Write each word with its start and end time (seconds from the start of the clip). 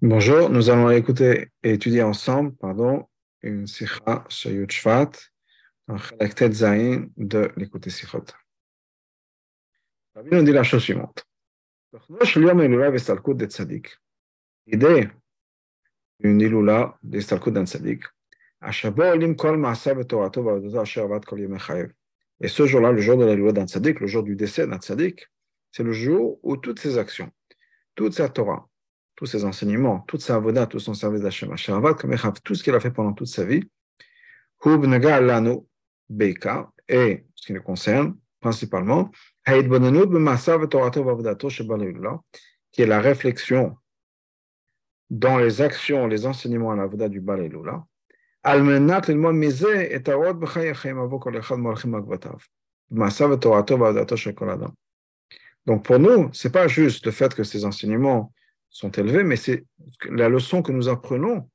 Bonjour, 0.00 0.48
nous 0.48 0.70
allons 0.70 0.90
écouter 0.90 1.48
et 1.62 1.72
étudier 1.72 2.02
ensemble, 2.02 2.54
pardon, 2.56 3.08
une 3.42 3.66
sikha 3.66 4.24
sur 4.28 4.50
Yud 4.50 4.70
Shvat, 4.70 5.10
un 5.88 5.96
Chalak 5.98 6.52
Zayin 6.52 7.08
de 7.16 7.50
l'écouter 7.56 7.90
sikhot. 7.90 8.24
Rabbi 10.14 10.30
nous 10.30 10.42
dit 10.42 10.52
la 10.52 10.62
chose 10.62 10.82
suivante. 10.82 11.26
L'idée 14.66 15.08
d'une 16.20 16.40
ilula 16.40 16.96
des 17.02 17.20
Stalkut 17.20 17.52
d'un 17.52 17.66
Tzadik, 17.66 18.04
et 18.60 18.72
ce 22.48 22.66
jour-là, 22.66 22.92
le 22.92 23.00
jour 23.00 23.16
de 23.16 23.24
la 23.24 23.34
loi 23.34 23.52
d'un 23.52 23.66
Tzadik, 23.66 24.00
le 24.00 24.06
jour 24.06 24.22
du 24.22 24.36
décès 24.36 24.66
d'un 24.66 24.78
Tzadik, 24.78 25.28
c'est 25.70 25.82
le 25.82 25.92
jour 25.92 26.38
où 26.42 26.56
toutes 26.56 26.80
ses 26.80 26.98
actions, 26.98 27.30
toute 27.94 28.14
sa 28.14 28.28
Torah, 28.28 28.67
tous 29.18 29.26
ses 29.26 29.44
enseignements, 29.44 29.98
toute 30.06 30.20
sa 30.20 30.36
avoda, 30.36 30.68
tout 30.68 30.78
son 30.78 30.94
service 30.94 31.22
d'Hachem, 31.22 31.52
tout 32.44 32.54
ce 32.54 32.62
qu'il 32.62 32.72
a 32.72 32.78
fait 32.78 32.92
pendant 32.92 33.12
toute 33.12 33.26
sa 33.26 33.44
vie, 33.44 33.64
et 36.88 37.24
ce 37.34 37.46
qui 37.46 37.52
le 37.52 37.60
concerne 37.60 38.16
principalement, 38.40 39.10
qui 39.44 39.52
est 42.82 42.86
la 42.86 43.00
réflexion 43.00 43.76
dans 45.10 45.38
les 45.38 45.62
actions, 45.62 46.06
les 46.06 46.24
enseignements 46.24 46.70
à 46.70 46.76
la 46.76 46.84
avoda 46.84 47.08
du 47.08 47.20
Balelula, 47.20 47.84
donc 55.66 55.84
pour 55.84 55.98
nous, 55.98 56.30
ce 56.32 56.46
n'est 56.46 56.52
pas 56.52 56.68
juste 56.68 57.04
le 57.04 57.10
fait 57.10 57.34
que 57.34 57.42
ces 57.42 57.64
enseignements 57.64 58.32
sont 58.70 58.90
élevés, 58.90 59.24
mais 59.24 59.36
c'est 59.36 59.64
la 60.08 60.28
leçon 60.28 60.62
que 60.62 60.72
nous 60.72 60.88
apprenons 60.88 61.48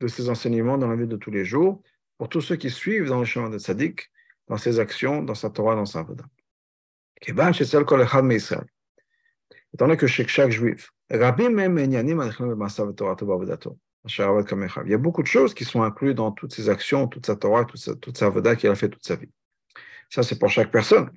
de 0.00 0.08
ces 0.08 0.28
enseignements 0.28 0.78
dans 0.78 0.88
la 0.88 0.96
vie 0.96 1.06
de 1.06 1.16
tous 1.16 1.30
les 1.30 1.44
jours 1.44 1.82
pour 2.18 2.28
tous 2.28 2.40
ceux 2.40 2.56
qui 2.56 2.70
suivent 2.70 3.08
dans 3.08 3.20
le 3.20 3.24
chemin 3.24 3.50
de 3.50 3.58
Sadiq, 3.58 4.10
dans 4.48 4.56
ses 4.56 4.78
actions, 4.78 5.22
dans 5.22 5.34
sa 5.34 5.50
Torah, 5.50 5.74
dans 5.74 5.86
sa 5.86 6.02
Voda. 6.02 6.24
Étant 7.26 7.50
donné 9.86 9.96
que 9.96 10.06
chez 10.06 10.28
chaque 10.28 10.50
juif, 10.50 10.90
il 11.10 11.18
y 11.18 11.24
a 14.94 14.98
beaucoup 14.98 15.22
de 15.22 15.26
choses 15.26 15.54
qui 15.54 15.64
sont 15.64 15.82
incluses 15.82 16.14
dans 16.14 16.32
toutes 16.32 16.52
ses 16.52 16.68
actions, 16.68 17.08
toute 17.08 17.24
sa 17.26 17.36
Torah, 17.36 17.64
toute 17.64 17.80
sa, 17.80 17.94
toute 17.94 18.18
sa 18.18 18.28
Voda 18.28 18.54
qu'il 18.54 18.68
a 18.68 18.74
fait 18.74 18.90
toute 18.90 19.04
sa 19.04 19.16
vie. 19.16 19.30
Ça, 20.10 20.22
c'est 20.22 20.38
pour 20.38 20.50
chaque 20.50 20.70
personne. 20.70 21.10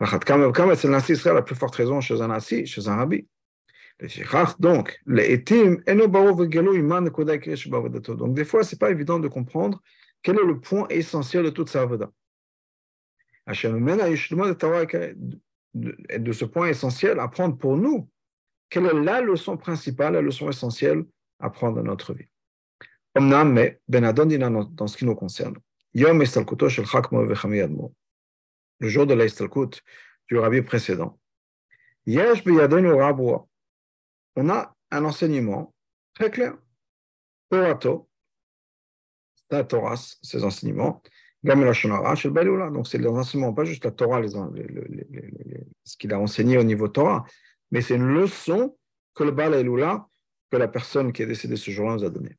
C'est 0.00 1.24
la 1.26 1.42
plus 1.42 1.54
forte 1.54 1.74
raison 1.74 2.00
chez 2.00 2.18
un 2.20 2.30
assis, 2.30 2.66
chez 2.66 2.88
un 2.88 2.96
rabbi. 2.96 3.26
Donc, 4.58 5.00
donc, 8.16 8.34
des 8.34 8.44
fois, 8.44 8.62
ce 8.62 8.74
n'est 8.74 8.78
pas 8.78 8.90
évident 8.90 9.18
de 9.18 9.28
comprendre 9.28 9.82
quel 10.22 10.38
est 10.38 10.44
le 10.44 10.60
point 10.60 10.86
essentiel 10.88 11.44
de 11.44 11.50
toute 11.50 11.70
sa 11.70 11.82
avoda. 11.82 12.10
De 15.74 16.32
ce 16.32 16.44
point 16.44 16.68
essentiel, 16.68 17.18
apprendre 17.20 17.56
pour 17.56 17.76
nous. 17.76 18.08
Quelle 18.68 18.86
est 18.86 18.94
la 18.94 19.20
leçon 19.20 19.56
principale, 19.56 20.14
la 20.14 20.22
leçon 20.22 20.50
essentielle 20.50 21.04
à 21.38 21.50
prendre 21.50 21.76
dans 21.76 21.84
notre 21.84 22.12
vie? 22.12 22.26
mais 23.18 23.80
dans 23.88 24.86
ce 24.86 24.96
qui 24.96 25.06
nous 25.06 25.14
concerne, 25.14 25.56
le 28.78 28.88
jour 28.88 29.06
de 29.06 29.14
l'Aistalkut 29.14 29.80
du 30.28 30.36
rabbi 30.36 30.60
précédent, 30.60 31.18
on 34.36 34.48
a 34.50 34.74
un 34.90 35.04
enseignement 35.04 35.74
très 36.14 36.30
clair. 36.30 36.56
Torato, 37.50 38.08
la 39.50 39.64
Torah, 39.64 39.96
ses 39.96 40.44
enseignements, 40.44 41.02
Donc, 41.42 42.86
c'est 42.88 42.98
les 42.98 43.06
enseignements, 43.06 43.52
pas 43.52 43.64
juste 43.64 43.84
la 43.84 43.90
Torah, 43.92 44.20
les, 44.20 44.28
ce 45.84 45.96
qu'il 45.96 46.12
a 46.12 46.18
enseigné 46.18 46.58
au 46.58 46.64
niveau 46.64 46.88
Torah, 46.88 47.24
mais 47.70 47.80
c'est 47.80 47.94
une 47.94 48.14
leçon 48.14 48.76
que 49.14 49.24
le 49.24 49.30
Baal 49.30 49.52
que 50.50 50.56
la 50.56 50.68
personne 50.68 51.12
qui 51.12 51.22
est 51.22 51.26
décédée 51.26 51.56
ce 51.56 51.70
jour-là, 51.70 51.94
nous 51.94 52.04
a 52.04 52.10
donnée. 52.10 52.36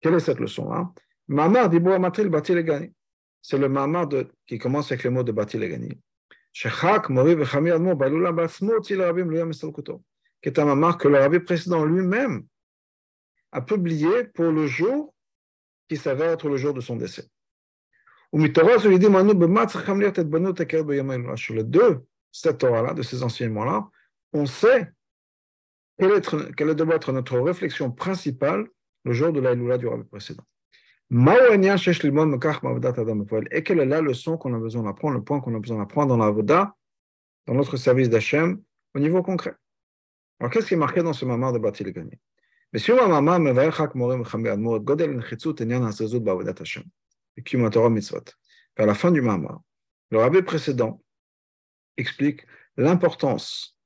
Quelle 0.00 0.14
est 0.14 0.20
cette 0.20 0.40
leçon-là? 0.40 0.92
Mamar 1.28 1.70
Matril 2.00 2.28
Bati 2.28 2.54
Legani. 2.54 2.92
C'est 3.40 3.58
le 3.58 3.68
Mamar 3.68 4.08
qui 4.46 4.58
commence 4.58 4.90
avec 4.90 5.04
le 5.04 5.10
mot 5.10 5.22
de 5.22 5.32
Bati 5.32 5.58
Legani. 5.58 5.98
Shechak 6.52 7.08
Mori 7.10 7.32
Admo 7.32 7.94
Balula 7.94 8.32
Basmo 8.32 8.74
Luyam 8.88 9.52
qui 10.44 10.50
est 10.50 10.58
un 10.58 10.66
mamar 10.66 10.98
que 10.98 11.08
le 11.08 11.16
rabbi 11.16 11.40
précédent 11.40 11.86
lui-même 11.86 12.44
a 13.50 13.62
publié 13.62 14.24
pour 14.24 14.52
le 14.52 14.66
jour 14.66 15.14
qui 15.88 15.96
s'avère 15.96 16.32
être 16.32 16.50
le 16.50 16.58
jour 16.58 16.74
de 16.74 16.82
son 16.82 16.96
décès. 16.96 17.30
Sur 18.30 18.90
les 21.54 21.64
deux, 21.64 22.04
cette 22.30 22.58
Torah-là, 22.58 22.92
de 22.92 23.00
ces 23.00 23.22
enseignements-là, 23.22 23.88
on 24.34 24.44
sait 24.44 24.92
quelle, 25.98 26.74
doit 26.74 26.96
être 26.96 27.12
notre 27.12 27.38
réflexion 27.38 27.90
principale 27.90 28.68
le 29.06 29.14
jour 29.14 29.32
de 29.32 29.40
la 29.40 29.54
du 29.54 29.86
rabbi 29.86 30.04
précédent. 30.04 30.44
Et 33.50 33.62
quelle 33.62 33.80
est 33.80 33.86
la 33.86 34.02
leçon 34.02 34.36
qu'on 34.36 34.52
a 34.52 34.58
besoin 34.58 34.82
d'apprendre, 34.82 35.14
le 35.14 35.24
point 35.24 35.40
qu'on 35.40 35.54
a 35.54 35.58
besoin 35.58 35.78
d'apprendre 35.78 36.08
dans 36.08 36.22
la 36.22 36.30
Voda, 36.30 36.76
dans 37.46 37.54
notre 37.54 37.78
service 37.78 38.10
d'Hachem, 38.10 38.60
au 38.94 38.98
niveau 38.98 39.22
concret? 39.22 39.54
Alors, 40.44 40.52
qu'est-ce 40.52 40.66
qui 40.66 40.74
est 40.74 40.76
marqué 40.76 41.02
dans 41.02 41.14
ce 41.14 41.24
mamar 41.24 41.54
de 41.54 41.58
Batil 41.58 41.90
Gani 41.90 42.20
Monsieur 42.70 42.94
le 42.96 43.08
mamar, 43.08 43.40
mevaer 43.40 43.72
chak 43.72 43.94
morim 43.94 44.24
godel 44.80 45.16
ba'avodat 45.16 46.54
Hashem, 46.60 46.84
et 47.38 47.56
mitzvot. 47.88 48.24
Vers 48.76 48.86
la 48.86 48.92
fin 48.92 49.10
du 49.10 49.22
mamar, 49.22 49.62
le 50.10 50.18
rabbi 50.18 50.42
précédent 50.42 51.02
explique 51.96 52.46
l'importance 52.76 53.78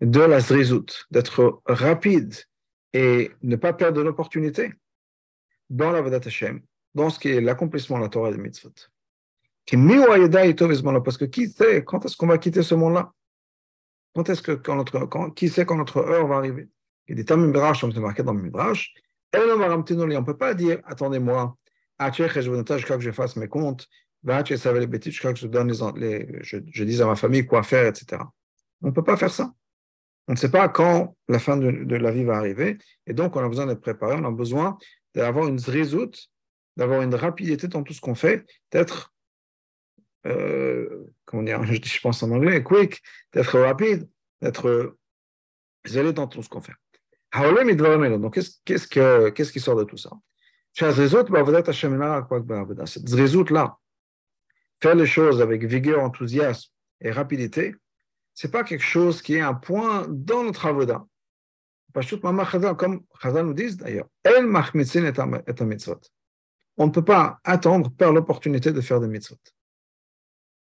de 0.00 0.20
la 0.20 0.38
zrizout, 0.38 1.04
d'être 1.10 1.60
rapide 1.66 2.36
et 2.92 3.32
ne 3.42 3.56
pas 3.56 3.72
perdre 3.72 4.04
l'opportunité 4.04 4.72
dans 5.68 5.90
la 5.90 6.00
Vedat 6.00 6.20
Hashem, 6.24 6.62
dans 6.94 7.10
ce 7.10 7.18
qui 7.18 7.30
est 7.30 7.40
l'accomplissement 7.40 7.96
de 7.98 8.04
la 8.04 8.08
Torah 8.08 8.28
et 8.28 8.34
des 8.34 8.38
mitzvot. 8.38 8.70
Parce 11.02 11.18
que 11.18 11.24
qui 11.24 11.48
sait 11.48 11.82
quand 11.82 12.04
est-ce 12.04 12.16
qu'on 12.16 12.28
va 12.28 12.38
quitter 12.38 12.62
ce 12.62 12.76
monde-là? 12.76 13.12
Quand 14.16 14.30
est-ce 14.30 14.40
que, 14.40 14.52
quand 14.52 14.76
notre, 14.76 15.00
quand, 15.04 15.30
qui 15.30 15.50
sait 15.50 15.66
quand 15.66 15.76
notre 15.76 15.98
heure 15.98 16.26
va 16.26 16.36
arriver? 16.36 16.70
Il 17.06 17.10
y 17.10 17.12
a 17.12 17.16
des 17.16 17.26
termes 17.26 17.46
Midrash, 17.46 17.82
comme 17.82 17.92
c'est 17.92 18.00
marqué 18.00 18.22
dans 18.22 18.32
le 18.32 18.40
Midrash. 18.40 18.94
On 19.34 19.38
ne 19.38 20.24
peut 20.24 20.38
pas 20.38 20.54
dire, 20.54 20.80
attendez-moi, 20.86 21.54
jusqu'à 22.00 22.96
que 22.96 23.00
je 23.00 23.10
fasse 23.10 23.36
mes 23.36 23.46
comptes, 23.46 23.90
jusqu'à 24.24 25.34
que 25.34 25.38
je, 25.38 25.46
donne 25.46 25.70
les, 25.96 26.38
je, 26.40 26.84
dise 26.84 27.02
à 27.02 27.06
ma 27.06 27.14
famille 27.14 27.44
quoi 27.44 27.62
faire, 27.62 27.86
etc. 27.86 28.22
On 28.80 28.86
ne 28.86 28.92
peut 28.92 29.04
pas 29.04 29.18
faire 29.18 29.30
ça. 29.30 29.52
On 30.28 30.32
ne 30.32 30.38
sait 30.38 30.50
pas 30.50 30.66
quand 30.70 31.14
la 31.28 31.38
fin 31.38 31.58
de, 31.58 31.70
de, 31.70 31.96
la 31.96 32.10
vie 32.10 32.24
va 32.24 32.38
arriver, 32.38 32.78
et 33.06 33.12
donc 33.12 33.36
on 33.36 33.44
a 33.44 33.48
besoin 33.48 33.66
d'être 33.66 33.82
préparé, 33.82 34.16
on 34.18 34.24
a 34.24 34.30
besoin 34.30 34.78
d'avoir 35.14 35.46
une 35.46 35.60
résoute, 35.60 36.30
d'avoir 36.78 37.02
une 37.02 37.14
rapidité 37.14 37.68
dans 37.68 37.82
tout 37.82 37.92
ce 37.92 38.00
qu'on 38.00 38.14
fait, 38.14 38.46
d'être 38.72 39.12
euh, 40.26 41.06
comment 41.24 41.42
dire, 41.42 41.62
je, 41.64 42.00
pense 42.00 42.22
en 42.22 42.30
anglais, 42.30 42.62
quick, 42.62 43.02
d'être 43.32 43.58
rapide, 43.58 44.08
d'être 44.42 44.96
zélé 45.86 46.12
dans 46.12 46.26
tout 46.26 46.42
ce 46.42 46.48
qu'on 46.48 46.60
fait. 46.60 46.74
Donc, 47.32 48.34
qu'est-ce, 48.64 48.88
que, 48.88 49.30
qu'est-ce 49.30 49.52
qui 49.52 49.60
sort 49.60 49.76
de 49.76 49.84
tout 49.84 49.96
ça? 49.96 50.10
Cette 50.72 50.94
résoute-là, 53.14 53.78
faire 54.80 54.94
les 54.94 55.06
choses 55.06 55.40
avec 55.40 55.64
vigueur, 55.64 56.02
enthousiasme 56.02 56.70
et 57.00 57.10
rapidité, 57.10 57.74
ce 58.34 58.46
n'est 58.46 58.50
pas 58.50 58.64
quelque 58.64 58.84
chose 58.84 59.22
qui 59.22 59.34
est 59.34 59.40
un 59.40 59.54
point 59.54 60.06
dans 60.08 60.44
notre 60.44 60.66
avoda. 60.66 61.06
Comme 61.94 63.02
Chazal 63.22 63.46
nous 63.46 63.54
dit 63.54 63.74
d'ailleurs, 63.76 64.06
on 66.78 66.86
ne 66.86 66.90
peut 66.90 67.04
pas 67.04 67.40
attendre, 67.42 67.90
par 67.90 68.12
l'opportunité 68.12 68.70
de 68.72 68.80
faire 68.82 69.00
des 69.00 69.08
mitzvot. 69.08 69.38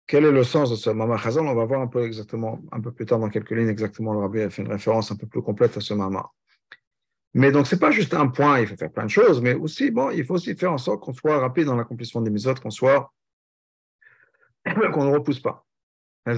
Quel 0.07 0.25
est 0.25 0.33
le 0.33 0.45
sens 0.45 0.71
de 0.71 0.77
ce 0.77 0.91
Mama 0.91 1.17
Chazal? 1.17 1.47
On 1.47 1.55
va 1.55 1.65
voir 1.65 1.81
un 1.81 1.87
peu 1.87 2.05
exactement, 2.05 2.61
un 2.71 2.81
peu 2.81 2.93
plus 2.93 3.07
tard 3.07 3.19
dans 3.19 3.29
quelques 3.29 3.53
lignes, 3.53 3.69
exactement, 3.69 4.13
le 4.13 4.21
rabbi 4.21 4.41
a 4.41 4.51
fait 4.51 4.63
une 4.63 4.71
référence 4.71 5.11
un 5.13 5.17
peu 5.17 5.27
plus 5.27 5.43
complète 5.43 5.77
à 5.77 5.81
ce 5.81 5.95
Mama. 5.95 6.31
Mais 7.35 7.51
donc, 7.51 7.67
ce 7.67 7.75
n'est 7.75 7.79
pas 7.79 7.91
juste 7.91 8.13
un 8.13 8.29
point, 8.29 8.61
il 8.61 8.67
faut 8.67 8.77
faire 8.77 8.93
plein 8.93 9.05
de 9.05 9.11
choses, 9.11 9.41
mais 9.41 9.55
aussi, 9.55 9.91
bon, 9.91 10.11
il 10.11 10.25
faut 10.25 10.35
aussi 10.35 10.55
faire 10.55 10.73
en 10.73 10.79
sorte 10.79 11.03
qu'on 11.03 11.15
soit 11.15 11.39
rapide 11.39 11.65
dans 11.65 11.77
l'accomplissement 11.77 12.21
des 12.21 12.31
mises 12.31 12.47
qu'on 12.63 12.71
soit, 12.71 13.13
qu'on 14.93 15.05
ne 15.05 15.13
repousse 15.13 15.41
pas. 15.41 15.65
Mais 16.25 16.37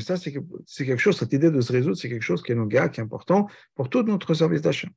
ça, 0.00 0.16
c'est 0.16 0.32
quelque 0.32 0.96
chose, 0.96 1.18
cette 1.18 1.32
idée 1.32 1.50
de 1.50 1.60
se 1.60 1.72
résoudre, 1.72 1.96
c'est 1.96 2.08
quelque 2.08 2.22
chose 2.22 2.42
qui 2.42 2.52
est 2.52 2.54
noga, 2.54 2.88
qui 2.88 3.00
est 3.00 3.02
important 3.02 3.46
pour 3.74 3.90
tout 3.90 4.02
notre 4.04 4.32
service 4.32 4.62
d'achat. 4.62 4.88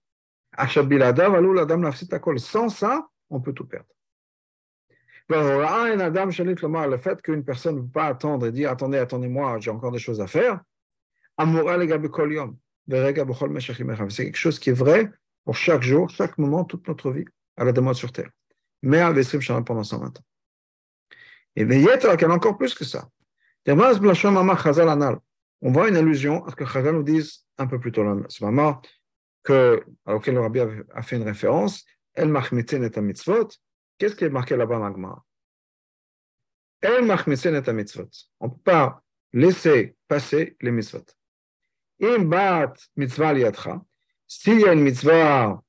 Sans 2.38 2.70
ça, 2.70 3.08
on 3.30 3.42
peut 3.42 3.54
tout 3.54 3.66
perdre. 3.66 3.90
Le 5.32 6.98
fait 6.98 7.22
qu'une 7.22 7.44
personne 7.44 7.76
ne 7.76 7.82
peut 7.82 7.88
pas 7.88 8.08
attendre 8.08 8.48
et 8.48 8.52
dire 8.52 8.72
attendez, 8.72 8.98
attendez-moi, 8.98 9.60
j'ai 9.60 9.72
encore 9.72 9.92
des 9.92 10.00
choses 10.00 10.20
à 10.20 10.28
faire, 10.28 10.62
C'est 12.90 14.24
quelque 14.26 14.36
chose 14.36 14.60
qui 14.60 14.70
est 14.70 14.74
vrai 14.74 15.12
pour 15.46 15.56
chaque 15.56 15.82
jour, 15.82 16.10
chaque 16.10 16.38
moment, 16.38 16.64
toute 16.66 16.88
notre 16.88 17.12
vie, 17.12 17.26
à 17.58 17.64
la 17.64 17.72
demande 17.72 17.96
sur 17.96 18.12
terre. 18.12 18.30
Mais 18.84 19.00
à 19.00 19.12
Vesrim 19.12 19.42
Shalom 19.42 19.64
pendant 19.64 19.84
120 19.84 20.20
ans. 20.20 20.24
Et 21.56 21.64
Veyetra, 21.64 22.14
a 22.14 22.28
encore 22.30 22.58
plus 22.58 22.74
que 22.74 22.86
ça. 22.86 23.08
On 23.68 23.76
voit 25.72 25.90
une 25.90 25.98
allusion 25.98 26.44
à 26.46 26.52
ce 26.52 26.56
que 26.56 26.66
Chazal 26.66 26.96
nous 26.96 27.04
dise 27.04 27.46
un 27.58 27.68
peu 27.68 27.80
plus 27.80 27.92
tôt 27.92 28.04
dans 28.04 28.28
ce 28.28 28.44
moment, 28.44 28.82
que, 29.44 29.84
auquel 30.06 30.36
le 30.36 30.42
Rabbi 30.42 30.60
a 30.60 31.02
fait 31.02 31.18
une 31.18 31.24
référence, 31.24 31.86
El 32.14 32.30
Machmitin 32.30 32.82
et 32.84 33.02
mitzvot. 33.02 33.50
Qu'est-ce 34.02 34.16
qui 34.16 34.26
est 34.26 34.30
marqué 34.30 34.58
là-bas 34.58 34.80
dans 34.80 34.86
l'Agmar 34.86 35.24
El 36.82 37.06
Machmitin 37.06 37.62
et 37.62 37.74
mitzvot. 37.74 38.10
On 38.40 38.48
ne 38.48 38.52
peut 38.52 38.62
pas 38.64 39.04
laisser 39.32 39.96
passer 40.08 40.58
les 40.60 40.72
mitzvot. 40.72 41.06
Im 42.02 42.24
bat 42.24 42.74
mitzvah 42.96 43.32
liatra. 43.32 43.86
S'il 44.26 44.62
y 44.62 44.66
a 44.66 44.74
une 44.74 44.82
mitzvah 44.82 45.62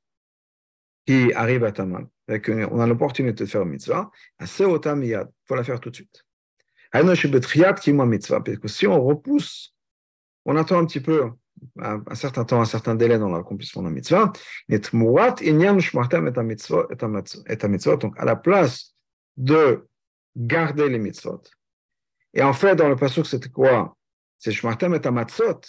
qui 1.05 1.31
arrive 1.35 1.65
à 1.65 1.73
ta 1.73 1.85
main, 1.85 2.09
on 2.27 2.81
a 2.81 2.87
l'opportunité 2.87 3.45
de 3.45 3.51
faire 3.51 3.65
une 3.65 3.69
mitzvah, 3.69 4.11
c'est 4.47 4.65
il 4.65 5.29
faut 5.45 5.55
la 5.55 5.63
faire 5.63 5.79
tout 5.79 5.91
de 5.91 5.97
suite. 5.97 6.25
Parce 6.91 7.05
que 7.05 8.69
si 8.69 8.87
on 8.87 9.05
repousse, 9.05 9.75
on 10.47 10.57
attend 10.57 10.79
un 10.79 10.87
petit 10.87 11.01
peu, 11.01 11.33
un, 11.79 12.15
certain 12.15 12.45
temps, 12.45 12.61
un 12.61 12.67
certain 12.67 12.95
délai 12.95 13.19
dans 13.19 13.29
l'accomplissement 13.29 13.83
la 13.83 13.91
mitzvah, 13.91 14.33
donc 17.97 18.19
à 18.19 18.25
la 18.25 18.37
place 18.37 18.95
de 19.37 19.87
garder 20.37 20.89
les 20.89 20.99
mitzvot. 20.99 21.43
Et 22.35 22.43
en 22.43 22.53
fait, 22.53 22.77
dans 22.77 22.89
le 22.89 22.97
passage, 22.97 23.27
c'était 23.27 23.51
quoi? 23.51 23.97
C'est 24.39 24.53
shmartem 24.53 24.95
et 24.95 25.11
matzot, 25.11 25.61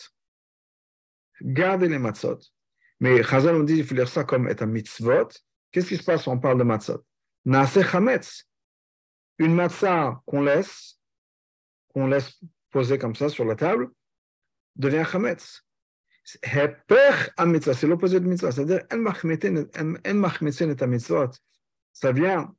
garder 1.41 1.87
les 1.87 1.99
matzot. 1.99 2.39
Mais 2.99 3.21
Chazal 3.21 3.57
nous 3.57 3.65
dit 3.65 3.75
qu'il 3.75 3.85
faut 3.85 3.95
lire 3.95 4.07
ça 4.07 4.23
comme 4.23 4.49
et 4.49 4.65
mitzvot. 4.65 5.29
Qu'est-ce 5.71 5.87
qui 5.89 5.97
se 5.97 6.03
passe 6.03 6.23
quand 6.23 6.31
on 6.31 6.39
parle 6.39 6.57
de 6.57 6.63
matzot 6.63 7.03
Naase 7.45 7.81
chametz. 7.83 8.47
Une 9.37 9.53
matzah 9.53 10.21
qu'on 10.25 10.41
laisse, 10.41 10.99
qu'on 11.93 12.07
laisse 12.07 12.39
poser 12.71 12.97
comme 12.97 13.15
ça 13.15 13.29
sur 13.29 13.45
la 13.45 13.55
table, 13.55 13.89
devient 14.75 15.03
chametz. 15.09 15.63
C'est 16.23 17.83
l'opposé 17.83 18.19
de 18.19 18.27
mitzvah. 18.27 18.51
C'est-à-dire, 18.51 18.81
ça 21.93 22.11
vient 22.11 22.55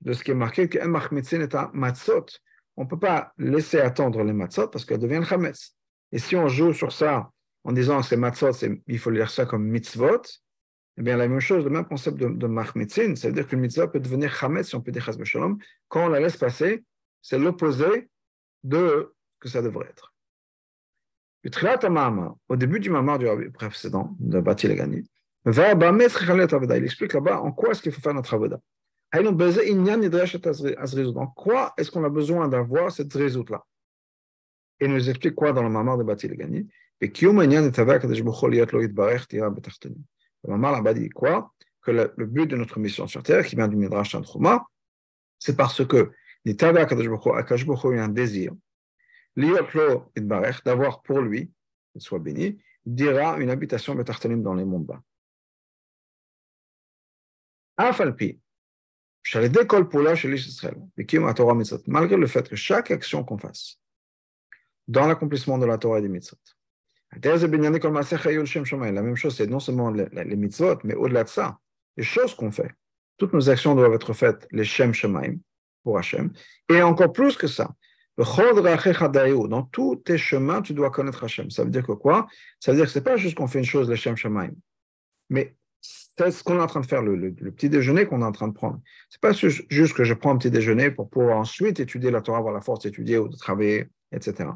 de 0.00 0.12
ce 0.12 0.24
qui 0.24 0.30
est 0.30 0.34
marqué 0.34 0.68
que 0.68 1.74
matzot. 1.74 2.26
On 2.76 2.84
ne 2.84 2.88
peut 2.88 2.98
pas 2.98 3.32
laisser 3.38 3.80
attendre 3.80 4.22
les 4.22 4.32
matzot 4.32 4.68
parce 4.68 4.84
qu'elles 4.84 5.00
deviennent 5.00 5.24
chametz. 5.24 5.74
Et 6.12 6.18
si 6.18 6.36
on 6.36 6.48
joue 6.48 6.72
sur 6.72 6.92
ça 6.92 7.30
en 7.64 7.72
disant 7.72 8.02
c'est 8.02 8.16
matzot, 8.16 8.52
il 8.86 8.98
faut 8.98 9.10
lire 9.10 9.30
ça 9.30 9.46
comme 9.46 9.66
mitzvot, 9.66 10.22
eh 10.96 11.02
bien, 11.02 11.16
la 11.16 11.28
même 11.28 11.40
chose, 11.40 11.64
le 11.64 11.70
même 11.70 11.84
concept 11.84 12.16
de, 12.16 12.28
de 12.28 13.16
c'est-à-dire 13.16 13.46
qu'une 13.46 13.60
mitzvah 13.60 13.86
peut 13.86 14.00
devenir 14.00 14.34
chametz, 14.34 14.68
si 14.68 14.74
on 14.74 14.80
peut 14.80 14.90
dire 14.90 15.04
shalom, 15.24 15.58
quand 15.88 16.06
on 16.06 16.08
la 16.08 16.18
laisse 16.18 16.36
passer, 16.36 16.84
c'est 17.22 17.38
l'opposé 17.38 18.08
de 18.64 19.14
ce 19.34 19.38
que 19.40 19.48
ça 19.48 19.62
devrait 19.62 19.86
être. 19.88 20.12
Au 21.44 22.56
début 22.56 22.80
du 22.80 22.90
mamar 22.90 23.18
du 23.18 23.50
précédent, 23.50 24.16
de 24.18 24.40
Bati 24.40 24.66
Legani, 24.68 25.04
il 25.46 26.84
explique 26.84 27.12
là-bas 27.12 27.40
en 27.40 27.52
quoi 27.52 27.70
est-ce 27.70 27.82
qu'il 27.82 27.92
faut 27.92 28.00
faire 28.00 28.14
notre 28.14 28.34
avoda. 28.34 28.58
En 29.14 29.34
quoi 31.28 31.72
est-ce 31.78 31.90
qu'on 31.90 32.04
a 32.04 32.08
besoin 32.08 32.48
d'avoir 32.48 32.92
cette 32.92 33.14
résoute-là 33.14 33.64
il 34.80 34.92
nous 34.92 35.10
explique 35.10 35.34
quoi 35.34 35.52
dans 35.52 35.62
le 35.62 35.70
mamar 35.70 35.98
de 35.98 36.04
Bati 36.04 36.28
Legani 36.28 36.68
le 37.00 37.08
maman 40.44 40.70
là-bas 40.70 40.94
dit 40.94 41.08
quoi? 41.10 41.52
Que 41.82 41.90
le, 41.92 42.26
but 42.26 42.46
de 42.46 42.56
notre 42.56 42.80
mission 42.80 43.06
sur 43.06 43.22
Terre, 43.22 43.44
qui 43.44 43.54
vient 43.56 43.68
du 43.68 43.76
Midrash 43.76 44.12
Tantruma, 44.12 44.64
c'est 45.38 45.56
parce 45.56 45.86
que 45.86 46.10
il 46.44 46.54
y 46.54 46.64
a 46.64 48.04
un 48.04 48.08
désir, 48.08 48.52
d'avoir 50.64 51.02
pour 51.02 51.20
lui, 51.20 51.50
qu'il 51.92 52.00
soit 52.00 52.18
béni, 52.18 52.58
dira 52.84 53.38
une 53.38 53.50
habitation 53.50 53.94
betartanim 53.94 54.42
dans 54.42 54.54
les 54.54 54.64
mondes 54.64 54.86
bas. 54.86 55.02
Malgré 61.86 62.16
le 62.16 62.26
fait 62.26 62.48
que 62.48 62.56
chaque 62.56 62.90
action 62.90 63.24
qu'on 63.24 63.38
fasse 63.38 63.78
dans 64.88 65.06
l'accomplissement 65.06 65.58
de 65.58 65.66
la 65.66 65.78
Torah 65.78 65.98
et 65.98 66.02
des 66.02 66.08
mitzvot, 66.08 66.38
la 67.12 69.02
même 69.02 69.16
chose, 69.16 69.36
c'est 69.36 69.46
non 69.46 69.60
seulement 69.60 69.90
les, 69.90 70.36
mitzvot, 70.36 70.78
mais 70.84 70.94
au-delà 70.94 71.24
de 71.24 71.28
ça, 71.28 71.58
les 71.96 72.04
choses 72.04 72.34
qu'on 72.34 72.50
fait. 72.50 72.70
Toutes 73.16 73.32
nos 73.32 73.48
actions 73.50 73.74
doivent 73.74 73.94
être 73.94 74.12
faites, 74.12 74.46
les 74.50 74.64
Shem 74.64 74.92
Shemaim, 74.92 75.36
pour 75.82 75.98
Hachem. 75.98 76.32
Et 76.68 76.82
encore 76.82 77.12
plus 77.12 77.36
que 77.36 77.46
ça, 77.46 77.74
dans 78.18 79.62
tous 79.62 79.96
tes 79.96 80.18
chemins, 80.18 80.60
tu 80.60 80.74
dois 80.74 80.90
connaître 80.90 81.24
Hachem. 81.24 81.50
Ça 81.50 81.64
veut 81.64 81.70
dire 81.70 81.86
que 81.86 81.92
quoi? 81.92 82.26
Ça 82.60 82.72
veut 82.72 82.76
dire 82.76 82.86
que 82.86 82.92
ce 82.92 82.98
n'est 82.98 83.04
pas 83.04 83.16
juste 83.16 83.36
qu'on 83.36 83.46
fait 83.46 83.60
une 83.60 83.64
chose, 83.64 83.88
les 83.88 83.96
Shem 83.96 84.16
Shemaim, 84.16 84.50
mais 85.30 85.54
c'est 85.80 86.32
ce 86.32 86.42
qu'on 86.42 86.56
est 86.56 86.62
en 86.62 86.66
train 86.66 86.80
de 86.80 86.86
faire, 86.86 87.02
le, 87.02 87.32
petit 87.32 87.68
déjeuner 87.68 88.06
qu'on 88.06 88.22
est 88.22 88.24
en 88.24 88.32
train 88.32 88.48
de 88.48 88.52
prendre. 88.52 88.80
Ce 89.08 89.16
n'est 89.16 89.20
pas 89.20 89.32
juste 89.32 89.94
que 89.94 90.02
je 90.02 90.14
prends 90.14 90.32
un 90.32 90.36
petit 90.36 90.50
déjeuner 90.50 90.90
pour 90.90 91.08
pouvoir 91.08 91.38
ensuite 91.38 91.78
étudier 91.78 92.10
la 92.10 92.20
Torah, 92.20 92.38
avoir 92.38 92.52
la 92.52 92.60
force 92.60 92.80
d'étudier 92.80 93.18
ou 93.18 93.28
de 93.28 93.36
travailler, 93.36 93.88
etc 94.10 94.48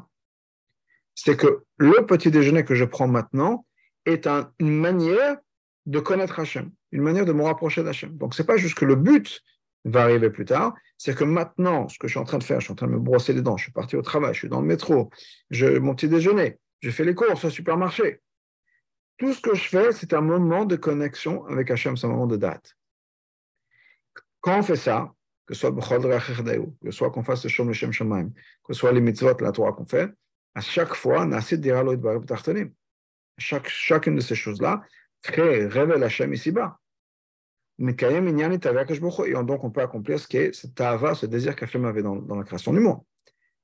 c'est 1.15 1.37
que 1.37 1.63
le 1.77 2.05
petit 2.05 2.31
déjeuner 2.31 2.63
que 2.63 2.75
je 2.75 2.85
prends 2.85 3.07
maintenant 3.07 3.65
est 4.05 4.27
une 4.59 4.77
manière 4.77 5.37
de 5.85 5.99
connaître 5.99 6.39
Hachem, 6.39 6.71
une 6.91 7.01
manière 7.01 7.25
de 7.25 7.33
me 7.33 7.43
rapprocher 7.43 7.83
d'Hachem. 7.83 8.17
Donc, 8.17 8.33
ce 8.33 8.41
n'est 8.41 8.45
pas 8.45 8.57
juste 8.57 8.75
que 8.75 8.85
le 8.85 8.95
but 8.95 9.41
va 9.85 10.03
arriver 10.03 10.29
plus 10.29 10.45
tard, 10.45 10.73
c'est 10.97 11.15
que 11.15 11.23
maintenant, 11.23 11.87
ce 11.89 11.99
que 11.99 12.07
je 12.07 12.13
suis 12.13 12.19
en 12.19 12.23
train 12.23 12.37
de 12.37 12.43
faire, 12.43 12.59
je 12.59 12.65
suis 12.65 12.71
en 12.71 12.75
train 12.75 12.87
de 12.87 12.93
me 12.93 12.99
brosser 12.99 13.33
les 13.33 13.41
dents, 13.41 13.57
je 13.57 13.63
suis 13.63 13.71
parti 13.71 13.95
au 13.95 14.01
travail, 14.01 14.33
je 14.33 14.39
suis 14.39 14.49
dans 14.49 14.61
le 14.61 14.67
métro, 14.67 15.09
je, 15.49 15.77
mon 15.77 15.95
petit 15.95 16.07
déjeuner, 16.07 16.59
je 16.81 16.89
fais 16.89 17.03
les 17.03 17.15
courses 17.15 17.43
au 17.43 17.49
supermarché. 17.49 18.21
Tout 19.17 19.33
ce 19.33 19.41
que 19.41 19.55
je 19.55 19.63
fais, 19.63 19.91
c'est 19.91 20.13
un 20.13 20.21
moment 20.21 20.65
de 20.65 20.75
connexion 20.75 21.45
avec 21.45 21.69
Hachem, 21.71 21.97
c'est 21.97 22.07
un 22.07 22.11
moment 22.11 22.27
de 22.27 22.37
date. 22.37 22.75
Quand 24.41 24.59
on 24.59 24.63
fait 24.63 24.75
ça, 24.75 25.13
que 25.45 25.53
ce 25.53 25.61
soit 25.61 25.75
que 25.75 26.91
ce 26.91 26.91
soit 26.91 27.11
qu'on 27.11 27.23
fasse 27.23 27.43
le 27.43 27.49
Shem 27.49 27.71
Shem 27.73 27.91
Shemaim, 27.91 28.29
que 28.63 28.73
ce 28.73 28.79
soit 28.79 28.91
les 28.91 29.01
mitzvot, 29.01 29.37
la 29.39 29.51
Torah 29.51 29.73
qu'on 29.73 29.85
fait, 29.85 30.09
à 30.55 30.61
chaque 30.61 30.93
fois, 30.95 31.27
chaque, 33.37 33.67
chacune 33.67 34.15
de 34.15 34.21
ces 34.21 34.35
choses-là 34.35 34.83
crée, 35.21 35.65
révèle 35.65 36.03
Hachem 36.03 36.33
ici-bas. 36.33 36.79
Et 37.79 39.43
donc, 39.43 39.63
on 39.63 39.71
peut 39.71 39.81
accomplir 39.81 40.19
ce 40.19 40.27
qui 40.27 40.37
est 40.37 40.53
ce 40.53 40.67
tava, 40.67 41.15
ce 41.15 41.25
désir 41.25 41.55
qu'Hachem 41.55 41.85
avait 41.85 42.03
dans, 42.03 42.35
la 42.35 42.43
création 42.43 42.73
du 42.73 42.79
monde. 42.79 42.99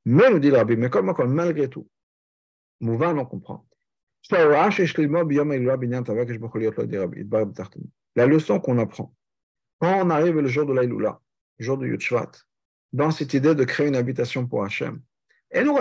Mais, 0.06 0.30
nous 0.30 0.39
dit 0.39 0.50
le 0.50 0.58
Rabbi, 0.58 0.78
mais 0.78 0.89
comme, 0.89 1.13
malgré 1.28 1.70
tout, 1.70 1.88
Mouvan, 2.80 3.18
on 3.18 3.25
comprend. 3.25 3.66
La 8.16 8.25
leçon 8.25 8.60
qu'on 8.60 8.78
apprend, 8.80 9.13
quand 9.80 10.06
on 10.06 10.10
arrive 10.10 10.39
le 10.39 10.48
jour 10.48 10.66
de 10.66 10.74
l'Aïloula, 10.74 11.22
le 11.58 11.66
jour 11.66 11.78
de 11.78 11.88
Yudshvat, 11.88 12.32
dans 12.92 13.12
cette 13.12 13.34
idée 13.34 13.54
de 13.56 13.63
créer 13.63 13.88
une 13.88 13.96
habitation 13.96 14.48
pour 14.48 14.63
Hachem, 14.63 15.01
et 15.51 15.63
nous, 15.63 15.75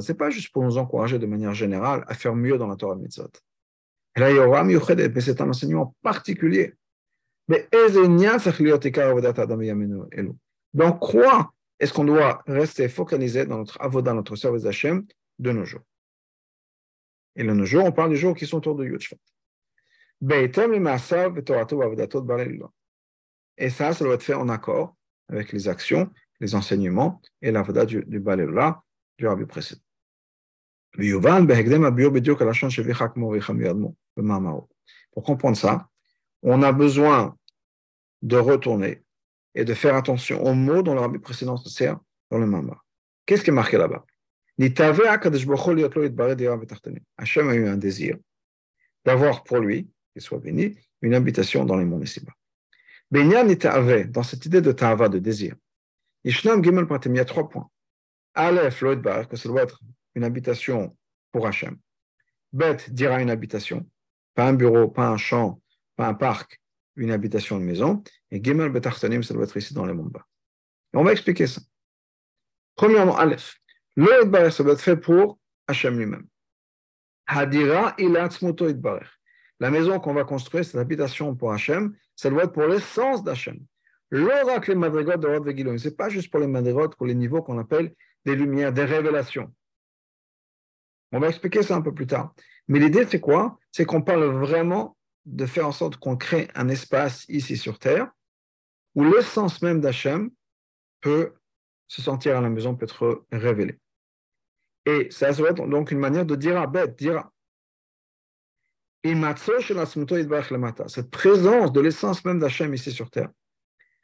c'est 0.00 0.14
pas 0.14 0.30
juste 0.30 0.52
pour 0.52 0.62
nous 0.62 0.78
encourager 0.78 1.18
de 1.18 1.26
manière 1.26 1.54
générale 1.54 2.04
à 2.06 2.14
faire 2.14 2.36
mieux 2.36 2.56
dans 2.56 2.68
la 2.68 2.76
Torah 2.76 2.94
Mitzvot. 2.94 3.30
C'est 4.16 5.40
un 5.40 5.48
enseignement 5.48 5.94
particulier. 6.02 6.74
Mais 7.48 7.68
dans 10.72 10.92
quoi 10.92 11.52
est-ce 11.78 11.92
qu'on 11.92 12.04
doit 12.04 12.42
rester 12.46 12.88
focalisé 12.88 13.44
dans 13.44 13.58
notre 13.58 13.80
avoda, 13.80 14.14
notre 14.14 14.36
service 14.36 14.62
d'Hachem 14.62 15.04
de 15.38 15.52
nos 15.52 15.64
jours? 15.64 15.82
Et 17.36 17.42
de 17.42 17.52
nos 17.52 17.64
jours, 17.64 17.84
on 17.84 17.92
parle 17.92 18.10
des 18.10 18.16
jours 18.16 18.36
qui 18.36 18.46
sont 18.46 18.58
autour 18.58 18.76
de 18.76 18.84
Yudshvat. 18.86 19.18
Et 23.56 23.70
ça, 23.70 23.92
ça 23.92 24.04
doit 24.04 24.14
être 24.14 24.22
fait 24.22 24.34
en 24.34 24.48
accord 24.48 24.96
avec 25.28 25.52
les 25.52 25.68
actions 25.68 26.10
les 26.40 26.54
enseignements 26.54 27.20
et 27.40 27.50
la 27.50 27.62
voda 27.62 27.86
du, 27.86 28.04
du 28.06 28.20
du 28.20 29.26
rabbi 29.26 29.46
précédent. 29.46 29.83
Pour 35.12 35.22
comprendre 35.22 35.56
ça, 35.56 35.88
on 36.42 36.62
a 36.62 36.72
besoin 36.72 37.36
de 38.22 38.36
retourner 38.36 39.02
et 39.54 39.64
de 39.64 39.74
faire 39.74 39.96
attention 39.96 40.42
aux 40.44 40.54
mots 40.54 40.82
dont 40.82 40.94
le 40.94 41.00
rabbi 41.00 41.18
précédent 41.18 41.56
se 41.56 41.68
sert 41.68 41.98
dans 42.30 42.38
le 42.38 42.46
Mamar. 42.46 42.84
Qu'est-ce 43.26 43.42
qui 43.42 43.50
est 43.50 43.54
marqué 43.54 43.76
là-bas? 43.76 44.04
Hachem 47.16 47.48
a 47.48 47.54
eu 47.54 47.66
un 47.66 47.76
désir 47.76 48.16
d'avoir 49.04 49.42
pour 49.42 49.58
lui, 49.58 49.88
qu'il 50.12 50.22
soit 50.22 50.38
béni, 50.38 50.78
une 51.02 51.14
habitation 51.14 51.64
dans 51.64 51.76
les 51.76 51.84
mondes 51.84 52.04
ici-bas. 52.04 52.32
Dans 53.10 54.22
cette 54.22 54.46
idée 54.46 54.60
de 54.60 54.70
ta'ava, 54.72 55.08
de 55.08 55.18
désir, 55.18 55.56
il 56.24 56.32
y 56.32 57.18
a 57.18 57.24
trois 57.24 57.48
points. 57.48 57.68
Que 58.34 59.36
ça 59.36 59.48
doit 59.48 59.62
être 59.62 59.80
une 60.14 60.24
habitation 60.24 60.96
pour 61.32 61.46
Hachem. 61.46 61.76
Bête 62.52 62.90
dira 62.90 63.20
une 63.20 63.30
habitation, 63.30 63.88
pas 64.34 64.46
un 64.46 64.52
bureau, 64.54 64.88
pas 64.88 65.08
un 65.08 65.16
champ, 65.16 65.60
pas 65.96 66.06
un 66.06 66.14
parc, 66.14 66.60
une 66.96 67.10
habitation, 67.10 67.58
une 67.58 67.64
maison. 67.64 68.02
Et 68.30 68.42
Gimel 68.42 68.70
Betartanim, 68.70 69.22
ça 69.22 69.34
doit 69.34 69.44
être 69.44 69.56
ici 69.56 69.74
dans 69.74 69.86
les 69.86 69.92
mondes 69.92 70.16
on 70.94 71.04
va 71.04 71.12
expliquer 71.12 71.46
ça. 71.46 71.60
Premièrement, 72.76 73.16
Aleph. 73.16 73.56
Le 73.96 74.50
ça 74.50 74.64
doit 74.64 74.72
être 74.72 74.80
fait 74.80 74.96
pour 74.96 75.38
Hachem 75.68 75.98
lui-même. 75.98 76.26
Hadira 77.26 77.96
La 79.60 79.70
maison 79.70 80.00
qu'on 80.00 80.14
va 80.14 80.24
construire, 80.24 80.64
cette 80.64 80.76
habitation 80.76 81.34
pour 81.34 81.52
Hachem, 81.52 81.94
ça 82.16 82.28
doit 82.30 82.44
être 82.44 82.52
pour 82.52 82.66
l'essence 82.66 83.22
d'Hachem. 83.22 83.58
L'oracle 84.10 84.70
les 84.70 84.76
madrigotes 84.76 85.20
de 85.20 85.26
Rod 85.26 85.78
Ce 85.78 85.88
n'est 85.88 85.94
pas 85.94 86.08
juste 86.08 86.30
pour 86.30 86.40
les 86.40 86.46
madrigotes, 86.46 86.96
pour 86.96 87.06
les 87.06 87.14
niveaux 87.14 87.42
qu'on 87.42 87.58
appelle 87.58 87.94
des 88.24 88.34
lumières, 88.34 88.72
des 88.72 88.84
révélations. 88.84 89.52
On 91.14 91.20
va 91.20 91.28
expliquer 91.28 91.62
ça 91.62 91.76
un 91.76 91.80
peu 91.80 91.94
plus 91.94 92.08
tard. 92.08 92.34
Mais 92.66 92.80
l'idée, 92.80 93.06
c'est 93.08 93.20
quoi? 93.20 93.56
C'est 93.70 93.84
qu'on 93.84 94.02
parle 94.02 94.24
vraiment 94.24 94.96
de 95.26 95.46
faire 95.46 95.68
en 95.68 95.70
sorte 95.70 95.96
qu'on 95.96 96.16
crée 96.16 96.48
un 96.56 96.68
espace 96.68 97.24
ici 97.28 97.56
sur 97.56 97.78
Terre 97.78 98.10
où 98.96 99.04
l'essence 99.04 99.62
même 99.62 99.80
d'Hachem 99.80 100.32
peut 101.00 101.34
se 101.86 102.02
sentir 102.02 102.36
à 102.36 102.40
la 102.40 102.50
maison, 102.50 102.74
peut 102.74 102.86
être 102.86 103.26
révélée. 103.30 103.78
Et 104.86 105.08
ça 105.12 105.30
va 105.30 105.50
être 105.50 105.64
donc 105.68 105.92
une 105.92 106.00
manière 106.00 106.26
de 106.26 106.34
dire 106.34 106.60
à 106.60 106.66
bête, 106.66 106.98
dire 106.98 107.30
cette 110.88 111.10
présence 111.12 111.72
de 111.72 111.80
l'essence 111.80 112.24
même 112.24 112.40
d'Hachem 112.40 112.74
ici 112.74 112.90
sur 112.90 113.08
Terre. 113.08 113.30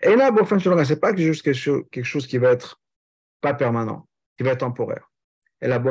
Et 0.00 0.14
là, 0.14 0.31
ce 0.31 0.93
n'est 0.93 1.00
pas 1.00 1.17
juste 1.17 1.43
quelque 1.43 2.05
chose 2.05 2.29
qui 2.29 2.38
va 2.38 2.50
être 2.50 2.81
pas 3.40 3.55
permanent, 3.55 4.09
qui 4.37 4.45
va 4.45 4.52
être 4.52 4.61
temporaire. 4.61 5.10
Et 5.62 5.69
la 5.69 5.83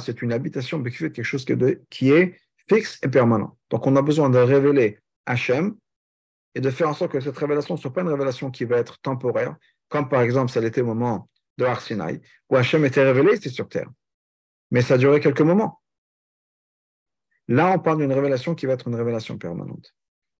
c'est 0.00 0.22
une 0.22 0.32
habitation, 0.32 0.82
fait 0.84 0.90
quelque 0.90 1.22
chose 1.22 1.44
qui 1.90 2.10
est 2.10 2.36
fixe 2.68 2.98
et 3.02 3.08
permanent. 3.08 3.56
Donc, 3.70 3.86
on 3.86 3.96
a 3.96 4.02
besoin 4.02 4.30
de 4.30 4.38
révéler 4.38 5.00
Hachem 5.26 5.76
et 6.54 6.60
de 6.60 6.70
faire 6.70 6.88
en 6.88 6.94
sorte 6.94 7.12
que 7.12 7.20
cette 7.20 7.36
révélation 7.36 7.74
ne 7.74 7.80
soit 7.80 7.92
pas 7.92 8.02
une 8.02 8.08
révélation 8.08 8.50
qui 8.50 8.64
va 8.64 8.78
être 8.78 8.98
temporaire, 9.00 9.56
comme 9.88 10.08
par 10.08 10.22
exemple, 10.22 10.50
ça 10.52 10.60
l'était 10.60 10.82
au 10.82 10.86
moment 10.86 11.28
de 11.56 11.64
Arsinaï, 11.64 12.20
où 12.48 12.56
Hachem 12.56 12.84
était 12.84 13.02
révélé 13.02 13.36
ici 13.36 13.50
sur 13.50 13.68
terre. 13.68 13.90
Mais 14.70 14.82
ça 14.82 14.94
a 14.94 14.98
duré 14.98 15.20
quelques 15.20 15.40
moments. 15.40 15.80
Là, 17.48 17.72
on 17.74 17.78
parle 17.78 17.98
d'une 17.98 18.12
révélation 18.12 18.54
qui 18.54 18.66
va 18.66 18.74
être 18.74 18.88
une 18.88 18.94
révélation 18.94 19.38
permanente. 19.38 19.94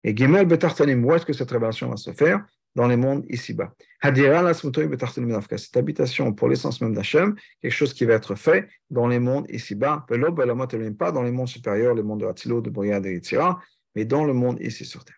Et 0.04 0.16
Gimel 0.16 0.46
Betartanim, 0.46 1.04
où 1.04 1.12
est-ce 1.14 1.26
que 1.26 1.32
cette 1.32 1.50
révélation 1.50 1.88
va 1.88 1.96
se 1.96 2.12
faire? 2.12 2.44
Dans 2.74 2.86
les 2.86 2.96
mondes 2.96 3.24
ici-bas. 3.28 3.74
Cette 4.02 5.76
habitation 5.76 6.32
pour 6.32 6.48
l'essence 6.48 6.80
même 6.80 6.94
d'Hachem, 6.94 7.34
quelque 7.60 7.72
chose 7.72 7.92
qui 7.92 8.04
va 8.04 8.14
être 8.14 8.36
fait 8.36 8.68
dans 8.88 9.08
les 9.08 9.18
mondes 9.18 9.46
ici-bas. 9.50 10.06
Pas 10.06 11.12
dans 11.12 11.22
les 11.22 11.32
mondes 11.32 11.48
supérieurs, 11.48 11.94
les 11.94 12.02
mondes 12.04 12.20
de 12.20 12.26
Hatzilo, 12.26 12.60
de 12.60 12.70
et 12.84 13.14
Yitzira, 13.14 13.60
mais 13.96 14.04
dans 14.04 14.24
le 14.24 14.32
monde 14.32 14.60
ici 14.60 14.84
sur 14.84 15.04
terre. 15.04 15.16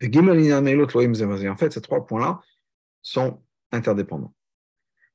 En 0.00 1.56
fait, 1.56 1.72
ces 1.72 1.80
trois 1.80 2.06
points-là 2.06 2.40
sont 3.00 3.42
interdépendants. 3.72 4.34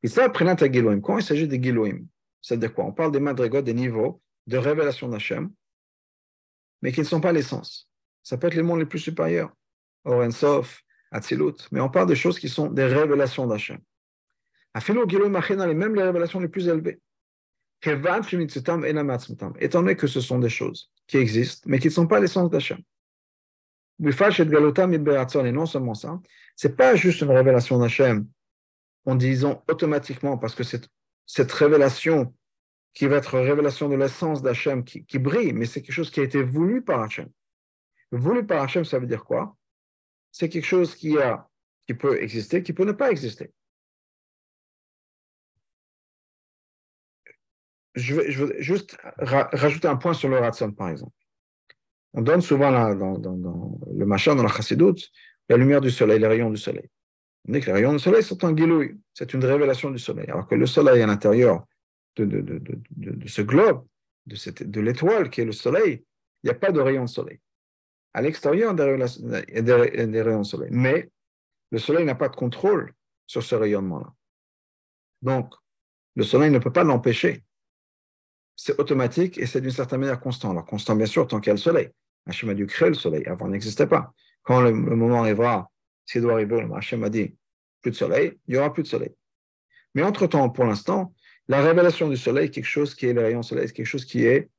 Et 0.04 0.08
ça, 0.08 0.30
quand 0.30 1.18
il 1.18 1.24
s'agit 1.24 1.48
des 1.48 1.62
Giloim, 1.62 2.00
c'est-à-dire 2.42 2.74
quoi? 2.74 2.86
On 2.86 2.92
parle 2.92 3.12
des 3.12 3.20
madrigotes, 3.20 3.66
des 3.66 3.74
niveaux 3.74 4.22
de 4.48 4.58
révélation 4.58 5.08
d'Hachem, 5.08 5.52
mais 6.82 6.92
qui 6.92 7.00
ne 7.00 7.06
sont 7.06 7.22
pas 7.22 7.32
l'essence. 7.32 7.90
Ça 8.22 8.38
peut 8.38 8.48
être 8.48 8.56
les 8.56 8.64
mondes 8.64 8.80
les 8.80 8.86
plus 8.86 9.00
supérieurs, 9.00 9.52
Sof, 10.32 10.84
Atzilut, 11.12 11.68
mais 11.72 11.80
on 11.80 11.90
parle 11.90 12.08
de 12.10 12.16
choses 12.16 12.40
qui 12.40 12.50
sont 12.50 12.70
des 12.70 12.86
révélations 12.86 13.48
d'Hachem. 13.48 13.80
Même 14.76 15.96
les 15.96 16.04
révélations 16.04 16.40
les 16.40 16.48
plus 16.48 16.68
élevées. 16.68 17.00
Étant 19.60 19.82
donné 19.82 19.96
que 19.96 20.08
ce 20.08 20.22
sont 20.22 20.40
des 20.40 20.50
choses 20.50 20.92
qui 21.08 21.18
existent, 21.18 21.64
mais 21.68 21.80
qui 21.80 21.88
ne 21.88 21.94
sont 21.94 22.08
pas 22.08 22.20
l'essence 22.20 22.50
d'Hachem. 22.50 22.80
Et 24.00 25.52
non 25.52 25.66
seulement 25.66 25.94
ça, 25.96 26.20
ce 26.56 26.68
n'est 26.68 26.74
pas 26.76 26.96
juste 26.96 27.22
une 27.22 27.32
révélation 27.32 27.80
d'Hachem 27.80 28.28
en 29.06 29.16
disant 29.16 29.64
automatiquement, 29.68 30.38
parce 30.38 30.54
que 30.54 30.64
cette, 30.64 30.88
cette 31.26 31.52
révélation 31.52 32.36
qui 32.94 33.08
va 33.08 33.18
être 33.18 33.40
révélation 33.40 33.90
de 33.90 33.96
l'essence 33.96 34.42
d'Hachem 34.42 34.84
qui, 34.84 35.06
qui, 35.06 35.18
brille, 35.18 35.54
mais 35.54 35.66
c'est 35.66 35.82
quelque 35.82 35.94
chose 35.94 36.12
qui 36.12 36.20
a 36.20 36.24
été 36.24 36.44
voulu 36.44 36.84
par 36.84 37.02
Hachem. 37.02 37.30
Voulu 38.12 38.46
par 38.46 38.62
Hachem, 38.62 38.86
ça 38.86 39.00
veut 39.00 39.08
dire 39.08 39.24
quoi? 39.24 39.57
C'est 40.40 40.50
quelque 40.50 40.66
chose 40.66 40.94
qui, 40.94 41.16
peut 41.98 42.22
exister, 42.22 42.62
qui 42.62 42.72
peut 42.72 42.86
ne 42.86 42.92
pas 42.92 43.10
exister. 43.10 43.52
Je 47.96 48.14
vais 48.14 48.62
juste 48.62 48.96
rajouter 49.18 49.88
un 49.88 49.96
point 49.96 50.14
sur 50.14 50.30
le 50.30 50.38
Ratson, 50.38 50.72
par 50.74 50.90
exemple. 50.90 51.16
On 52.14 52.22
donne 52.22 52.42
souvent 52.42 52.72
dans, 52.72 53.20
le 53.92 54.06
machin, 54.06 54.36
dans 54.36 54.44
la 54.44 54.50
chassidoute, 54.50 55.10
la 55.50 55.58
lumière 55.58 55.82
du 55.82 55.90
soleil, 55.90 56.20
les 56.20 56.28
rayons 56.28 56.52
du 56.52 56.58
soleil. 56.58 56.88
On 57.48 57.54
dit 57.54 57.60
que 57.60 57.66
les 57.66 57.74
rayons 57.74 57.94
du 57.94 58.00
soleil 58.00 58.22
sont 58.22 58.46
un 58.46 58.54
guilouille, 58.54 58.96
c'est 59.16 59.34
une 59.34 59.44
révélation 59.44 59.90
du 59.90 59.98
soleil. 59.98 60.30
Alors 60.30 60.48
que 60.48 60.54
le 60.54 60.68
soleil 60.68 61.02
à 61.02 61.08
l'intérieur 61.08 61.66
de, 62.16 62.62
ce 63.26 63.42
globe, 63.42 63.88
de, 64.28 64.82
l'étoile 64.82 65.32
qui 65.32 65.42
est 65.42 65.46
le 65.46 65.52
soleil, 65.52 66.06
il 66.44 66.48
n'y 66.48 66.52
a 66.52 66.60
pas 66.60 66.72
de 66.72 66.80
rayons 66.80 67.06
de 67.06 67.10
soleil. 67.10 67.40
À 68.18 68.22
l'extérieur, 68.22 68.74
des, 68.74 68.84
rayons 68.84 70.40
de 70.40 70.44
soleil. 70.44 70.70
Mais 70.72 71.12
le 71.70 71.78
soleil 71.78 72.04
n'a 72.04 72.16
pas 72.16 72.30
de 72.30 72.36
contrôle 72.36 72.96
sur 73.28 73.44
ce 73.44 73.54
rayonnement-là. 73.54 74.12
Donc, 75.22 75.54
le 76.16 76.24
soleil 76.24 76.50
ne 76.50 76.58
peut 76.58 76.74
pas 76.74 76.84
l'empêcher. 76.84 77.44
C'est 78.56 78.80
automatique 78.80 79.38
et 79.38 79.46
c'est 79.46 79.62
d'une 79.62 79.70
certaine 79.70 80.00
manière 80.00 80.20
constant. 80.20 80.50
Alors, 80.50 80.66
constant, 80.66 80.96
bien 80.96 81.06
sûr, 81.06 81.28
tant 81.28 81.40
qu'il 81.40 81.50
y 81.50 81.52
a 81.52 81.54
le 81.54 81.60
soleil. 81.60 81.90
Hachem 82.26 82.50
a 82.50 82.56
dû 82.56 82.66
créer 82.66 82.90
le 82.90 82.96
soleil. 82.96 83.24
Avant, 83.28 83.50
n'existait 83.50 83.86
pas. 83.86 84.12
Quand 84.42 84.62
le, 84.62 84.72
moment 84.72 85.22
arrivera 85.22 85.70
s'il 86.04 86.24
doit 86.24 86.34
arriver, 86.34 86.68
Hachem 86.76 87.04
a 87.04 87.10
dit 87.10 87.36
plus 87.84 87.92
de 87.92 87.96
soleil, 87.98 88.34
il 88.48 88.54
n'y 88.54 88.58
aura 88.58 88.74
plus 88.74 88.82
de 88.82 88.88
soleil. 88.88 89.14
Mais 89.94 90.02
entre-temps, 90.02 90.50
pour 90.50 90.66
l'instant, 90.66 91.14
la 91.48 91.62
révélation 91.62 92.10
du 92.10 92.18
soleil, 92.18 92.50
quelque 92.50 92.66
chose 92.66 92.96
qui 92.96 93.06
est 93.06 93.14
le 93.14 93.22
rayon 93.22 93.44
soleil, 93.44 93.68
c'est 93.68 93.76
quelque 93.76 93.86
chose 93.86 94.06
qui 94.06 94.26
est 94.26 94.50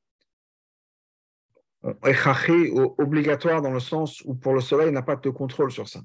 obligatoire 1.83 3.61
dans 3.61 3.71
le 3.71 3.79
sens 3.79 4.21
où 4.25 4.35
pour 4.35 4.53
le 4.53 4.61
soleil, 4.61 4.89
il 4.89 4.93
n'a 4.93 5.01
pas 5.01 5.15
de 5.15 5.29
contrôle 5.29 5.71
sur 5.71 5.87
ça. 5.87 6.01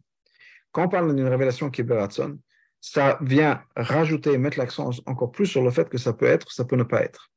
Quand 0.72 0.84
on 0.84 0.88
parle 0.88 1.14
d'une 1.14 1.26
révélation 1.26 1.70
qui 1.70 1.80
est 1.80 1.84
Beratson, 1.84 2.38
ça 2.80 3.18
vient 3.22 3.64
rajouter 3.76 4.32
et 4.32 4.38
mettre 4.38 4.58
l'accent 4.58 4.90
encore 5.06 5.32
plus 5.32 5.46
sur 5.46 5.62
le 5.62 5.70
fait 5.70 5.88
que 5.88 5.98
ça 5.98 6.12
peut 6.12 6.26
être, 6.26 6.52
ça 6.52 6.64
peut 6.64 6.76
ne 6.76 6.82
pas 6.82 7.02
être. 7.02 7.30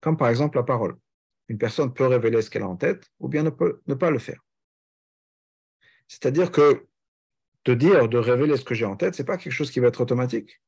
Comme 0.00 0.16
par 0.16 0.28
exemple 0.28 0.56
la 0.56 0.64
parole. 0.64 0.96
Une 1.48 1.58
personne 1.58 1.92
peut 1.92 2.06
révéler 2.06 2.42
ce 2.42 2.50
qu'elle 2.50 2.62
a 2.62 2.68
en 2.68 2.76
tête 2.76 3.08
ou 3.18 3.28
bien 3.28 3.42
ne 3.42 3.50
peut 3.50 3.80
ne 3.86 3.94
pas 3.94 4.10
le 4.10 4.18
faire. 4.18 4.40
C'est-à-dire 6.08 6.50
que 6.50 6.86
de 7.64 7.74
dire, 7.74 8.08
de 8.08 8.18
révéler 8.18 8.56
ce 8.56 8.64
que 8.64 8.74
j'ai 8.74 8.84
en 8.84 8.96
tête, 8.96 9.14
ce 9.14 9.22
n'est 9.22 9.26
pas 9.26 9.36
quelque 9.36 9.52
chose 9.52 9.70
qui 9.70 9.80
va 9.80 9.88
être 9.88 10.00
automatique. 10.00 10.60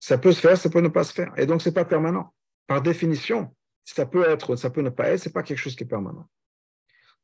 Ça 0.00 0.18
peut 0.18 0.32
se 0.32 0.40
faire, 0.40 0.56
ça 0.56 0.70
peut 0.70 0.80
ne 0.80 0.88
pas 0.88 1.04
se 1.04 1.12
faire. 1.12 1.32
Et 1.36 1.46
donc, 1.46 1.62
ce 1.62 1.68
n'est 1.68 1.74
pas 1.74 1.84
permanent. 1.84 2.34
Par 2.66 2.82
définition, 2.82 3.54
ça 3.84 4.06
peut 4.06 4.28
être, 4.28 4.56
ça 4.56 4.70
peut 4.70 4.82
ne 4.82 4.90
pas 4.90 5.10
être, 5.10 5.20
ce 5.20 5.28
n'est 5.28 5.32
pas 5.32 5.42
quelque 5.42 5.58
chose 5.58 5.76
qui 5.76 5.84
est 5.84 5.86
permanent. 5.86 6.28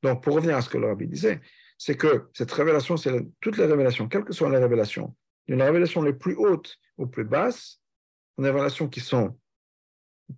Donc, 0.03 0.23
pour 0.23 0.35
revenir 0.35 0.57
à 0.57 0.63
ce 0.63 0.69
que 0.69 0.79
le 0.79 0.87
rabbi 0.87 1.07
disait, 1.07 1.41
c'est 1.77 1.97
que 1.97 2.29
cette 2.33 2.51
révélation, 2.53 2.97
c'est 2.97 3.27
toutes 3.41 3.57
les 3.57 3.67
révélations, 3.67 4.09
quelles 4.09 4.25
que 4.25 4.33
soient 4.33 4.51
les 4.51 4.59
révélations, 4.59 5.15
d'une 5.47 5.63
révélation 5.63 6.03
les 6.03 6.13
plus 6.13 6.35
hautes 6.35 6.77
aux 6.97 7.07
plus 7.07 7.25
basses, 7.25 7.81
des 8.39 8.45
révélations 8.45 8.89
qui 8.89 9.01
sont 9.01 9.39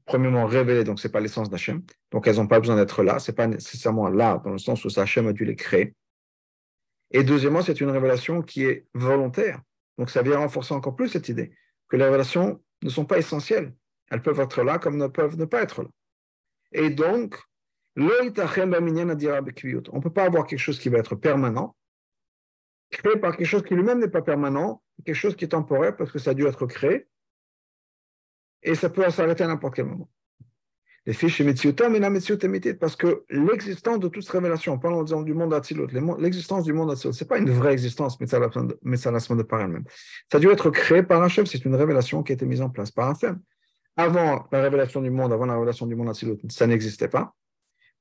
premièrement 0.05 0.47
révélées, 0.47 0.85
donc 0.85 1.01
ce 1.01 1.09
n'est 1.09 1.13
pas 1.13 1.21
l'essence 1.21 1.51
d'Hachem, 1.51 1.83
donc 2.11 2.27
elles 2.27 2.37
n'ont 2.37 2.47
pas 2.47 2.61
besoin 2.61 2.77
d'être 2.77 3.03
là, 3.03 3.19
ce 3.19 3.31
n'est 3.31 3.35
pas 3.35 3.47
nécessairement 3.47 4.09
là, 4.09 4.41
dans 4.45 4.53
le 4.53 4.59
sens 4.59 4.85
où 4.85 5.01
Hachem 5.01 5.27
a 5.27 5.33
dû 5.33 5.45
les 5.45 5.57
créer. 5.57 5.95
Et 7.11 7.25
deuxièmement, 7.25 7.63
c'est 7.63 7.81
une 7.81 7.91
révélation 7.91 8.41
qui 8.43 8.65
est 8.65 8.87
volontaire. 8.95 9.61
Donc 9.99 10.11
ça 10.11 10.23
vient 10.23 10.39
renforcer 10.39 10.75
encore 10.75 10.95
plus 10.95 11.09
cette 11.09 11.29
idée 11.29 11.53
que 11.89 11.97
les 11.97 12.05
révélations 12.05 12.63
ne 12.83 12.89
sont 12.89 13.05
pas 13.05 13.19
essentielles. 13.19 13.75
Elles 14.11 14.23
peuvent 14.23 14.41
être 14.41 14.63
là 14.63 14.79
comme 14.79 14.97
ne 14.97 15.09
peuvent 15.09 15.37
ne 15.37 15.45
pas 15.45 15.63
être 15.63 15.83
là. 15.83 15.89
Et 16.73 16.91
donc, 16.91 17.39
on 17.97 18.03
ne 18.03 18.31
peut 20.01 20.13
pas 20.13 20.25
avoir 20.25 20.47
quelque 20.47 20.59
chose 20.59 20.79
qui 20.79 20.89
va 20.89 20.99
être 20.99 21.17
permanent, 21.17 21.77
créé 22.91 23.17
par 23.17 23.37
quelque 23.37 23.47
chose 23.47 23.63
qui 23.63 23.75
lui-même 23.75 23.99
n'est 23.99 24.09
pas 24.09 24.23
permanent, 24.23 24.83
quelque 25.05 25.15
chose 25.15 25.37
qui 25.37 25.45
est 25.45 25.49
temporaire 25.49 25.97
parce 25.97 26.13
que 26.13 26.19
ça 26.19 26.31
a 26.31 26.35
dû 26.35 26.47
être 26.47 26.67
créé, 26.67 27.09
et 28.63 28.75
ça 28.75 28.91
peut 28.91 29.09
s'arrêter 29.11 29.45
à 29.45 29.47
n'importe 29.47 29.75
quel 29.77 29.87
moment 29.87 30.11
les 31.07 31.15
fiches 31.15 31.43
parce 32.79 32.97
que 32.97 33.25
l'existence 33.31 34.01
de 34.01 34.09
toute 34.09 34.29
révélation, 34.29 34.79
parlons 34.79 35.03
du 35.03 35.35
monde 35.35 35.55
Atsilut, 35.55 35.87
l'existence 36.19 36.65
du 36.65 36.73
monde 36.73 36.91
Atsilut, 36.91 37.15
ce 37.15 37.25
n'est 37.25 37.29
pas 37.29 37.39
une 37.39 37.51
vraie 37.51 37.73
existence, 37.73 38.21
mais 38.21 38.27
ça 38.27 38.39
de 38.39 39.43
par 39.43 39.61
elle-même. 39.61 39.85
Ça 40.31 40.39
a 40.39 40.41
dû 40.41 40.49
être 40.51 40.71
créé 40.71 41.03
par 41.03 41.23
Hachem, 41.23 41.47
c'est 41.47 41.65
une 41.65 41.75
révélation 41.75 42.23
qui 42.23 42.33
a 42.33 42.35
été 42.35 42.45
mise 42.45 42.61
en 42.61 42.71
place 42.71 42.91
par 42.91 43.09
Hachem. 43.11 43.41
Avant 43.97 44.47
la 44.53 44.63
révélation 44.63 45.01
du 45.01 45.11
monde, 45.11 45.33
avant 45.33 45.47
la 45.47 45.55
révélation 45.55 45.87
du 45.87 45.95
monde 45.95 46.15
ça 46.49 46.67
n'existait 46.67 47.09
pas. 47.09 47.35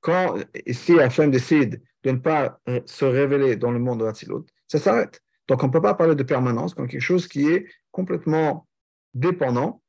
Quand, 0.01 0.37
si 0.71 0.99
Hachem 0.99 1.29
décide 1.29 1.81
de 2.03 2.11
ne 2.11 2.17
pas 2.17 2.59
euh, 2.69 2.79
se 2.85 3.03
révéler 3.03 3.57
dans 3.57 3.71
le 3.71 3.79
monde 3.79 3.99
de 3.99 4.05
Atsilut, 4.05 4.45
ça 4.67 4.79
s'arrête. 4.79 5.21
Donc 5.47 5.63
on 5.63 5.67
ne 5.67 5.71
peut 5.71 5.81
pas 5.81 5.95
parler 5.95 6.15
de 6.15 6.23
permanence 6.23 6.73
comme 6.73 6.87
quelque 6.87 7.01
chose 7.01 7.27
qui 7.27 7.49
est 7.49 7.67
complètement 7.91 8.67
dépendant, 9.13 9.81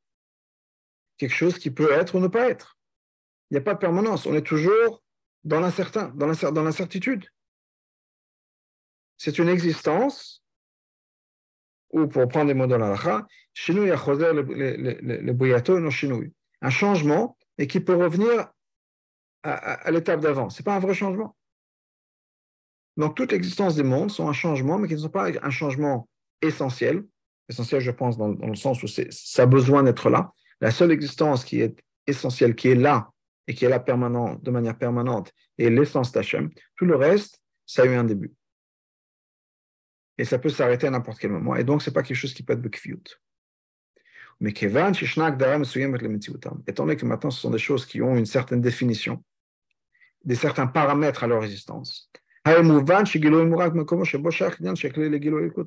quelque 1.18 1.34
chose 1.34 1.58
qui 1.58 1.70
peut 1.70 1.92
être 1.92 2.16
ou 2.16 2.18
ne 2.18 2.28
pas 2.28 2.48
être. 2.48 2.78
Il 3.50 3.54
n'y 3.54 3.58
a 3.58 3.62
pas 3.62 3.74
de 3.74 3.78
permanence. 3.78 4.26
On 4.26 4.34
est 4.34 4.46
toujours 4.46 5.02
dans 5.44 5.60
l'incertain, 5.60 6.08
dans 6.14 6.62
l'incertitude. 6.62 7.26
C'est 9.16 9.38
une 9.38 9.48
existence 9.48 10.42
ou, 11.90 12.06
pour 12.06 12.26
prendre 12.28 12.46
des 12.46 12.54
mots 12.54 12.66
dans 12.66 12.78
l'alakha, 12.78 13.26
chez 13.52 13.74
nous, 13.74 13.82
il 13.82 13.88
y 13.88 13.92
a 13.92 13.96
le 13.96 14.00
un 16.62 16.70
changement 16.70 17.36
et 17.58 17.66
qui 17.66 17.80
peut 17.80 17.94
revenir 17.94 18.48
à, 19.42 19.90
l'étape 19.90 20.20
d'avant. 20.20 20.50
Ce 20.50 20.60
n'est 20.60 20.64
pas 20.64 20.76
un 20.76 20.80
vrai 20.80 20.94
changement. 20.94 21.36
Donc, 22.96 23.16
toute 23.16 23.32
l'existence 23.32 23.76
des 23.76 23.82
mondes 23.82 24.10
sont 24.10 24.28
un 24.28 24.32
changement, 24.32 24.78
mais 24.78 24.88
qui 24.88 24.94
ne 24.94 24.98
sont 24.98 25.08
pas 25.08 25.30
un 25.42 25.50
changement 25.50 26.08
essentiel. 26.42 27.04
Essentiel, 27.48 27.80
je 27.80 27.90
pense, 27.90 28.18
dans, 28.18 28.28
le 28.28 28.56
sens 28.56 28.82
où 28.82 28.86
ça 28.86 29.42
a 29.42 29.46
besoin 29.46 29.82
d'être 29.82 30.10
là. 30.10 30.32
La 30.60 30.70
seule 30.70 30.92
existence 30.92 31.44
qui 31.44 31.60
est 31.60 31.82
essentielle, 32.06 32.54
qui 32.54 32.68
est 32.68 32.74
là 32.74 33.10
et 33.46 33.54
qui 33.54 33.64
est 33.64 33.68
là 33.68 33.80
permanent, 33.80 34.36
de 34.36 34.50
manière 34.50 34.76
permanente, 34.76 35.32
est 35.58 35.70
l'essence 35.70 36.12
d'Hachem. 36.12 36.50
Tout 36.76 36.84
le 36.84 36.96
reste, 36.96 37.40
ça 37.66 37.82
a 37.82 37.86
eu 37.86 37.94
un 37.94 38.04
début. 38.04 38.32
Et 40.20 40.24
ça 40.24 40.38
peut 40.38 40.50
s'arrêter 40.50 40.86
à 40.86 40.90
n'importe 40.90 41.18
quel 41.18 41.30
moment. 41.30 41.56
Et 41.56 41.64
donc, 41.64 41.80
ce 41.80 41.88
n'est 41.88 41.94
pas 41.94 42.02
quelque 42.02 42.18
chose 42.18 42.34
qui 42.34 42.42
peut 42.42 42.52
être 42.52 42.60
bekfiut. 42.60 43.02
Mais 44.38 44.52
étant 44.52 44.74
donné 46.84 46.96
que 46.96 47.06
maintenant 47.06 47.30
ce 47.30 47.40
sont 47.40 47.50
des 47.50 47.58
choses 47.58 47.86
qui 47.86 48.02
ont 48.02 48.14
une 48.14 48.26
certaine 48.26 48.60
définition, 48.60 49.24
des 50.22 50.34
certains 50.34 50.66
paramètres 50.66 51.24
à 51.24 51.26
leur 51.26 51.42
existence, 51.42 52.10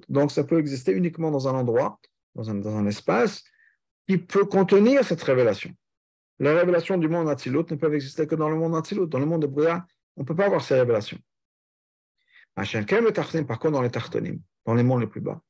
donc 0.09 0.31
ça 0.31 0.43
peut 0.43 0.59
exister 0.59 0.91
uniquement 0.91 1.31
dans 1.31 1.47
un 1.47 1.53
endroit, 1.53 1.99
dans 2.35 2.49
un, 2.51 2.55
dans 2.55 2.77
un 2.77 2.85
espace, 2.85 3.43
qui 4.07 4.19
peut 4.19 4.45
contenir 4.45 5.03
cette 5.03 5.23
révélation. 5.23 5.71
Les 6.39 6.51
révélations 6.51 6.99
du 6.99 7.07
monde 7.07 7.27
Atzilut 7.27 7.65
ne 7.71 7.75
peuvent 7.75 7.95
exister 7.95 8.27
que 8.27 8.35
dans 8.35 8.49
le 8.49 8.55
monde 8.55 8.75
Atzilut. 8.75 9.07
Dans 9.07 9.19
le 9.19 9.25
monde 9.25 9.41
de 9.41 9.47
Bria, 9.47 9.85
on 10.15 10.21
ne 10.21 10.25
peut 10.27 10.35
pas 10.35 10.45
avoir 10.45 10.63
ces 10.63 10.75
révélations. 10.75 11.17
Par 12.55 13.59
contre, 13.59 13.71
dans 13.71 13.81
les 13.81 13.89
Tartonim, 13.89 14.39
dans 14.65 14.75
les 14.75 14.83
mondes 14.83 15.01
les 15.01 15.07
plus 15.07 15.21
bas, 15.21 15.41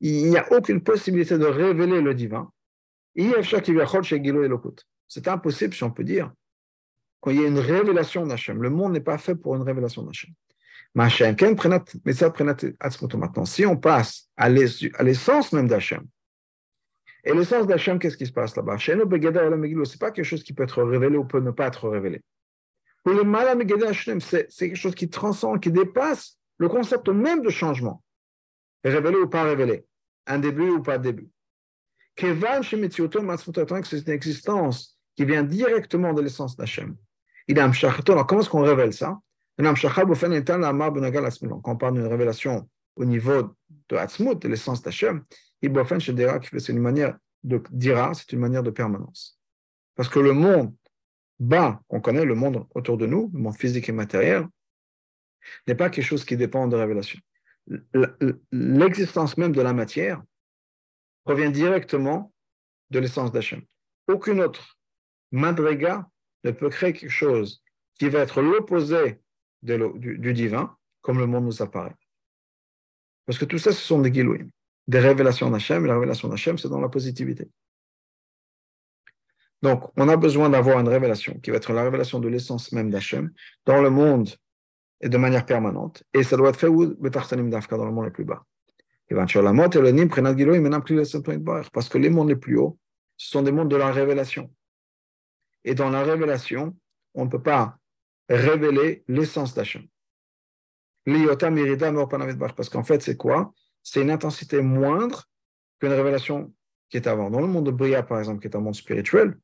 il 0.00 0.30
n'y 0.30 0.36
a 0.36 0.52
aucune 0.52 0.82
possibilité 0.82 1.38
de 1.38 1.46
révéler 1.46 2.00
le 2.00 2.14
divin. 2.14 2.50
C'est 5.08 5.28
impossible, 5.28 5.74
si 5.74 5.84
on 5.84 5.90
peut 5.90 6.04
dire, 6.04 6.32
quand 7.20 7.30
il 7.30 7.40
y 7.40 7.44
a 7.44 7.46
une 7.46 7.58
révélation 7.58 8.26
d'Hachem. 8.26 8.62
Le 8.62 8.70
monde 8.70 8.92
n'est 8.92 9.00
pas 9.00 9.18
fait 9.18 9.34
pour 9.36 9.54
une 9.54 9.62
révélation 9.62 10.02
d'Hachem. 10.02 10.32
Mais 10.94 11.08
maintenant, 13.16 13.44
si 13.44 13.64
on 13.64 13.76
passe 13.76 14.28
à 14.36 14.48
l'essence 14.48 15.52
même 15.52 15.68
d'Hachem, 15.68 16.06
et 17.24 17.32
l'essence 17.32 17.68
d'Hachem, 17.68 18.00
qu'est-ce 18.00 18.16
qui 18.16 18.26
se 18.26 18.32
passe 18.32 18.56
là-bas? 18.56 18.76
Ce 18.78 18.90
n'est 18.90 19.06
pas 19.98 20.10
quelque 20.10 20.24
chose 20.24 20.42
qui 20.42 20.52
peut 20.52 20.64
être 20.64 20.82
révélé 20.82 21.16
ou 21.16 21.24
peut 21.24 21.38
ne 21.38 21.52
pas 21.52 21.68
être 21.68 21.88
révélé. 21.88 22.20
Le 23.04 24.20
c'est 24.20 24.68
quelque 24.68 24.76
chose 24.76 24.94
qui 24.94 25.10
transcende, 25.10 25.60
qui 25.60 25.72
dépasse 25.72 26.38
le 26.58 26.68
concept 26.68 27.08
même 27.08 27.42
de 27.42 27.50
changement. 27.50 28.02
Révélé 28.84 29.16
ou 29.16 29.28
pas 29.28 29.42
révélé 29.44 29.84
un 30.26 30.38
début 30.38 30.68
ou 30.70 30.82
pas 30.82 30.98
début. 30.98 31.28
Kevan 32.14 32.62
c'est 32.62 32.76
une 32.76 34.10
existence 34.10 34.98
qui 35.16 35.24
vient 35.24 35.42
directement 35.42 36.12
de 36.12 36.20
l'essence 36.22 36.56
d'Hachem. 36.56 36.96
Il 37.48 37.58
a 37.58 37.64
Alors, 37.64 38.26
comment 38.26 38.40
est-ce 38.40 38.50
qu'on 38.50 38.62
révèle 38.62 38.92
ça? 38.92 39.18
Quand 39.58 39.74
on 41.64 41.76
parle 41.76 41.94
d'une 41.94 42.06
révélation 42.06 42.68
au 42.96 43.04
niveau 43.04 43.54
de 43.88 43.96
Hatzmut, 43.96 44.40
de 44.40 44.48
l'essence 44.48 44.82
d'Hachem, 44.82 45.24
c'est 45.60 46.68
une 46.68 46.80
manière 46.80 47.16
de 47.42 47.62
dira, 47.70 48.14
c'est 48.14 48.32
une 48.32 48.38
manière 48.38 48.62
de 48.62 48.70
permanence. 48.70 49.38
Parce 49.94 50.08
que 50.08 50.20
le 50.20 50.32
monde 50.32 50.72
bas 51.38 51.80
qu'on 51.88 52.00
connaît, 52.00 52.24
le 52.24 52.34
monde 52.34 52.66
autour 52.74 52.98
de 52.98 53.06
nous, 53.06 53.30
le 53.32 53.40
monde 53.40 53.56
physique 53.56 53.88
et 53.88 53.92
matériel, 53.92 54.46
n'est 55.66 55.74
pas 55.74 55.90
quelque 55.90 56.04
chose 56.04 56.24
qui 56.24 56.36
dépend 56.36 56.68
de 56.68 56.76
révélation 56.76 57.18
l'existence 58.52 59.36
même 59.36 59.52
de 59.52 59.60
la 59.60 59.72
matière 59.72 60.22
provient 61.24 61.50
directement 61.50 62.32
de 62.90 62.98
l'essence 62.98 63.32
d'Hachem. 63.32 63.62
Aucune 64.08 64.40
autre 64.40 64.76
madriga 65.30 66.08
ne 66.44 66.50
peut 66.50 66.68
créer 66.68 66.92
quelque 66.92 67.10
chose 67.10 67.62
qui 67.98 68.08
va 68.08 68.20
être 68.20 68.42
l'opposé 68.42 69.20
du, 69.62 70.32
divin, 70.32 70.76
comme 71.00 71.18
le 71.18 71.26
monde 71.26 71.44
nous 71.44 71.62
apparaît. 71.62 71.94
Parce 73.26 73.38
que 73.38 73.44
tout 73.44 73.58
ça, 73.58 73.70
ce 73.70 73.80
sont 73.80 74.00
des 74.00 74.12
gilouim, 74.12 74.48
des 74.88 74.98
révélations 74.98 75.48
d'Hachem, 75.50 75.86
la 75.86 75.94
révélation 75.94 76.28
d'Hachem, 76.28 76.58
c'est 76.58 76.68
dans 76.68 76.80
la 76.80 76.88
positivité. 76.88 77.48
Donc, 79.62 79.84
on 79.96 80.08
a 80.08 80.16
besoin 80.16 80.50
d'avoir 80.50 80.80
une 80.80 80.88
révélation 80.88 81.38
qui 81.40 81.50
va 81.50 81.56
être 81.56 81.72
la 81.72 81.84
révélation 81.84 82.18
de 82.18 82.28
l'essence 82.28 82.72
même 82.72 82.90
d'Hachem 82.90 83.30
dans 83.64 83.80
le 83.80 83.90
monde 83.90 84.28
et 85.00 85.08
de 85.08 85.16
manière 85.16 85.46
permanente. 85.46 86.02
Et 86.12 86.24
ça 86.24 86.36
doit 86.36 86.48
être 86.48 86.58
fait 86.58 86.66
dans 86.66 86.74
le 86.74 87.92
monde 87.92 88.04
le 88.04 88.12
plus 88.12 88.24
bas. 88.24 88.44
Parce 91.72 91.88
que 91.88 91.98
les 91.98 92.10
mondes 92.10 92.28
les 92.28 92.36
plus 92.36 92.58
hauts, 92.58 92.78
ce 93.16 93.30
sont 93.30 93.42
des 93.42 93.52
mondes 93.52 93.70
de 93.70 93.76
la 93.76 93.92
révélation. 93.92 94.52
Et 95.64 95.74
dans 95.74 95.90
la 95.90 96.02
révélation, 96.02 96.76
on 97.14 97.26
ne 97.26 97.30
peut 97.30 97.42
pas 97.42 97.78
révéler 98.28 99.04
l'essence 99.06 99.54
d'Hachem. 99.54 99.86
Parce 101.04 102.68
qu'en 102.68 102.84
fait, 102.84 103.02
c'est 103.02 103.16
quoi? 103.16 103.52
C'est 103.82 104.02
une 104.02 104.10
intensité 104.10 104.60
moindre 104.60 105.24
qu'une 105.80 105.92
révélation 105.92 106.52
qui 106.88 106.96
est 106.96 107.06
avant. 107.06 107.30
Dans 107.30 107.40
le 107.40 107.46
monde 107.46 107.66
de 107.66 107.70
Bria, 107.70 108.02
par 108.02 108.18
exemple, 108.18 108.40
qui 108.40 108.46
est 108.46 108.56
un 108.56 108.60
monde 108.60 108.74
spirituel, 108.74 109.38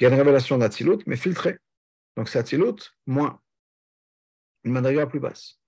il 0.00 0.04
y 0.04 0.06
a 0.06 0.08
une 0.08 0.16
révélation 0.16 0.56
d'Atsilut, 0.56 0.98
mais 1.06 1.16
filtrée. 1.16 1.58
Donc 2.16 2.28
c'est 2.28 2.38
Atsilut 2.38 2.90
moins 3.06 3.40
une 4.64 4.72
madriga 4.72 5.06
plus 5.06 5.20
basse. 5.20 5.58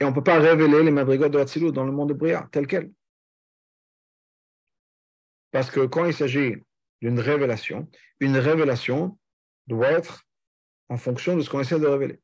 Et 0.00 0.04
on 0.04 0.10
ne 0.10 0.14
peut 0.14 0.22
pas 0.22 0.38
révéler 0.38 0.82
les 0.82 0.90
madrigats 0.90 1.28
de 1.28 1.38
Hatzilut 1.38 1.72
dans 1.72 1.84
le 1.84 1.92
monde 1.92 2.10
de 2.10 2.14
Bria, 2.14 2.48
tel 2.52 2.66
quel. 2.66 2.92
Parce 5.50 5.70
que 5.70 5.86
quand 5.86 6.04
il 6.04 6.14
s'agit 6.14 6.56
d'une 7.00 7.18
révélation, 7.18 7.88
une 8.20 8.36
révélation 8.36 9.18
doit 9.66 9.90
être 9.92 10.24
en 10.88 10.96
fonction 10.96 11.36
de 11.36 11.42
ce 11.42 11.50
qu'on 11.50 11.60
essaie 11.60 11.80
de 11.80 11.86
révéler. 11.86 12.20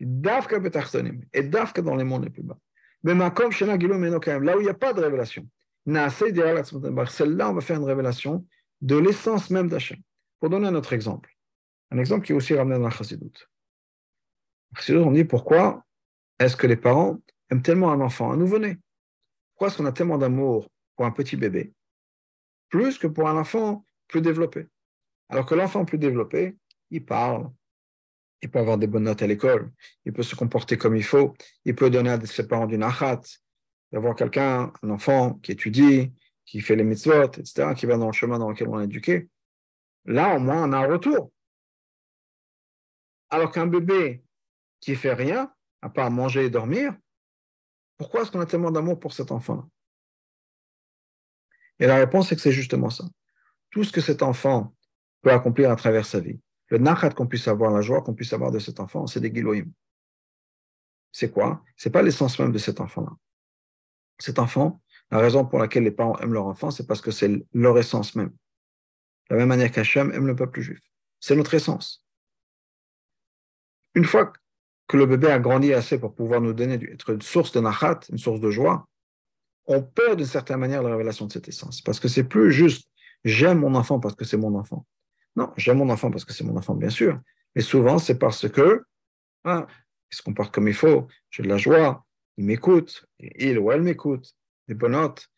Dafka 0.00 0.60
et 1.32 1.42
Dafka 1.42 1.82
dans 1.82 1.96
les 1.96 2.04
mondes 2.04 2.24
les 2.24 2.30
plus 2.30 2.42
bas. 2.42 2.58
Mais 3.02 3.14
Makom 3.14 3.50
Shena 3.50 3.76
là 3.76 4.56
où 4.56 4.60
il 4.60 4.64
n'y 4.64 4.68
a 4.68 4.74
pas 4.74 4.92
de 4.92 5.00
révélation, 5.00 5.48
celle-là, 5.86 7.50
on 7.50 7.54
va 7.54 7.60
faire 7.60 7.76
une 7.76 7.84
révélation 7.84 8.44
de 8.80 8.96
l'essence 8.96 9.50
même 9.50 9.68
d'Hachem. 9.68 9.98
Pour 10.38 10.50
donner 10.50 10.68
un 10.68 10.74
autre 10.74 10.92
exemple, 10.92 11.34
un 11.90 11.98
exemple 11.98 12.26
qui 12.26 12.32
est 12.32 12.36
aussi 12.36 12.54
ramené 12.54 12.78
dans 12.78 12.84
la 12.84 12.90
Chassidut. 12.90 13.48
On 14.90 15.12
dit 15.12 15.24
pourquoi 15.24 15.84
est-ce 16.38 16.56
que 16.56 16.66
les 16.66 16.76
parents 16.76 17.18
aiment 17.50 17.62
tellement 17.62 17.90
un 17.92 18.00
enfant, 18.00 18.30
un 18.30 18.36
nouveau-né? 18.36 18.78
Pourquoi 19.52 19.68
est-ce 19.68 19.78
qu'on 19.78 19.86
a 19.86 19.92
tellement 19.92 20.18
d'amour 20.18 20.68
pour 20.96 21.06
un 21.06 21.10
petit 21.10 21.36
bébé 21.36 21.72
plus 22.68 22.98
que 22.98 23.06
pour 23.06 23.28
un 23.28 23.38
enfant 23.38 23.86
plus 24.08 24.20
développé? 24.20 24.66
Alors 25.28 25.46
que 25.46 25.54
l'enfant 25.54 25.84
plus 25.84 25.98
développé, 25.98 26.56
il 26.90 27.04
parle, 27.04 27.50
il 28.42 28.50
peut 28.50 28.58
avoir 28.58 28.76
des 28.76 28.86
bonnes 28.86 29.04
notes 29.04 29.22
à 29.22 29.26
l'école, 29.26 29.72
il 30.04 30.12
peut 30.12 30.22
se 30.22 30.36
comporter 30.36 30.76
comme 30.76 30.96
il 30.96 31.02
faut, 31.02 31.34
il 31.64 31.74
peut 31.74 31.90
donner 31.90 32.10
à 32.10 32.26
ses 32.26 32.46
parents 32.46 32.66
du 32.66 32.76
nachat, 32.76 33.22
d'avoir 33.90 34.14
quelqu'un, 34.14 34.72
un 34.82 34.90
enfant 34.90 35.34
qui 35.34 35.52
étudie, 35.52 36.12
qui 36.46 36.60
fait 36.60 36.76
les 36.76 36.84
mitzvot, 36.84 37.24
etc., 37.24 37.74
qui 37.76 37.86
va 37.86 37.98
dans 37.98 38.06
le 38.06 38.12
chemin 38.12 38.38
dans 38.38 38.48
lequel 38.48 38.68
on 38.68 38.76
l'a 38.76 38.84
éduqué. 38.84 39.28
Là, 40.06 40.36
au 40.36 40.38
moins, 40.38 40.68
on 40.68 40.72
a 40.72 40.78
un 40.78 40.86
retour. 40.86 41.32
Alors 43.28 43.50
qu'un 43.50 43.66
bébé 43.66 44.24
qui 44.80 44.94
fait 44.94 45.12
rien, 45.12 45.52
à 45.82 45.90
part 45.90 46.10
manger 46.10 46.44
et 46.44 46.50
dormir, 46.50 46.96
pourquoi 47.98 48.22
est-ce 48.22 48.30
qu'on 48.30 48.40
a 48.40 48.46
tellement 48.46 48.70
d'amour 48.70 49.00
pour 49.00 49.12
cet 49.12 49.32
enfant-là? 49.32 49.66
Et 51.78 51.86
la 51.86 51.96
réponse 51.96 52.30
est 52.30 52.36
que 52.36 52.42
c'est 52.42 52.52
justement 52.52 52.90
ça. 52.90 53.04
Tout 53.70 53.84
ce 53.84 53.92
que 53.92 54.00
cet 54.00 54.22
enfant 54.22 54.74
peut 55.22 55.32
accomplir 55.32 55.70
à 55.70 55.76
travers 55.76 56.06
sa 56.06 56.20
vie, 56.20 56.40
le 56.68 56.78
nachat 56.78 57.10
qu'on 57.10 57.26
puisse 57.26 57.48
avoir, 57.48 57.72
la 57.72 57.80
joie 57.80 58.02
qu'on 58.02 58.14
puisse 58.14 58.32
avoir 58.32 58.50
de 58.50 58.58
cet 58.58 58.80
enfant, 58.80 59.06
c'est 59.06 59.20
des 59.20 59.32
giloïm. 59.32 59.72
C'est 61.10 61.30
quoi? 61.30 61.64
C'est 61.76 61.90
pas 61.90 62.02
l'essence 62.02 62.38
même 62.38 62.52
de 62.52 62.58
cet 62.58 62.80
enfant-là. 62.80 63.12
Cet 64.18 64.38
enfant, 64.38 64.82
la 65.10 65.18
raison 65.18 65.44
pour 65.44 65.58
laquelle 65.58 65.84
les 65.84 65.90
parents 65.90 66.18
aiment 66.18 66.32
leur 66.32 66.46
enfant, 66.46 66.70
c'est 66.70 66.86
parce 66.86 67.00
que 67.00 67.10
c'est 67.10 67.30
leur 67.52 67.78
essence 67.78 68.14
même. 68.14 68.30
De 69.30 69.34
la 69.34 69.36
même 69.36 69.48
manière 69.48 69.70
qu'Hachem 69.70 70.12
aime 70.12 70.26
le 70.26 70.36
peuple 70.36 70.60
juif. 70.60 70.80
C'est 71.20 71.36
notre 71.36 71.54
essence. 71.54 72.04
Une 73.94 74.04
fois 74.04 74.32
que 74.88 74.96
le 74.96 75.06
bébé 75.06 75.28
a 75.30 75.38
grandi 75.38 75.72
assez 75.72 75.98
pour 75.98 76.14
pouvoir 76.14 76.40
nous 76.40 76.52
donner, 76.52 76.74
être 76.92 77.10
une 77.10 77.22
source 77.22 77.52
de 77.52 77.60
nachat, 77.60 78.00
une 78.10 78.18
source 78.18 78.40
de 78.40 78.50
joie, 78.50 78.86
on 79.66 79.82
perd 79.82 80.18
d'une 80.18 80.26
certaine 80.26 80.58
manière 80.58 80.82
la 80.82 80.90
révélation 80.90 81.26
de 81.26 81.32
cette 81.32 81.48
essence. 81.48 81.80
Parce 81.80 81.98
que 81.98 82.08
c'est 82.08 82.24
plus 82.24 82.52
juste 82.52 82.88
j'aime 83.26 83.58
mon 83.58 83.74
enfant 83.74 84.00
parce 84.00 84.14
que 84.14 84.24
c'est 84.24 84.36
mon 84.36 84.54
enfant. 84.54 84.86
Non, 85.34 85.52
j'aime 85.56 85.78
mon 85.78 85.90
enfant 85.90 86.10
parce 86.10 86.24
que 86.24 86.32
c'est 86.32 86.44
mon 86.44 86.56
enfant, 86.56 86.74
bien 86.74 86.90
sûr. 86.90 87.20
Mais 87.54 87.62
souvent, 87.62 87.98
c'est 87.98 88.18
parce 88.18 88.48
que 88.48 88.84
ah, 89.44 89.66
il 90.10 90.16
se 90.16 90.22
comporte 90.22 90.54
comme 90.54 90.68
il 90.68 90.74
faut, 90.74 91.08
j'ai 91.30 91.42
de 91.42 91.48
la 91.48 91.58
joie, 91.58 92.04
il 92.36 92.44
m'écoute, 92.44 93.06
il 93.18 93.58
ou 93.58 93.70
elle 93.72 93.82
m'écoute, 93.82 94.34
des 94.68 94.74
bonnes 94.74 94.92
notes, 94.92 95.28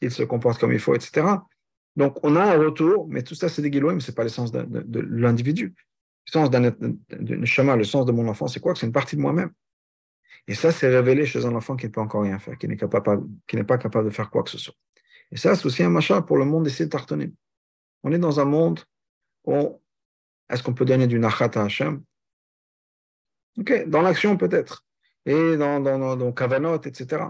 il 0.00 0.10
se 0.10 0.22
comporte 0.22 0.58
comme 0.58 0.72
il 0.72 0.78
faut, 0.78 0.94
etc. 0.94 1.26
Donc, 1.96 2.18
on 2.22 2.36
a 2.36 2.42
un 2.42 2.58
retour, 2.58 3.08
mais 3.08 3.22
tout 3.22 3.34
ça, 3.34 3.48
c'est 3.48 3.62
des 3.62 3.80
mais 3.80 4.00
ce 4.00 4.10
n'est 4.10 4.14
pas 4.14 4.24
l'essence 4.24 4.52
de, 4.52 5.00
l'individu. 5.00 5.74
Le 6.26 6.30
sens 6.30 6.50
d'un 6.50 6.72
chemin, 7.44 7.76
le 7.76 7.84
sens 7.84 8.04
de 8.04 8.12
mon 8.12 8.28
enfant, 8.28 8.48
c'est 8.48 8.60
quoi? 8.60 8.74
C'est 8.74 8.86
une 8.86 8.92
partie 8.92 9.16
de 9.16 9.20
moi-même. 9.20 9.50
Et 10.48 10.54
ça, 10.54 10.72
c'est 10.72 10.88
révélé 10.88 11.26
chez 11.26 11.44
un 11.44 11.54
enfant 11.54 11.76
qui 11.76 11.86
ne 11.86 11.90
peut 11.90 12.00
encore 12.00 12.22
rien 12.22 12.38
faire, 12.38 12.56
qui 12.58 12.68
n'est 12.68 12.76
pas 13.64 13.78
capable 13.78 14.08
de 14.08 14.14
faire 14.14 14.30
quoi 14.30 14.42
que 14.42 14.50
ce 14.50 14.58
soit. 14.58 14.74
Et 15.30 15.36
ça, 15.36 15.56
c'est 15.56 15.66
aussi 15.66 15.82
un 15.82 15.90
machin 15.90 16.22
pour 16.22 16.36
le 16.36 16.44
monde 16.44 16.64
d'essayer 16.64 16.84
de 16.84 16.90
tartonner. 16.90 17.32
On 18.02 18.12
est 18.12 18.18
dans 18.18 18.38
un 18.38 18.44
monde 18.44 18.80
où 19.44 19.80
est-ce 20.48 20.62
qu'on 20.62 20.74
peut 20.74 20.84
donner 20.84 21.06
du 21.06 21.18
nachat 21.18 21.50
à 21.54 21.62
Hachem? 21.62 22.02
Ok, 23.58 23.88
dans 23.88 24.02
l'action 24.02 24.36
peut-être, 24.36 24.84
et 25.24 25.56
dans, 25.56 25.80
dans, 25.80 26.16
dans, 26.16 26.32
Kavanot, 26.32 26.82
etc. 26.82 27.24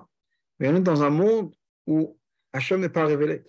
Mais 0.58 0.68
on 0.68 0.76
est 0.76 0.80
dans 0.80 1.02
un 1.02 1.10
monde 1.10 1.54
où 1.86 2.16
Hachem 2.52 2.80
n'est 2.80 2.88
pas 2.88 3.04
révélé. 3.04 3.44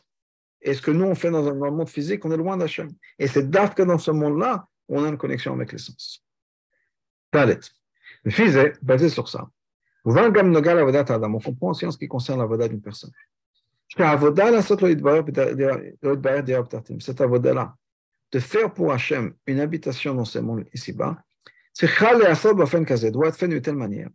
Et 0.61 0.73
ce 0.73 0.81
que 0.81 0.91
nous, 0.91 1.05
on 1.05 1.15
fait 1.15 1.31
dans 1.31 1.47
un, 1.47 1.53
monde 1.53 1.89
physique, 1.89 2.25
on 2.25 2.31
est 2.31 2.37
loin 2.37 2.57
d'Hachem. 2.57 2.89
Et 3.19 3.27
c'est 3.27 3.49
d'art 3.49 3.73
que 3.75 3.83
dans 3.83 3.97
ce 3.97 4.11
monde-là, 4.11 4.67
on 4.89 5.03
a 5.03 5.07
une 5.07 5.17
connexion 5.17 5.53
avec 5.53 5.71
l'essence. 5.71 6.23
Talet. 7.31 7.59
Le 8.23 8.31
fils 8.31 8.55
est 8.55 8.73
basé 8.83 9.09
sur 9.09 9.29
ça. 9.29 9.49
On 10.05 10.13
comprend 10.13 11.69
aussi 11.69 11.85
en 11.85 11.91
ce 11.91 11.97
qui 11.97 12.07
concerne 12.07 12.39
la 12.39 12.45
voda 12.45 12.67
d'une 12.67 12.81
personne. 12.81 13.11
Cette 13.89 14.01
avoda-là, 17.21 17.75
de 18.31 18.39
faire 18.39 18.73
pour 18.73 18.91
Hachem 18.91 19.33
une 19.45 19.59
habitation 19.59 20.13
dans 20.13 20.25
ce 20.25 20.39
monde 20.39 20.65
ici-bas, 20.73 21.17
c'est 21.73 21.87
doit 23.11 23.27
être 23.27 23.37
fait 23.37 23.47
d'une 23.47 23.61
telle 23.61 23.75
manière 23.75 24.09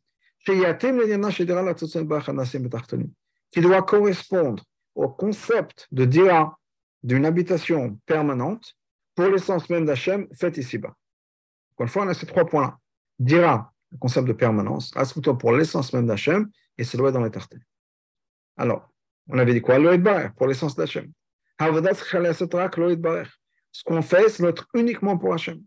qui 3.50 3.60
doit 3.60 3.82
correspondre 3.82 4.64
au 4.94 5.08
concept 5.08 5.88
de 5.92 6.04
dira 6.04 6.58
d'une 7.02 7.26
habitation 7.26 7.98
permanente 8.06 8.74
pour 9.14 9.26
l'essence 9.26 9.68
même 9.70 9.84
d'Hachem 9.84 10.26
faite 10.34 10.56
ici-bas. 10.56 10.94
Encore 11.72 11.84
une 11.84 11.88
fois, 11.88 12.04
on 12.04 12.08
a 12.08 12.14
ces 12.14 12.26
trois 12.26 12.44
points-là. 12.44 12.78
Dira, 13.18 13.72
le 13.90 13.98
concept 13.98 14.26
de 14.26 14.32
permanence, 14.32 14.90
Askuto 14.96 15.36
pour 15.36 15.52
l'essence 15.52 15.92
même 15.92 16.06
d'Hachem, 16.06 16.50
et 16.78 16.84
c'est 16.84 16.96
doit 16.96 17.12
dans 17.12 17.22
l'éternité. 17.22 17.58
Alors, 18.56 18.88
on 19.28 19.38
avait 19.38 19.52
dit 19.52 19.60
quoi? 19.60 19.78
Pour 20.36 20.46
l'essence 20.46 20.74
d'Hachem. 20.74 21.12
Ce 21.60 23.82
qu'on 23.84 24.02
fait, 24.02 24.28
c'est 24.28 24.44
être 24.44 24.68
uniquement 24.74 25.18
pour 25.18 25.34
Hachem. 25.34 25.62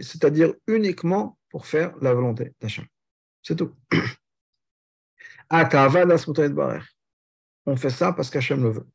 C'est-à-dire 0.00 0.54
uniquement 0.66 1.38
pour 1.54 1.66
faire 1.68 1.94
la 2.00 2.12
volonté 2.12 2.52
d'Hachem. 2.60 2.84
C'est 3.40 3.54
tout. 3.54 3.70
On 7.64 7.76
fait 7.76 7.90
ça 7.90 8.12
parce 8.12 8.28
qu'Hachem 8.28 8.60
le 8.60 8.70
veut. 8.70 8.88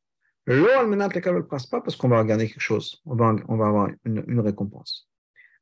pas 1.69 1.79
parce 1.79 1.95
qu'on 1.95 2.09
va 2.09 2.21
gagner 2.25 2.49
quelque 2.49 2.59
chose, 2.59 3.01
on 3.05 3.15
va, 3.15 3.33
on 3.47 3.55
va 3.55 3.67
avoir 3.67 3.87
une, 4.03 4.25
une 4.27 4.41
récompense. 4.41 5.09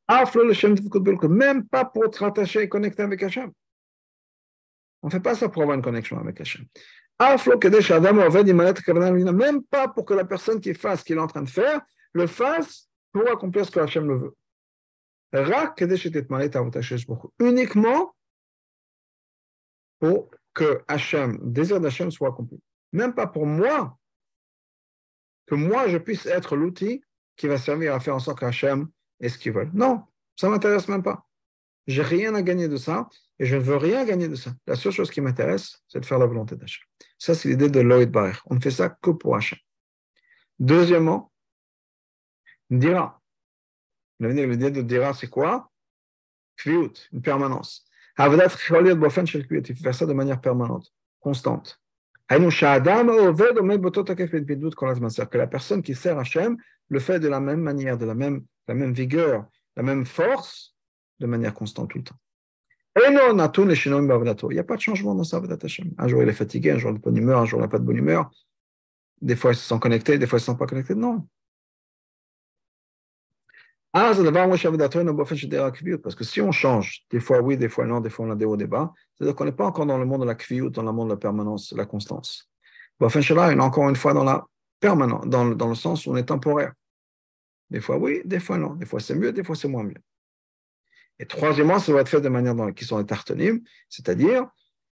Même 0.09 1.67
pas 1.67 1.85
pour 1.85 2.09
te 2.09 2.17
rattacher 2.17 2.63
et 2.63 2.69
connecter 2.69 3.03
avec 3.03 3.21
Hachem. 3.21 3.51
On 5.03 5.07
ne 5.09 5.11
fait 5.11 5.19
pas 5.19 5.35
ça 5.35 5.49
pour 5.49 5.61
avoir 5.61 5.77
une 5.77 5.83
connexion 5.83 6.17
avec 6.17 6.41
Hachem. 6.41 6.65
Même 9.33 9.63
pas 9.69 9.87
pour 9.87 10.03
que 10.03 10.15
la 10.15 10.25
personne 10.25 10.59
qui 10.59 10.73
fasse 10.73 11.01
ce 11.01 11.05
qu'il 11.05 11.17
est 11.17 11.21
en 11.21 11.27
train 11.27 11.43
de 11.43 11.49
faire, 11.49 11.79
le 12.13 12.25
fasse 12.25 12.89
pour 13.11 13.29
accomplir 13.29 13.67
ce 13.67 13.69
que 13.69 13.81
Hachem 13.81 14.07
le 14.07 14.17
veut. 14.17 14.36
Uniquement 17.39 18.15
pour 19.99 20.31
que 20.53 20.83
Hachem, 20.87 21.39
le 21.43 21.51
désir 21.51 21.79
d'Hachem 21.79 22.11
soit 22.11 22.29
accompli. 22.29 22.61
Même 22.93 23.13
pas 23.13 23.27
pour 23.27 23.45
moi, 23.45 23.97
que 25.45 25.55
moi 25.55 25.87
je 25.87 25.97
puisse 25.97 26.25
être 26.25 26.55
l'outil 26.55 27.01
qui 27.35 27.47
va 27.47 27.57
servir 27.57 27.93
à 27.93 27.99
faire 27.99 28.15
en 28.15 28.19
sorte 28.19 28.39
qu'Hachem 28.39 28.89
ait 29.19 29.29
ce 29.29 29.37
qu'il 29.37 29.53
veut. 29.53 29.69
Non, 29.73 30.03
ça 30.35 30.47
ne 30.47 30.53
m'intéresse 30.53 30.87
même 30.87 31.03
pas. 31.03 31.27
J'ai 31.87 32.01
rien 32.01 32.35
à 32.35 32.41
gagner 32.41 32.67
de 32.67 32.77
ça 32.77 33.09
et 33.39 33.45
je 33.45 33.55
ne 33.55 33.61
veux 33.61 33.77
rien 33.77 34.03
gagner 34.05 34.27
de 34.27 34.35
ça. 34.35 34.51
La 34.65 34.75
seule 34.75 34.91
chose 34.91 35.09
qui 35.09 35.21
m'intéresse, 35.21 35.81
c'est 35.87 35.99
de 35.99 36.05
faire 36.05 36.19
la 36.19 36.25
volonté 36.25 36.55
d'Hachem. 36.55 36.83
Ça, 37.17 37.33
c'est 37.33 37.49
l'idée 37.49 37.69
de 37.69 37.79
Lloyd 37.79 38.11
Barer. 38.11 38.37
On 38.45 38.55
ne 38.55 38.59
fait 38.59 38.71
ça 38.71 38.89
que 38.89 39.11
pour 39.11 39.35
Hachem. 39.35 39.59
Deuxièmement, 40.59 41.31
dira. 42.69 43.21
L'idée 44.19 44.71
de 44.71 44.81
dira, 44.81 45.13
c'est 45.13 45.27
quoi? 45.27 45.71
Kviut, 46.57 46.93
une 47.13 47.21
permanence. 47.21 47.85
Il 48.19 48.25
faut 48.25 49.83
faire 49.83 49.93
ça 49.93 50.05
de 50.07 50.13
manière 50.13 50.41
permanente, 50.41 50.91
constante. 51.19 51.79
Que 52.29 52.35
la 55.37 55.47
personne 55.47 55.81
qui 55.83 55.95
sert 55.95 56.17
Hachem 56.17 56.57
le 56.89 56.99
fait 56.99 57.19
de 57.19 57.27
la 57.27 57.39
même 57.39 57.61
manière, 57.61 57.97
de 57.97 58.05
la 58.05 58.15
même, 58.15 58.43
la 58.67 58.73
même 58.73 58.91
vigueur, 58.91 59.45
la 59.75 59.83
même 59.83 60.05
force, 60.05 60.75
de 61.19 61.27
manière 61.27 61.53
constante 61.53 61.91
tout 61.91 61.99
le 61.99 62.03
temps. 62.03 62.15
Il 62.95 63.11
n'y 63.11 64.59
a 64.59 64.63
pas 64.63 64.75
de 64.75 64.81
changement 64.81 65.13
dans 65.13 65.23
sa 65.23 65.37
Avodat 65.37 65.59
Hashem. 65.61 65.93
Un 65.99 66.07
jour 66.07 66.23
il 66.23 66.29
est 66.29 66.33
fatigué, 66.33 66.71
un 66.71 66.79
jour 66.79 66.89
il 66.89 66.95
a 66.95 66.97
de 66.97 67.03
bonne 67.03 67.17
humeur, 67.17 67.39
un 67.39 67.45
jour 67.45 67.59
il 67.59 67.61
n'a 67.61 67.67
pas 67.67 67.77
de 67.77 67.83
bonne 67.83 67.97
humeur. 67.97 68.31
Des 69.21 69.35
fois 69.35 69.51
ils 69.51 69.55
se 69.55 69.67
sont 69.67 69.77
connectés, 69.77 70.17
des 70.17 70.25
fois 70.25 70.39
ils 70.39 70.41
ne 70.41 70.45
sont 70.45 70.55
pas 70.55 70.65
connectés. 70.65 70.95
Non. 70.95 71.27
Ah, 73.93 74.11
parce 76.03 76.15
que 76.15 76.23
si 76.23 76.41
on 76.41 76.51
change, 76.51 77.05
des 77.09 77.19
fois 77.19 77.39
oui, 77.41 77.57
des 77.57 77.69
fois 77.69 77.85
non, 77.85 77.99
des 77.99 78.09
fois 78.09 78.25
on 78.25 78.31
a 78.31 78.35
des 78.35 78.45
hauts, 78.45 78.57
des 78.57 78.67
c'est-à-dire 78.67 79.35
qu'on 79.35 79.45
n'est 79.45 79.51
pas 79.51 79.65
encore 79.65 79.85
dans 79.85 79.97
le 79.97 80.05
monde 80.05 80.21
de 80.21 80.27
la 80.27 80.35
kviyut, 80.35 80.69
dans 80.69 80.83
le 80.83 80.91
monde 80.91 81.07
de 81.07 81.13
la 81.13 81.17
permanence, 81.17 81.73
de 81.73 81.77
la 81.77 81.85
constance. 81.85 82.49
Là, 82.99 83.07
on 83.07 83.19
est 83.19 83.59
encore 83.59 83.89
une 83.89 83.95
fois 83.95 84.13
dans 84.13 84.23
la 84.23 84.45
permanence, 84.79 85.25
dans, 85.27 85.45
dans 85.45 85.69
le 85.69 85.75
sens 85.75 86.05
où 86.05 86.11
on 86.11 86.15
est 86.15 86.25
temporaire. 86.25 86.73
Des 87.69 87.81
fois 87.81 87.97
oui, 87.97 88.21
des 88.25 88.39
fois 88.39 88.57
non. 88.57 88.75
Des 88.75 88.85
fois 88.85 88.99
c'est 88.99 89.15
mieux, 89.15 89.31
des 89.31 89.43
fois 89.43 89.55
c'est 89.55 89.67
moins 89.67 89.83
mieux. 89.83 90.01
Et 91.19 91.25
troisièmement, 91.25 91.79
ça 91.79 91.91
doit 91.91 92.01
être 92.01 92.09
fait 92.09 92.21
de 92.21 92.29
manière 92.29 92.55
qui 92.75 92.85
sont 92.85 92.97
les 92.99 93.05
tartonim, 93.05 93.59
c'est-à-dire 93.89 94.47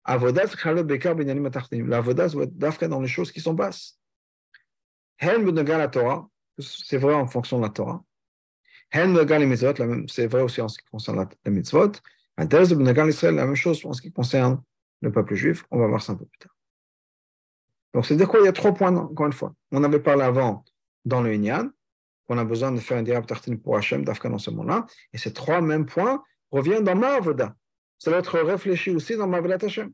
avodas 0.03 0.55
L'avodas 1.71 2.29
doit 2.29 2.45
être 2.45 2.87
dans 2.87 3.01
les 3.01 3.07
choses 3.07 3.31
qui 3.31 3.41
sont 3.41 3.53
basses. 3.53 3.99
la 5.21 5.87
Torah, 5.87 6.29
c'est 6.57 6.97
vrai 6.97 7.13
en 7.13 7.27
fonction 7.27 7.57
de 7.57 7.63
la 7.63 7.69
Torah. 7.69 8.03
C'est 8.91 10.27
vrai 10.27 10.41
aussi 10.41 10.61
en 10.61 10.67
ce 10.67 10.77
qui 10.79 10.85
concerne 10.85 11.27
la 11.45 11.51
mitzvot. 11.51 11.91
La 12.37 12.45
même 13.45 13.55
chose 13.55 13.85
en 13.85 13.93
ce 13.93 14.01
qui 14.01 14.11
concerne 14.11 14.61
le 15.01 15.11
peuple 15.11 15.35
juif. 15.35 15.65
On 15.71 15.79
va 15.79 15.87
voir 15.87 16.01
ça 16.01 16.13
un 16.13 16.15
peu 16.15 16.25
plus 16.25 16.39
tard. 16.39 16.55
Donc, 17.93 18.05
c'est 18.05 18.15
de 18.15 18.25
quoi 18.25 18.39
il 18.39 18.45
y 18.45 18.47
a 18.47 18.53
trois 18.53 18.73
points, 18.73 18.95
encore 18.95 19.25
une 19.25 19.33
fois. 19.33 19.53
On 19.71 19.83
avait 19.83 19.99
parlé 19.99 20.21
avant 20.21 20.63
dans 21.03 21.21
le 21.21 21.33
Inyan, 21.33 21.69
qu'on 22.27 22.37
a 22.37 22.43
besoin 22.43 22.71
de 22.71 22.79
faire 22.79 22.97
un 22.97 23.01
dirab 23.01 23.25
tartin 23.25 23.55
pour 23.55 23.75
Hachem, 23.75 24.05
d'Afghan 24.05 24.29
dans 24.29 24.37
ce 24.37 24.51
moment-là. 24.51 24.85
Et 25.13 25.17
ces 25.17 25.33
trois 25.33 25.61
mêmes 25.61 25.85
points 25.85 26.23
reviennent 26.51 26.83
dans 26.83 26.95
ma 26.95 27.15
avoda. 27.15 27.55
Ça 27.97 28.11
va 28.11 28.17
être 28.17 28.39
réfléchi 28.39 28.91
aussi 28.91 29.15
dans 29.15 29.27
ma 29.27 29.37
avoda 29.37 29.55
Hachem. 29.55 29.91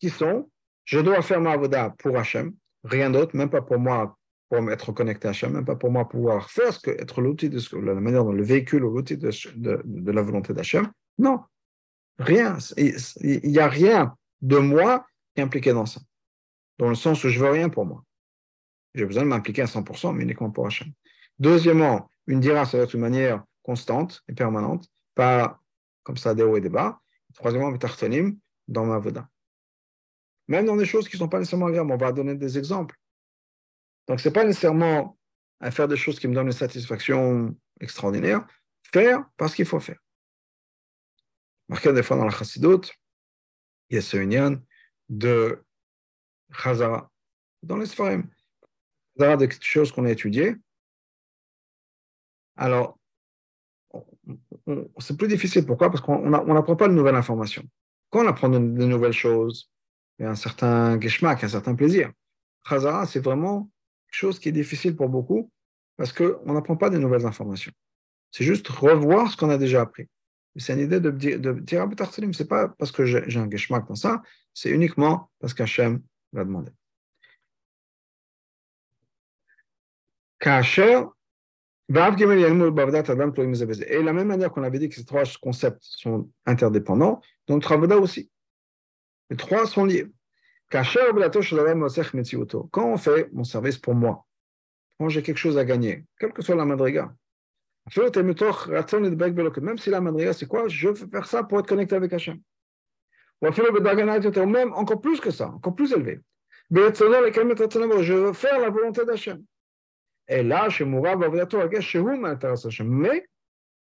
Qui 0.00 0.10
sont, 0.10 0.50
je 0.84 0.98
dois 0.98 1.22
faire 1.22 1.40
ma 1.40 1.52
avoda 1.52 1.94
pour 1.98 2.16
Hachem, 2.16 2.54
rien 2.82 3.10
d'autre, 3.10 3.36
même 3.36 3.50
pas 3.50 3.62
pour 3.62 3.78
moi, 3.78 4.17
pour 4.48 4.70
être 4.70 4.92
connecté 4.92 5.28
à 5.28 5.30
Hachem, 5.30 5.52
même 5.52 5.64
pas 5.64 5.76
pour 5.76 5.90
moi 5.90 6.08
pouvoir 6.08 6.50
faire 6.50 6.72
ce 6.72 6.80
que, 6.80 6.90
être 6.90 7.20
l'outil 7.20 7.50
de 7.50 7.58
ce, 7.58 7.76
la 7.76 7.94
manière 7.94 8.24
dont 8.24 8.32
le 8.32 8.42
véhicule 8.42 8.84
ou 8.84 8.94
l'outil 8.94 9.16
de, 9.18 9.30
la 10.10 10.22
volonté 10.22 10.54
d'Hachem. 10.54 10.90
Non, 11.18 11.40
rien. 12.18 12.56
Il 12.76 13.50
n'y 13.50 13.58
a 13.58 13.68
rien 13.68 14.14
de 14.40 14.56
moi 14.58 15.06
qui 15.34 15.40
est 15.40 15.44
impliqué 15.44 15.72
dans 15.72 15.86
ça. 15.86 16.00
Dans 16.78 16.88
le 16.88 16.94
sens 16.94 17.22
où 17.24 17.28
je 17.28 17.38
veux 17.38 17.50
rien 17.50 17.68
pour 17.68 17.84
moi. 17.84 18.04
J'ai 18.94 19.04
besoin 19.04 19.24
de 19.24 19.28
m'impliquer 19.28 19.62
à 19.62 19.66
100%, 19.66 20.14
mais 20.14 20.22
uniquement 20.22 20.50
pour 20.50 20.66
Hachem. 20.66 20.88
Deuxièmement, 21.38 22.10
une 22.26 22.40
dira, 22.40 22.64
ça 22.64 22.78
va 22.78 22.84
être 22.84 22.94
une 22.94 23.00
manière 23.00 23.44
constante 23.62 24.22
et 24.28 24.32
permanente, 24.32 24.88
pas 25.14 25.60
comme 26.02 26.16
ça 26.16 26.34
des 26.34 26.42
hauts 26.42 26.56
et 26.56 26.60
des 26.60 26.70
bas. 26.70 27.00
Troisièmement, 27.34 27.76
tartanim 27.76 28.38
dans 28.66 28.86
ma 28.86 28.98
voda. 28.98 29.28
Même 30.48 30.64
dans 30.64 30.76
des 30.76 30.86
choses 30.86 31.06
qui 31.06 31.16
ne 31.16 31.18
sont 31.18 31.28
pas 31.28 31.38
nécessairement 31.38 31.66
agréables, 31.66 31.92
on 31.92 31.96
va 31.96 32.12
donner 32.12 32.34
des 32.34 32.56
exemples. 32.56 32.97
Donc, 34.08 34.20
ce 34.20 34.28
n'est 34.28 34.32
pas 34.32 34.44
nécessairement 34.44 35.18
à 35.60 35.70
faire 35.70 35.88
des 35.88 35.96
choses 35.96 36.18
qui 36.18 36.28
me 36.28 36.34
donnent 36.34 36.46
une 36.46 36.52
satisfaction 36.52 37.54
extraordinaire. 37.80 38.46
Faire 38.82 39.24
parce 39.36 39.54
qu'il 39.54 39.66
faut 39.66 39.80
faire. 39.80 39.98
Marqué 41.68 41.92
des 41.92 42.02
fois 42.02 42.16
dans 42.16 42.24
la 42.24 42.30
Chassidut, 42.30 42.90
il 43.90 43.96
y 43.96 43.98
a 43.98 44.02
ce 44.02 44.16
union 44.16 44.62
de 45.08 45.62
Chazara. 46.52 47.10
Dans 47.62 47.76
les 47.76 47.86
Sfarim, 47.86 48.30
des 49.16 49.48
choses 49.60 49.92
qu'on 49.92 50.04
a 50.06 50.10
étudiées. 50.10 50.54
Alors, 52.56 52.98
c'est 54.98 55.16
plus 55.16 55.28
difficile. 55.28 55.66
Pourquoi? 55.66 55.90
Parce 55.90 56.02
qu'on 56.02 56.30
n'apprend 56.30 56.76
pas 56.76 56.88
de 56.88 56.94
nouvelles 56.94 57.14
informations. 57.14 57.64
Quand 58.10 58.24
on 58.24 58.28
apprend 58.28 58.48
de, 58.48 58.58
nouvelles 58.58 59.12
choses, 59.12 59.70
il 60.18 60.22
y 60.22 60.26
a 60.26 60.30
un 60.30 60.34
certain 60.34 60.98
geschmack, 60.98 61.44
un 61.44 61.48
certain 61.48 61.74
plaisir. 61.74 62.10
Khazara, 62.68 63.06
c'est 63.06 63.20
vraiment 63.20 63.70
chose 64.10 64.38
qui 64.38 64.48
est 64.48 64.52
difficile 64.52 64.96
pour 64.96 65.08
beaucoup 65.08 65.50
parce 65.96 66.12
qu'on 66.12 66.52
n'apprend 66.52 66.76
pas 66.76 66.90
des 66.90 66.98
nouvelles 66.98 67.26
informations. 67.26 67.72
C'est 68.30 68.44
juste 68.44 68.68
revoir 68.68 69.30
ce 69.30 69.36
qu'on 69.36 69.50
a 69.50 69.58
déjà 69.58 69.82
appris. 69.82 70.08
C'est 70.56 70.72
une 70.72 70.80
idée 70.80 71.00
de, 71.00 71.10
de 71.10 71.52
dire, 71.60 71.86
ah, 71.86 72.10
c'est 72.32 72.48
pas 72.48 72.68
parce 72.68 72.90
que 72.90 73.04
j'ai 73.04 73.38
un 73.38 73.46
geschmack 73.46 73.86
dans 73.86 73.94
ça, 73.94 74.22
c'est 74.54 74.70
uniquement 74.70 75.30
parce 75.38 75.54
qu'Hachem 75.54 76.02
l'a 76.32 76.44
demandé. 76.44 76.72
Et 83.88 84.02
la 84.02 84.12
même 84.12 84.28
manière 84.28 84.50
qu'on 84.50 84.62
avait 84.62 84.78
dit 84.78 84.88
que 84.88 84.94
ces 84.94 85.04
trois 85.04 85.22
concepts 85.40 85.82
sont 85.82 86.30
interdépendants, 86.44 87.20
donc 87.46 87.62
Travada 87.62 87.96
aussi. 87.96 88.30
Les 89.30 89.36
trois 89.36 89.66
sont 89.66 89.84
liés. 89.84 90.06
Quand 90.70 90.82
on 92.76 92.96
fait 92.96 93.28
mon 93.32 93.44
service 93.44 93.78
pour 93.78 93.94
moi, 93.94 94.26
quand 94.98 95.08
j'ai 95.08 95.22
quelque 95.22 95.38
chose 95.38 95.56
à 95.56 95.64
gagner, 95.64 96.04
quelle 96.18 96.32
que 96.32 96.42
soit 96.42 96.56
la 96.56 96.64
madriga, 96.64 97.14
même 97.96 99.78
si 99.78 99.90
la 99.90 100.00
madriga, 100.00 100.32
c'est 100.34 100.46
quoi? 100.46 100.68
Je 100.68 100.88
veux 100.88 100.94
faire 100.94 101.26
ça 101.26 101.42
pour 101.42 101.58
être 101.58 101.66
connecté 101.66 101.96
avec 101.96 102.12
Hachem. 102.12 102.38
Même 103.40 104.72
encore 104.74 105.00
plus 105.00 105.20
que 105.20 105.30
ça, 105.30 105.48
encore 105.48 105.74
plus 105.74 105.92
élevé. 105.92 106.20
Je 106.70 108.12
veux 108.12 108.32
faire 108.34 108.60
la 108.60 108.68
volonté 108.68 109.06
d'Hachem. 109.06 109.42
Et 110.26 110.42
là, 110.42 110.68
mais 112.80 113.28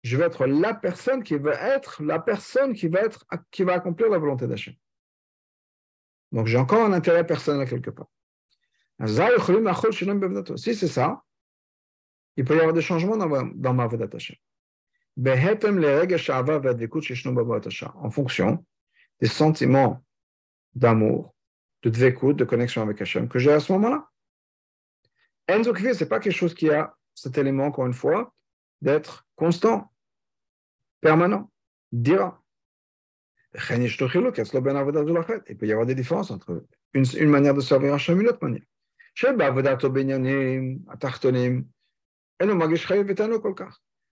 je 0.03 0.17
vais 0.17 0.23
être 0.25 0.45
la 0.45 0.73
personne 0.75 1.23
qui 1.23 1.36
va 1.36 1.53
être 1.53 2.03
la 2.03 2.19
personne 2.19 2.73
qui 2.73 2.88
va, 2.88 2.99
être, 3.01 3.25
qui 3.49 3.63
va 3.63 3.73
accomplir 3.73 4.10
la 4.10 4.19
volonté 4.19 4.45
d'Hachem. 4.45 4.75
Donc 6.31 6.47
j'ai 6.47 6.57
encore 6.57 6.85
un 6.85 6.93
intérêt 6.93 7.25
personnel 7.25 7.67
quelque 7.67 7.89
part. 7.89 8.07
Si 10.57 10.75
c'est 10.75 10.87
ça, 10.87 11.23
il 12.35 12.43
peut 12.45 12.55
y 12.55 12.59
avoir 12.59 12.73
des 12.73 12.81
changements 12.81 13.17
dans, 13.17 13.45
dans 13.55 13.73
ma 13.73 13.85
Hashem. 13.85 14.37
En 17.95 18.09
fonction 18.09 18.65
des 19.19 19.27
sentiments 19.27 20.05
d'amour, 20.75 21.35
de 21.83 21.89
dvekut, 21.89 22.33
de 22.33 22.45
connexion 22.45 22.81
avec 22.81 23.01
Hachem 23.01 23.27
que 23.27 23.39
j'ai 23.39 23.51
à 23.51 23.59
ce 23.59 23.71
moment-là. 23.73 24.07
Enzo 25.47 25.75
ce 25.75 26.03
n'est 26.03 26.09
pas 26.09 26.19
quelque 26.19 26.35
chose 26.35 26.53
qui 26.53 26.69
a 26.69 26.95
cet 27.15 27.37
élément, 27.37 27.65
encore 27.65 27.87
une 27.87 27.93
fois, 27.93 28.33
d'être 28.81 29.27
constant, 29.35 29.91
permanent, 31.01 31.51
dira. 31.91 32.41
Il 33.55 33.62
peut 35.57 35.65
y 35.65 35.71
avoir 35.71 35.85
des 35.85 35.95
différences 35.95 36.31
entre 36.31 36.65
une, 36.93 37.29
manière 37.29 37.53
de 37.53 37.62
servir 37.62 37.93
Hachem 37.93 38.19
et 38.19 38.21
une 38.21 38.29
autre 38.29 38.39
manière. 38.41 38.62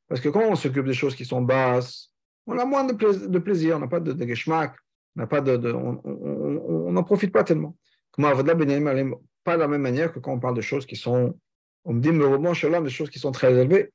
Parce 0.07 0.21
que 0.21 0.29
quand 0.29 0.41
on 0.41 0.55
s'occupe 0.55 0.85
des 0.85 0.93
choses 0.93 1.15
qui 1.15 1.25
sont 1.25 1.41
basses, 1.41 2.11
on 2.47 2.57
a 2.57 2.65
moins 2.65 2.85
de, 2.85 3.39
plaisir, 3.39 3.77
on 3.77 3.79
n'a 3.79 3.87
pas 3.87 3.99
de, 3.99 4.13
de 4.13 4.23
on 4.23 5.19
n'a 5.19 5.27
pas 5.27 5.41
de, 5.41 5.73
on 5.73 6.91
n'en 6.91 7.03
profite 7.03 7.31
pas 7.31 7.43
tellement. 7.43 7.75
Pas 8.15 8.43
de 8.43 9.59
la 9.59 9.67
même 9.67 9.81
manière 9.81 10.13
que 10.13 10.19
quand 10.19 10.33
on 10.33 10.39
parle 10.39 10.55
de 10.55 10.61
choses 10.61 10.85
qui 10.85 10.95
sont, 10.95 11.37
on 11.83 11.93
me 11.93 12.01
dit, 12.01 12.11
mais 12.11 12.81
des 12.81 12.89
choses 12.89 13.09
qui 13.09 13.19
sont 13.19 13.31
très 13.31 13.53
élevées. 13.53 13.91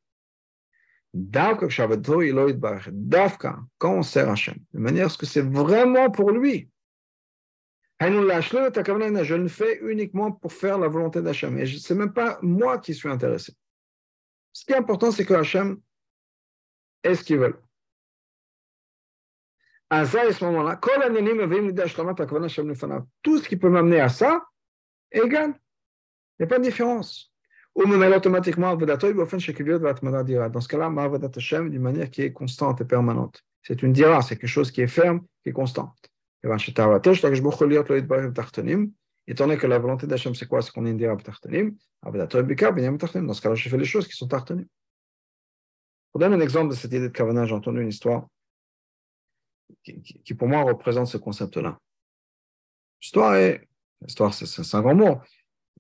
Davka, 1.14 1.68
quand 3.79 3.94
on 3.94 4.03
sert 4.03 4.31
Hachem, 4.31 4.57
de 4.72 4.79
manière 4.79 5.07
à 5.07 5.09
ce 5.11 5.18
que 5.18 5.27
c'est 5.27 5.42
vraiment 5.42 6.11
pour 6.11 6.31
lui. 6.31 6.70
Je 8.01 9.35
le 9.35 9.48
fais 9.48 9.79
uniquement 9.83 10.33
pour 10.33 10.53
faire 10.53 10.79
la 10.79 10.88
volonté 10.88 11.22
d'Hachem. 11.22 11.59
Et 11.59 11.66
ce 11.66 11.92
n'est 11.92 12.01
même 12.01 12.12
pas 12.12 12.38
moi 12.42 12.79
qui 12.79 12.94
suis 12.94 13.09
intéressé. 13.09 13.55
Ce 14.53 14.64
qui 14.64 14.72
est 14.72 14.77
important, 14.77 15.12
c'est 15.12 15.25
que 15.25 15.35
Hachem 15.35 15.81
est 17.03 17.14
ce 17.14 17.22
qu'il 17.22 17.38
veut. 17.38 17.61
À 19.90 20.07
ça, 20.07 20.22
à 20.22 20.33
ce 20.33 20.44
moment-là, 20.44 20.81
tout 23.22 23.38
ce 23.38 23.48
qui 23.48 23.57
peut 23.57 23.68
m'amener 23.68 24.01
à 24.01 24.09
ça 24.09 24.42
égal. 25.12 25.51
Il 26.38 26.42
n'y 26.42 26.44
a 26.44 26.46
pas 26.46 26.59
de 26.59 26.64
différence. 26.64 27.32
Ou 27.74 27.87
me 27.87 27.96
mêle 27.96 28.12
automatiquement 28.12 28.76
dans 28.76 30.61
ce 30.61 30.68
cas-là, 30.68 30.90
Ma'avadat 30.90 31.30
Hashem 31.35 31.70
d'une 31.70 31.80
manière 31.80 32.11
qui 32.11 32.22
est 32.22 32.32
constante 32.32 32.82
et 32.82 32.85
permanente. 32.85 33.42
C'est 33.62 33.82
une 33.82 33.92
dira, 33.92 34.20
c'est 34.20 34.37
quelque 34.37 34.48
chose 34.48 34.70
qui 34.70 34.82
est 34.82 34.88
ferme, 34.88 35.20
qui 35.42 35.50
est 35.50 35.52
constant. 35.52 35.94
Étant 36.44 36.56
donné 39.46 39.56
que 39.56 39.66
la 39.68 39.78
volonté 39.78 40.06
d'Hachem, 40.06 40.35
c'est 40.35 40.46
quoi? 40.46 40.61
C'est 40.61 40.72
qu'on 40.72 40.85
est 40.85 40.90
une 40.90 40.96
dira 40.96 41.16
tartanim. 41.16 41.74
Dans 42.04 42.12
ce 42.12 43.40
cas-là, 43.40 43.54
je 43.54 43.68
fais 43.68 43.78
les 43.78 43.85
choses 43.85 44.08
qui 44.08 44.16
sont 44.16 44.26
tartanim. 44.26 44.66
Pour 46.11 46.20
donner 46.20 46.35
un 46.35 46.40
exemple 46.40 46.70
de 46.70 46.74
cette 46.74 46.92
idée 46.92 47.00
de 47.00 47.08
Kavanah, 47.08 47.46
j'ai 47.46 47.54
entendu 47.54 47.80
une 47.80 47.88
histoire 47.88 48.26
qui, 49.82 50.02
qui, 50.02 50.35
pour 50.35 50.48
moi 50.48 50.62
représente 50.62 51.06
ce 51.06 51.16
concept-là. 51.16 51.78
L'histoire 53.00 53.37
est, 53.37 53.66
l'histoire 54.02 54.35
c'est 54.35 54.76
un 54.76 54.82
grand 54.82 54.94
mot, 54.94 55.20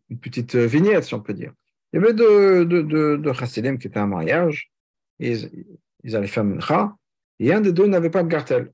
une 0.08 0.18
petite 0.18 0.54
vignette 0.54 1.04
si 1.04 1.14
on 1.14 1.20
peut 1.20 1.34
dire. 1.34 1.52
Il 1.92 2.00
y 2.00 2.04
avait 2.04 2.14
deux, 2.14 2.64
deux, 2.64 2.82
deux, 3.18 3.32
qui 3.32 3.86
étaient 3.86 4.00
en 4.00 4.06
mariage, 4.06 4.72
ils, 5.18 5.66
ils 6.04 6.16
allaient 6.16 6.26
faire 6.26 6.44
mincha, 6.44 6.96
et 7.38 7.52
un 7.52 7.60
des 7.60 7.72
deux 7.72 7.86
n'avait 7.86 8.10
pas 8.10 8.22
de 8.22 8.28
gartel. 8.28 8.72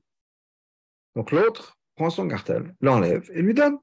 Donc 1.15 1.31
l'autre 1.31 1.77
prend 1.95 2.09
son 2.09 2.25
gartel, 2.25 2.75
l'enlève 2.81 3.29
et 3.33 3.41
lui 3.41 3.53
donne. 3.53 3.77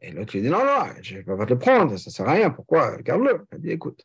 Et 0.00 0.10
l'autre 0.10 0.34
lui 0.34 0.42
dit 0.42 0.50
non, 0.50 0.64
non, 0.64 0.92
je 1.00 1.14
ne 1.14 1.22
vais 1.22 1.36
pas 1.36 1.46
te 1.46 1.52
le 1.52 1.58
prendre, 1.58 1.96
ça 1.96 2.10
ne 2.10 2.12
sert 2.12 2.28
à 2.28 2.32
rien, 2.32 2.50
pourquoi? 2.50 3.00
Garde-le. 3.02 3.46
Il 3.52 3.60
dit 3.60 3.70
écoute, 3.70 4.04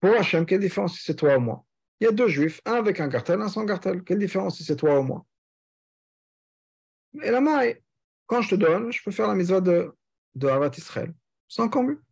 pour 0.00 0.10
Hachem, 0.10 0.44
quelle 0.44 0.60
différence 0.60 0.98
si 0.98 1.04
c'est 1.04 1.16
toi 1.16 1.36
ou 1.36 1.40
moi? 1.40 1.64
Il 2.00 2.04
y 2.04 2.08
a 2.08 2.12
deux 2.12 2.28
juifs, 2.28 2.60
un 2.64 2.74
avec 2.74 3.00
un 3.00 3.08
cartel, 3.08 3.40
un 3.40 3.48
sans 3.48 3.64
cartel. 3.64 4.02
Quelle 4.02 4.18
différence 4.18 4.56
si 4.56 4.64
c'est 4.64 4.76
toi 4.76 4.98
ou 4.98 5.04
moi? 5.04 5.24
Et 7.22 7.30
la 7.30 7.40
maille, 7.40 7.80
quand 8.26 8.42
je 8.42 8.50
te 8.50 8.54
donne, 8.56 8.92
je 8.92 9.00
peux 9.02 9.12
faire 9.12 9.28
la 9.28 9.34
mitzvah 9.34 9.60
de, 9.60 9.94
de 10.34 10.48
Havat 10.48 10.72
Israël. 10.76 11.14
Encore 11.58 11.84
mieux. 11.84 12.02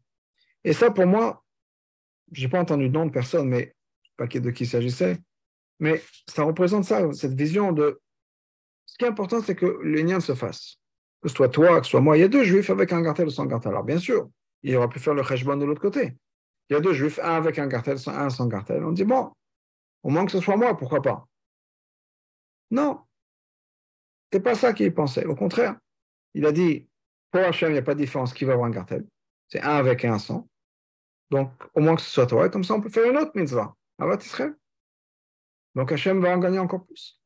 Et 0.64 0.72
ça, 0.72 0.90
pour 0.90 1.06
moi, 1.06 1.44
je 2.32 2.42
n'ai 2.42 2.50
pas 2.50 2.60
entendu 2.60 2.88
de 2.88 2.94
nom 2.94 3.06
de 3.06 3.10
personne, 3.10 3.48
mais 3.48 3.74
pas 4.16 4.26
de 4.26 4.50
qui 4.50 4.64
il 4.64 4.66
s'agissait, 4.66 5.18
mais 5.78 6.02
ça 6.28 6.42
représente 6.42 6.84
ça, 6.84 7.10
cette 7.12 7.34
vision 7.34 7.72
de. 7.72 8.00
Ce 8.86 8.98
qui 8.98 9.04
est 9.04 9.08
important, 9.08 9.40
c'est 9.40 9.54
que 9.54 9.78
l'union 9.82 10.20
se 10.20 10.34
fasse. 10.34 10.76
Que 11.22 11.28
ce 11.28 11.34
soit 11.34 11.48
toi, 11.48 11.80
que 11.80 11.86
ce 11.86 11.92
soit 11.92 12.00
moi. 12.00 12.16
Il 12.16 12.20
y 12.20 12.24
a 12.24 12.28
deux 12.28 12.44
juifs 12.44 12.70
avec 12.70 12.92
un 12.92 13.02
cartel 13.02 13.26
ou 13.26 13.30
sans 13.30 13.46
cartel. 13.46 13.72
Alors, 13.72 13.84
bien 13.84 13.98
sûr, 13.98 14.28
il 14.62 14.76
aurait 14.76 14.88
pu 14.88 14.98
faire 14.98 15.14
le 15.14 15.22
cheshbon 15.22 15.56
de 15.56 15.64
l'autre 15.64 15.80
côté. 15.80 16.16
Il 16.68 16.74
y 16.74 16.76
a 16.76 16.80
deux 16.80 16.92
juifs, 16.92 17.18
un 17.20 17.36
avec 17.36 17.58
un 17.58 17.68
cartel, 17.68 17.96
un 18.06 18.30
sans 18.30 18.48
cartel. 18.48 18.84
On 18.84 18.92
dit, 18.92 19.04
bon, 19.04 19.32
au 20.02 20.10
moins 20.10 20.24
que 20.26 20.32
ce 20.32 20.40
soit 20.40 20.56
moi, 20.56 20.76
pourquoi 20.76 21.00
pas? 21.00 21.26
Non. 22.70 23.00
Ce 24.32 24.38
n'est 24.38 24.42
pas 24.42 24.54
ça 24.54 24.72
qu'il 24.72 24.92
pensait. 24.94 25.24
Au 25.24 25.34
contraire, 25.34 25.76
il 26.34 26.44
a 26.46 26.52
dit, 26.52 26.88
pour 27.30 27.40
Hachem, 27.40 27.70
il 27.70 27.72
n'y 27.72 27.78
a 27.78 27.82
pas 27.82 27.94
de 27.94 28.00
différence 28.00 28.32
qui 28.32 28.44
va 28.44 28.52
avoir 28.54 28.68
un 28.68 28.72
cartel. 28.72 29.06
C'est 29.48 29.62
un 29.62 29.76
avec 29.76 30.04
un 30.04 30.18
sans. 30.18 30.48
Donc, 31.30 31.52
au 31.74 31.80
moins 31.80 31.96
que 31.96 32.02
ce 32.02 32.10
soit 32.10 32.26
toi. 32.26 32.46
Et 32.46 32.50
comme 32.50 32.64
ça, 32.64 32.74
on 32.74 32.80
peut 32.80 32.88
faire 32.88 33.08
une 33.08 33.16
autre 33.16 33.32
mitzvah. 33.34 33.74
Avat 33.98 34.16
Israël. 34.16 34.54
Donc, 35.74 35.92
Hachem 35.92 36.20
va 36.20 36.34
en 36.34 36.38
gagner 36.38 36.58
encore 36.58 36.84
plus. 36.84 37.20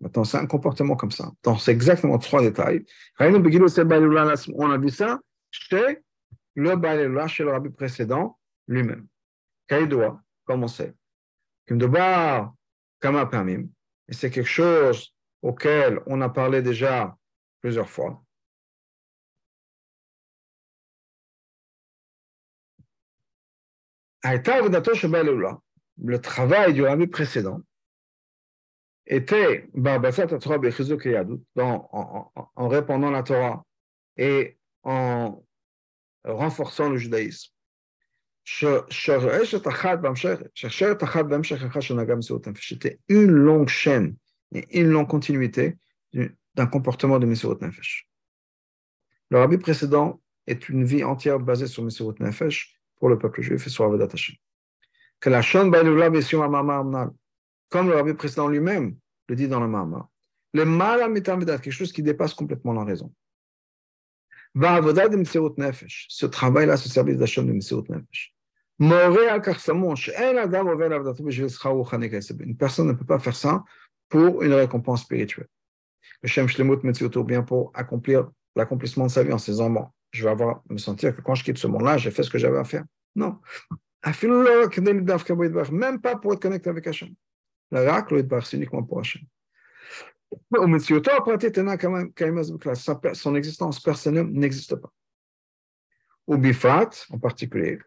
Maintenant, 0.00 0.24
c'est 0.24 0.38
un 0.38 0.46
comportement 0.46 0.96
comme 0.96 1.10
ça. 1.10 1.30
Donc, 1.42 1.60
c'est 1.60 1.72
exactement 1.72 2.18
trois 2.18 2.42
détails. 2.42 2.84
On 3.18 3.34
a 3.34 4.78
vu 4.78 4.90
ça 4.90 5.20
chez 5.50 6.02
le 6.54 6.76
Baïloula, 6.76 7.26
chez 7.28 7.44
le 7.44 7.50
rabbi 7.50 7.70
précédent 7.70 8.38
lui-même. 8.66 9.06
Kaïdoua, 9.68 10.20
comme 10.44 10.64
on 10.64 10.68
sait. 10.68 10.94
Kama 11.66 13.26
Pamim. 13.26 13.68
Et 14.08 14.12
c'est 14.12 14.30
quelque 14.30 14.48
chose 14.48 15.14
auquel 15.40 16.00
on 16.06 16.20
a 16.20 16.28
parlé 16.28 16.62
déjà 16.62 17.16
plusieurs 17.60 17.88
fois. 17.88 18.21
Le 24.24 26.16
travail 26.20 26.74
du 26.74 26.82
rabbi 26.82 27.06
précédent, 27.06 27.62
était 29.06 29.68
dans, 31.56 31.88
en, 31.92 32.32
en, 32.54 32.68
répandant 32.68 33.10
la 33.10 33.22
Torah 33.22 33.64
et 34.16 34.56
en 34.84 35.44
renforçant 36.24 36.88
le 36.88 36.96
judaïsme. 36.96 37.52
C'était 38.44 38.84
une 43.08 43.30
longue 43.30 43.68
chaîne 43.68 44.16
et 44.52 44.80
une 44.80 44.90
longue 44.90 45.08
continuité 45.08 45.76
d'un 46.54 46.66
comportement 46.66 47.18
de 47.18 47.26
Mesirut 47.26 47.60
Nefesh. 47.60 48.08
Le 49.30 49.38
rabbi 49.38 49.58
précédent 49.58 50.20
est 50.46 50.68
une 50.68 50.84
vie 50.84 51.04
entière 51.04 51.38
basée 51.38 51.66
sur 51.66 51.84
Mesirut 51.84 52.18
Nefesh 52.20 52.81
pour 53.02 53.08
le 53.08 53.18
peuple 53.18 53.42
juif 53.42 53.66
et 53.66 53.68
sur 53.68 53.84
Avodat 53.84 54.06
Hashem. 54.12 54.36
Que 55.18 55.28
la 55.28 55.42
comme 57.68 57.88
le 57.88 57.96
rabbi 57.96 58.14
précédent 58.14 58.46
lui-même 58.46 58.96
le 59.26 59.34
dit 59.34 59.48
dans 59.48 59.58
le 59.58 59.66
Mama. 59.66 60.08
Le 60.52 60.64
mal 60.64 61.02
à 61.02 61.08
quelque 61.08 61.72
chose 61.72 61.90
qui 61.90 62.04
dépasse 62.04 62.32
complètement 62.32 62.72
la 62.72 62.84
raison. 62.84 63.12
Nefesh, 64.54 66.06
ce 66.10 66.26
travail-là, 66.26 66.76
ce 66.76 66.88
service 66.88 67.16
d'achat 67.16 67.42
de 67.42 67.50
Mseot 67.50 67.84
Nefesh. 67.88 68.36
Une 68.78 68.88
personne 72.56 72.86
ne 72.86 72.92
peut 72.92 73.04
pas 73.04 73.18
faire 73.18 73.34
ça 73.34 73.64
pour 74.10 74.44
une 74.44 74.52
récompense 74.52 75.02
spirituelle. 75.02 75.48
Le 76.22 76.28
Shem 76.28 76.46
Shlemut 76.46 76.78
ou 77.16 77.24
bien 77.24 77.42
pour 77.42 77.72
accomplir 77.74 78.30
l'accomplissement 78.54 79.06
de 79.06 79.10
sa 79.10 79.24
vie 79.24 79.32
en 79.32 79.38
se 79.38 79.50
disant, 79.50 79.92
je 80.12 80.24
vais 80.24 80.30
avoir, 80.30 80.62
me 80.68 80.78
sentir 80.78 81.16
que 81.16 81.22
quand 81.22 81.34
je 81.34 81.42
quitte 81.42 81.58
ce 81.58 81.66
monde-là, 81.66 81.96
j'ai 81.96 82.10
fait 82.10 82.22
ce 82.22 82.30
que 82.30 82.38
j'avais 82.38 82.58
à 82.58 82.64
faire. 82.64 82.84
Non. 83.16 83.40
Même 85.72 86.00
pas 86.00 86.16
pour 86.16 86.32
être 86.32 86.42
connecté 86.42 86.70
avec 86.70 86.86
Hachem. 86.86 87.14
Le 87.70 88.40
c'est 88.42 88.56
uniquement 88.56 88.82
pour 88.82 89.00
Hachem. 89.00 89.22
Son 93.14 93.34
existence 93.34 93.80
personnelle 93.80 94.26
n'existe 94.26 94.76
pas. 94.76 94.92
Ou 96.26 96.36
bifat, 96.36 96.90
en 97.10 97.18
particulier. 97.18 97.78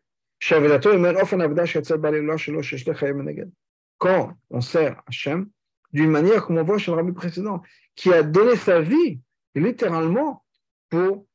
Quand 3.98 4.34
on 4.50 4.62
sert 4.62 5.02
Hachem, 5.08 5.50
d'une 5.94 6.12
manière 6.12 6.46
comme 6.46 6.58
on 6.58 6.64
voit 6.64 6.78
chez 6.78 6.92
le 6.92 6.98
rabbi 6.98 7.14
précédent, 7.14 7.62
qui 7.96 8.12
a 8.12 8.22
donné 8.24 8.56
sa 8.58 8.82
vie, 8.82 9.22
littéralement, 9.56 10.44
pour 10.90 11.26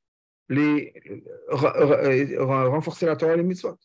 les, 0.50 0.92
renforcer 1.48 3.06
la 3.06 3.16
Torah 3.16 3.34
et 3.34 3.36
les 3.36 3.42
mitzvot. 3.42 3.78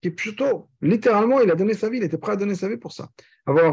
Qui 0.00 0.10
plutôt, 0.10 0.68
littéralement, 0.80 1.40
il 1.40 1.50
a 1.50 1.54
donné 1.54 1.74
sa 1.74 1.90
vie, 1.90 1.98
il 1.98 2.04
était 2.04 2.18
prêt 2.18 2.32
à 2.32 2.36
donner 2.36 2.54
sa 2.54 2.68
vie 2.68 2.76
pour 2.76 2.92
ça. 2.92 3.10
Avoir 3.46 3.66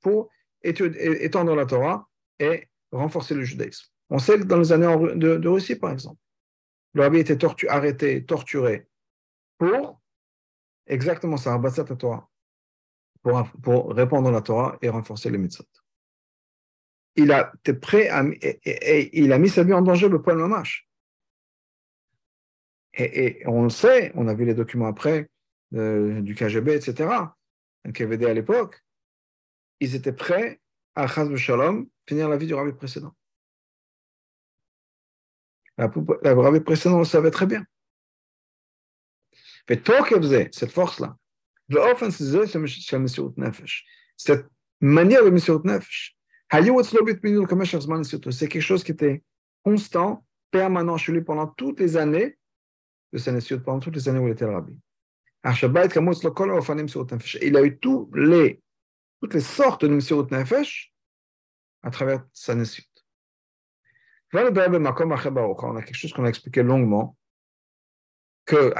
pour 0.00 0.30
étendre 0.62 1.54
la 1.54 1.66
Torah 1.66 2.08
et 2.38 2.68
renforcer 2.92 3.34
le 3.34 3.42
judaïsme. 3.42 3.86
On 4.10 4.18
sait 4.18 4.38
que 4.38 4.44
dans 4.44 4.58
les 4.58 4.72
années 4.72 5.14
de, 5.16 5.48
Russie, 5.48 5.76
par 5.76 5.92
exemple, 5.92 6.20
le 6.92 7.02
rabbi 7.02 7.18
était 7.18 7.38
arrêté, 7.68 8.24
torturé 8.24 8.86
pour 9.58 10.00
exactement 10.86 11.36
ça, 11.36 11.58
Torah, 11.98 12.28
pour, 13.22 13.42
pour 13.62 13.94
répandre 13.94 14.30
la 14.30 14.42
Torah 14.42 14.76
et 14.82 14.88
renforcer 14.88 15.30
les 15.30 15.38
mitzvot 15.38 15.64
il 17.16 17.32
a 17.32 17.52
été 17.56 17.74
prêt 17.74 18.08
à, 18.08 18.22
il 19.12 19.32
a 19.32 19.38
mis 19.38 19.48
sa 19.48 19.64
vie 19.64 19.72
en 19.72 19.82
danger 19.82 20.08
le 20.08 20.20
point 20.22 20.34
mamash. 20.34 20.86
Et, 22.94 23.26
et, 23.26 23.46
on 23.46 23.64
le 23.64 23.70
sait, 23.70 24.12
on 24.14 24.28
a 24.28 24.34
vu 24.34 24.44
les 24.44 24.54
documents 24.54 24.86
après 24.86 25.28
euh, 25.74 26.20
du 26.20 26.34
KGB, 26.34 26.74
etc., 26.74 27.08
KVD 27.92 28.26
à 28.26 28.34
l'époque, 28.34 28.82
ils 29.80 29.94
étaient 29.94 30.12
prêts 30.12 30.60
à 30.94 31.06
Chaz 31.06 31.34
Shalom 31.36 31.86
finir 32.08 32.28
la 32.28 32.36
vie 32.36 32.46
du 32.46 32.54
rabbi 32.54 32.72
précédent. 32.72 33.14
Le 35.78 36.32
rabbi 36.32 36.60
précédent 36.60 36.98
le 36.98 37.04
savait 37.04 37.30
très 37.30 37.46
bien. 37.46 37.64
Mais 39.68 39.76
toi 39.80 40.06
qui 40.06 40.14
faisait 40.14 40.48
cette 40.52 40.72
force-là, 40.72 41.16
cette 44.16 44.46
manière 44.80 45.24
de 45.24 45.30
Messiot 45.30 45.60
Nefesh, 45.64 46.15
c'est 46.50 48.48
quelque 48.48 48.60
chose 48.60 48.84
qui 48.84 48.92
était 48.92 49.22
constant, 49.64 50.24
permanent 50.50 50.96
chez 50.96 51.12
lui 51.12 51.22
pendant 51.22 51.46
toutes 51.46 51.80
les 51.80 51.96
années. 51.96 52.38
De 53.12 53.18
Sénéciot, 53.18 53.60
pendant 53.60 53.78
toutes 53.78 53.94
les 53.94 54.08
années 54.08 54.18
où 54.18 54.26
il 54.26 54.32
était 54.32 54.44
rabbi. 54.44 54.76
Il 55.44 55.50
a 57.56 57.62
eu 57.62 57.78
tous 57.78 58.10
les, 58.14 58.60
toutes 59.20 59.34
les 59.34 59.40
sortes 59.40 59.84
de 59.84 59.88
Messiot 59.88 60.26
Nefesh 60.30 60.92
à 61.82 61.90
travers 61.90 62.24
Sénéciot. 62.32 62.82
On 64.32 64.38
a 64.38 65.82
quelque 65.82 65.94
chose 65.94 66.12
qu'on 66.12 66.24
a 66.24 66.28
expliqué 66.28 66.64
longuement, 66.64 67.16
que 68.44 68.72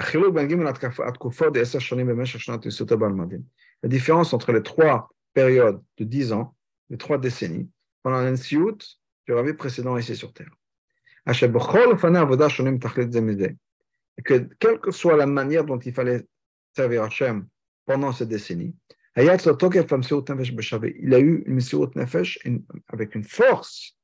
la 3.82 3.88
différence 3.88 4.32
entre 4.32 4.52
les 4.52 4.62
trois 4.62 5.10
périodes 5.34 5.82
de 5.98 6.04
10 6.04 6.32
ans 6.32 6.55
les 6.90 6.98
trois 6.98 7.18
décennies, 7.18 7.70
pendant 8.02 8.22
l'Ensiout 8.22 8.78
du 9.26 9.32
rabbi 9.32 9.52
précédent 9.54 9.96
ici 9.96 10.14
sur 10.14 10.32
Terre. 10.32 10.50
Et 11.28 11.32
que, 14.22 14.48
quelle 14.58 14.80
que 14.80 14.90
soit 14.92 15.16
la 15.16 15.26
manière 15.26 15.64
dont 15.64 15.78
il 15.78 15.92
fallait 15.92 16.24
servir 16.74 17.02
Hachem 17.02 17.46
pendant 17.84 18.12
cette 18.12 18.28
décennie, 18.28 18.76
il 19.18 19.30
a 21.14 21.18
eu 21.18 21.42
une 21.46 21.54
Messiut 21.54 21.86
Nefesh 21.94 22.38
avec 22.88 23.14
une 23.14 23.24
force 23.24 23.96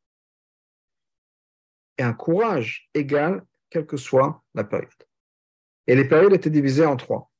et 1.99 2.03
un 2.03 2.15
courage 2.15 2.89
égal, 2.95 3.45
quelle 3.69 3.85
que 3.85 3.99
soit 3.99 4.43
la 4.55 4.65
période. 4.65 4.91
Et 5.87 5.95
les 5.95 6.09
périodes 6.09 6.33
étaient 6.33 6.49
divisées 6.49 6.87
en 6.87 6.97
trois. 6.97 7.31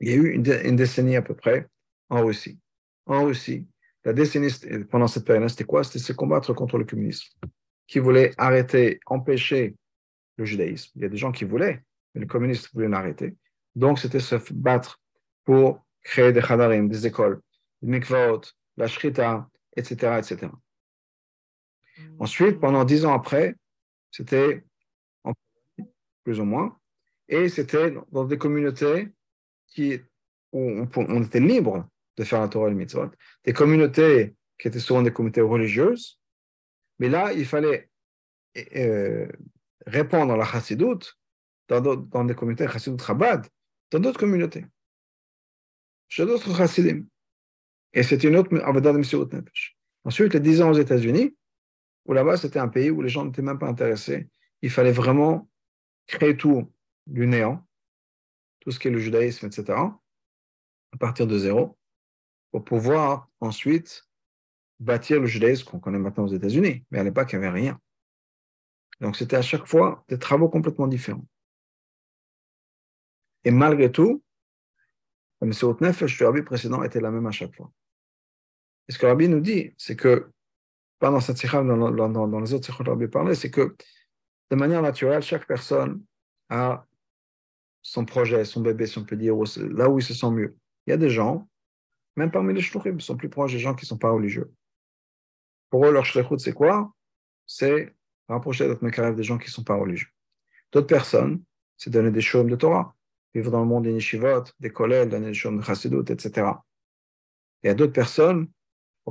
Il 0.00 0.08
y 0.08 0.12
a 0.12 0.16
eu 0.16 0.32
une 0.32 0.76
décennie 0.76 1.14
à 1.14 1.22
peu 1.22 1.34
près 1.34 1.68
en 2.08 2.24
Russie. 2.24 2.58
En 3.06 3.24
Russie, 3.24 3.68
la 4.04 4.12
décennie 4.12 4.50
pendant 4.90 5.06
cette 5.06 5.24
période, 5.24 5.48
c'était 5.48 5.64
quoi? 5.64 5.84
C'était 5.84 5.98
se 5.98 6.12
combattre 6.12 6.54
contre 6.54 6.78
le 6.78 6.84
communisme, 6.84 7.28
qui 7.86 7.98
voulait 7.98 8.32
arrêter, 8.38 9.00
empêcher 9.06 9.76
le 10.36 10.44
judaïsme. 10.44 10.90
Il 10.96 11.02
y 11.02 11.04
a 11.04 11.08
des 11.08 11.16
gens 11.16 11.32
qui 11.32 11.44
voulaient, 11.44 11.82
mais 12.14 12.22
les 12.22 12.26
communistes 12.26 12.70
voulaient 12.72 12.88
l'arrêter. 12.88 13.36
Donc, 13.74 13.98
c'était 13.98 14.20
se 14.20 14.36
battre 14.52 15.00
pour 15.44 15.84
créer 16.02 16.32
des 16.32 16.40
chadarim, 16.40 16.88
des 16.88 17.06
écoles, 17.06 17.40
des 17.82 17.90
mikvaot, 17.90 18.40
la 18.76 18.88
shrita, 18.88 19.48
etc., 19.76 20.18
etc. 20.18 20.50
Ensuite, 22.18 22.58
pendant 22.58 22.84
dix 22.84 23.04
ans 23.04 23.12
après, 23.12 23.54
c'était 24.10 24.64
plus 26.24 26.40
ou 26.40 26.44
moins, 26.44 26.78
et 27.28 27.48
c'était 27.48 27.94
dans 28.10 28.24
des 28.24 28.38
communautés 28.38 29.08
qui, 29.68 30.00
où 30.52 30.86
on 30.96 31.22
était 31.22 31.40
libre 31.40 31.88
de 32.20 32.24
faire 32.24 32.40
la 32.40 32.48
Torah 32.48 32.68
et 32.68 32.70
le 32.70 32.76
mitzvot, 32.76 33.10
des 33.44 33.54
communautés 33.54 34.34
qui 34.58 34.68
étaient 34.68 34.78
souvent 34.78 35.00
des 35.00 35.10
communautés 35.10 35.40
religieuses, 35.40 36.20
mais 36.98 37.08
là, 37.08 37.32
il 37.32 37.46
fallait 37.46 37.88
euh, 38.76 39.26
répondre 39.86 40.34
à 40.34 40.36
la 40.36 40.44
chassidoute 40.44 41.18
dans, 41.68 41.80
dans 41.80 42.24
des 42.24 42.34
communautés 42.34 42.68
chassidoute 42.68 43.02
Chabad, 43.02 43.46
dans 43.90 44.00
d'autres 44.00 44.20
communautés, 44.20 44.66
chez 46.08 46.26
d'autres 46.26 46.54
chassidim. 46.54 47.06
Et 47.94 48.02
c'était 48.02 48.28
une 48.28 48.36
autre 48.36 48.54
avada 48.62 48.92
de 48.92 48.98
Nefesh. 48.98 49.78
Ensuite, 50.04 50.34
les 50.34 50.40
10 50.40 50.60
ans 50.60 50.70
aux 50.70 50.78
États-Unis, 50.78 51.34
où 52.04 52.12
là-bas, 52.12 52.36
c'était 52.36 52.58
un 52.58 52.68
pays 52.68 52.90
où 52.90 53.00
les 53.00 53.08
gens 53.08 53.24
n'étaient 53.24 53.42
même 53.42 53.58
pas 53.58 53.66
intéressés. 53.66 54.28
Il 54.60 54.70
fallait 54.70 54.92
vraiment 54.92 55.48
créer 56.06 56.36
tout 56.36 56.70
du 57.06 57.26
néant, 57.26 57.66
tout 58.60 58.70
ce 58.70 58.78
qui 58.78 58.88
est 58.88 58.90
le 58.90 58.98
judaïsme, 58.98 59.46
etc., 59.46 59.78
à 60.92 60.96
partir 60.98 61.26
de 61.26 61.38
zéro 61.38 61.79
pour 62.50 62.64
pouvoir 62.64 63.28
ensuite 63.40 64.06
bâtir 64.78 65.20
le 65.20 65.26
judaïsme 65.26 65.64
qu'on 65.64 65.78
connaît 65.78 65.98
maintenant 65.98 66.24
aux 66.24 66.34
États-Unis. 66.34 66.84
Mais 66.90 66.98
à 66.98 67.04
l'époque, 67.04 67.32
il 67.32 67.38
n'y 67.38 67.44
avait 67.44 67.60
rien. 67.60 67.80
Donc, 69.00 69.16
c'était 69.16 69.36
à 69.36 69.42
chaque 69.42 69.66
fois 69.66 70.04
des 70.08 70.18
travaux 70.18 70.48
complètement 70.48 70.86
différents. 70.86 71.26
Et 73.44 73.50
malgré 73.50 73.90
tout, 73.90 74.22
le 75.40 75.48
M. 75.48 75.76
Nefesh 75.80 76.18
du 76.18 76.24
Rabbi 76.24 76.42
précédent 76.42 76.82
était 76.82 77.00
la 77.00 77.10
même 77.10 77.26
à 77.26 77.30
chaque 77.30 77.54
fois. 77.54 77.72
Et 78.88 78.92
ce 78.92 78.98
que 78.98 79.06
Rabbi 79.06 79.28
nous 79.28 79.40
dit, 79.40 79.72
c'est 79.78 79.96
que, 79.96 80.30
pas 80.98 81.10
dans 81.10 81.20
cette 81.20 81.38
sikha, 81.38 81.62
dans, 81.62 81.90
dans, 81.90 82.40
les 82.40 82.52
autres 82.52 82.66
sikhas 82.66 82.84
que 82.84 82.90
Rabbi 82.90 83.08
parlait, 83.08 83.34
c'est 83.34 83.50
que 83.50 83.74
de 84.50 84.56
manière 84.56 84.82
naturelle, 84.82 85.22
chaque 85.22 85.46
personne 85.46 86.04
a 86.50 86.86
son 87.82 88.04
projet, 88.04 88.44
son 88.44 88.60
bébé, 88.60 88.86
si 88.86 88.98
on 88.98 89.04
peut 89.04 89.16
dire, 89.16 89.34
là 89.70 89.88
où 89.88 89.98
il 89.98 90.04
se 90.04 90.12
sent 90.12 90.30
mieux. 90.30 90.56
Il 90.86 90.90
y 90.90 90.92
a 90.92 90.98
des 90.98 91.08
gens 91.08 91.48
même 92.20 92.30
parmi 92.30 92.54
les 92.54 92.60
shluchim, 92.60 92.96
ils 92.96 93.02
sont 93.02 93.16
plus 93.16 93.28
proches 93.28 93.52
des 93.52 93.58
gens 93.58 93.74
qui 93.74 93.84
ne 93.84 93.88
sont 93.88 93.98
pas 93.98 94.10
religieux. 94.10 94.52
Pour 95.70 95.86
eux, 95.86 95.92
leur 95.92 96.04
shlichut, 96.04 96.38
c'est 96.38 96.52
quoi? 96.52 96.92
C'est 97.46 97.94
rapprocher 98.28 98.66
d'autres 98.66 98.84
mekarev 98.84 99.16
des 99.16 99.22
gens 99.22 99.38
qui 99.38 99.46
ne 99.46 99.52
sont 99.52 99.64
pas 99.64 99.74
religieux. 99.74 100.08
D'autres 100.72 100.86
personnes, 100.86 101.42
c'est 101.76 101.90
donner 101.90 102.10
des 102.10 102.20
choses 102.20 102.46
de 102.46 102.56
Torah, 102.56 102.94
vivre 103.34 103.50
dans 103.50 103.60
le 103.60 103.66
monde 103.66 103.84
des 103.84 103.92
nishivot, 103.92 104.44
des 104.60 104.70
kollels, 104.70 105.08
donner 105.08 105.28
des 105.28 105.34
choses 105.34 105.56
de 105.56 105.62
chassidut, 105.62 106.08
etc. 106.08 106.52
Il 107.62 107.66
y 107.66 107.70
a 107.70 107.74
d'autres 107.74 107.92
personnes 107.92 108.48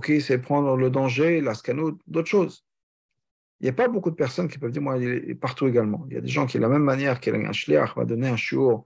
qui 0.01 0.21
c'est 0.21 0.38
prendre 0.39 0.77
le 0.77 0.89
danger, 0.89 1.41
la 1.41 1.53
skanout, 1.53 1.99
d'autres 2.07 2.29
choses. 2.29 2.65
Il 3.59 3.65
n'y 3.65 3.69
a 3.69 3.73
pas 3.73 3.89
beaucoup 3.89 4.09
de 4.09 4.15
personnes 4.15 4.47
qui 4.47 4.57
peuvent 4.57 4.71
dire, 4.71 4.81
moi, 4.81 4.97
il 4.97 5.29
est 5.29 5.36
partout 5.36 5.67
également. 5.67 6.05
Il 6.07 6.13
y 6.13 6.17
a 6.17 6.21
des 6.21 6.29
gens 6.29 6.45
qui, 6.45 6.57
de 6.57 6.61
la 6.61 6.69
même 6.69 6.84
manière 6.84 7.19
qu'un 7.19 7.51
shliach 7.51 7.95
va 7.97 8.05
donner 8.05 8.29
un 8.29 8.38
shiur 8.38 8.86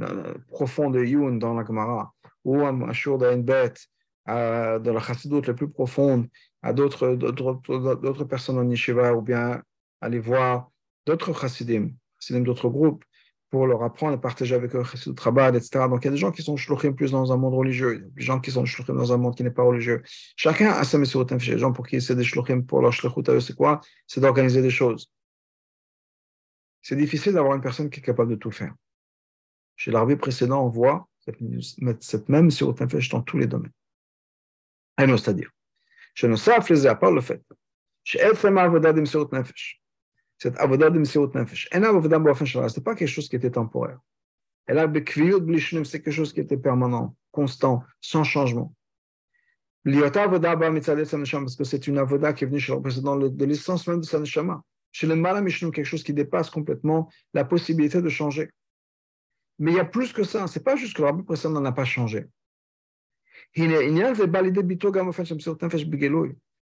euh, 0.00 0.34
profond 0.48 0.90
de 0.90 1.04
Youn 1.04 1.38
dans 1.38 1.54
la 1.54 1.64
Gemara, 1.64 2.14
ou 2.44 2.64
un 2.64 2.72
d'un 2.72 3.38
bête 3.38 3.86
de 4.26 4.90
la 4.90 5.00
chassidoute 5.00 5.46
la 5.46 5.54
plus 5.54 5.68
profonde 5.68 6.28
à 6.62 6.72
d'autres, 6.72 8.24
personnes 8.24 8.58
en 8.58 8.68
Yeshiva 8.68 9.14
ou 9.14 9.22
bien 9.22 9.62
aller 10.00 10.20
voir 10.20 10.70
d'autres 11.06 11.32
chassidim, 11.38 11.90
chassidim 12.18 12.42
d'autres 12.42 12.68
groupes 12.68 13.04
pour 13.50 13.66
leur 13.66 13.82
apprendre 13.82 14.14
et 14.14 14.20
partager 14.20 14.54
avec 14.54 14.74
eux 14.74 14.82
chassidut 14.82 15.20
Chabad, 15.22 15.54
etc. 15.54 15.86
Donc 15.88 16.02
il 16.02 16.06
y 16.06 16.08
a 16.08 16.12
des 16.12 16.16
gens 16.16 16.32
qui 16.32 16.42
sont 16.42 16.56
shluchim 16.56 16.92
plus 16.92 17.10
dans 17.10 17.32
un 17.32 17.36
monde 17.36 17.54
religieux, 17.54 18.10
des 18.16 18.22
gens 18.22 18.40
qui 18.40 18.50
sont 18.50 18.64
shluchim 18.64 18.94
dans 18.94 19.12
un 19.12 19.18
monde 19.18 19.36
qui 19.36 19.44
n'est 19.44 19.50
pas 19.50 19.62
religieux. 19.62 20.02
Chacun 20.36 20.70
a 20.70 20.84
sa 20.84 20.96
mission 20.96 21.26
Les 21.28 21.58
gens 21.58 21.72
pour 21.72 21.86
qui 21.86 22.00
c'est 22.00 22.16
des 22.16 22.24
shluchim 22.24 22.62
pour 22.62 22.80
leur 22.80 22.92
shluchut 22.92 23.28
à 23.28 23.32
eux, 23.32 23.40
c'est 23.40 23.54
quoi? 23.54 23.80
C'est 24.06 24.20
d'organiser 24.20 24.62
des 24.62 24.70
choses. 24.70 25.10
C'est 26.80 26.96
difficile 26.96 27.34
d'avoir 27.34 27.54
une 27.54 27.60
personne 27.60 27.90
qui 27.90 28.00
est 28.00 28.02
capable 28.02 28.30
de 28.30 28.36
tout 28.36 28.50
faire. 28.50 28.74
Chez 29.76 29.90
l'armée 29.90 30.16
précédent, 30.16 30.64
on 30.64 30.68
voit 30.68 31.06
cette 32.00 32.28
même 32.28 32.50
sur 32.50 32.74
nefesh 32.74 33.08
dans 33.10 33.22
tous 33.22 33.38
les 33.38 33.46
domaines. 33.46 33.72
C'est-à-dire, 34.98 35.50
je 36.14 36.26
ne 36.26 36.36
sais 36.36 36.52
à 36.52 36.94
part 36.94 37.12
le 37.12 37.20
fait 37.20 37.42
Cette 38.04 38.22
avodah 38.22 38.92
de 38.92 39.00
de 39.00 39.38
nefesh. 39.38 39.80
Shalal, 42.44 42.70
c'est 42.70 42.84
pas 42.84 42.94
quelque 42.94 43.08
chose 43.08 43.28
qui 43.28 43.36
était 43.36 43.50
temporaire. 43.50 43.98
Elle 44.66 44.78
a 44.78 44.86
c'est 44.86 46.02
quelque 46.02 46.10
chose 46.10 46.32
qui 46.32 46.40
était 46.40 46.56
permanent, 46.56 47.16
constant, 47.30 47.82
sans 48.00 48.24
changement. 48.24 48.74
Parce 49.84 51.56
que 51.56 51.64
c'est 51.64 51.86
une 51.88 51.98
avodah 51.98 52.32
qui 52.32 52.44
est 52.44 52.46
venue 52.46 52.60
chez 52.60 52.72
le 52.72 52.80
président 52.80 53.16
de 53.16 53.44
l'essence 53.44 53.88
même 53.88 54.00
de 54.00 54.06
sa 54.06 54.20
neshama. 54.20 54.62
Chez 54.92 55.06
le 55.06 55.16
malamishnu, 55.16 55.72
quelque 55.72 55.86
chose 55.86 56.04
qui 56.04 56.12
dépasse 56.12 56.50
complètement 56.50 57.10
la 57.34 57.44
possibilité 57.44 58.02
de 58.02 58.08
changer. 58.08 58.50
Mais 59.58 59.72
il 59.72 59.76
y 59.76 59.80
a 59.80 59.84
plus 59.84 60.12
que 60.12 60.24
ça. 60.24 60.46
C'est 60.46 60.64
pas 60.64 60.76
juste 60.76 60.96
que 60.96 61.02
le 61.02 61.08
rabbi 61.08 61.22
précédent 61.22 61.60
n'a 61.60 61.72
pas 61.72 61.84
changé. 61.84 62.26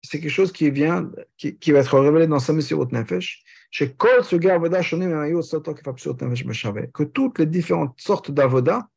C'est 0.02 0.20
quelque 0.20 0.30
chose 0.30 0.52
qui 0.52 0.70
vient, 0.70 1.10
qui, 1.38 1.72
va 1.72 1.78
être 1.78 1.98
révélé 1.98 2.26
dans 2.26 2.38
Samesirot 2.38 2.88
Nefesh. 2.92 3.42
Que 6.92 7.04
toutes 7.04 7.38
les 7.38 7.46
différentes 7.46 7.98
sortes 7.98 8.30
d'avoda, 8.30 8.88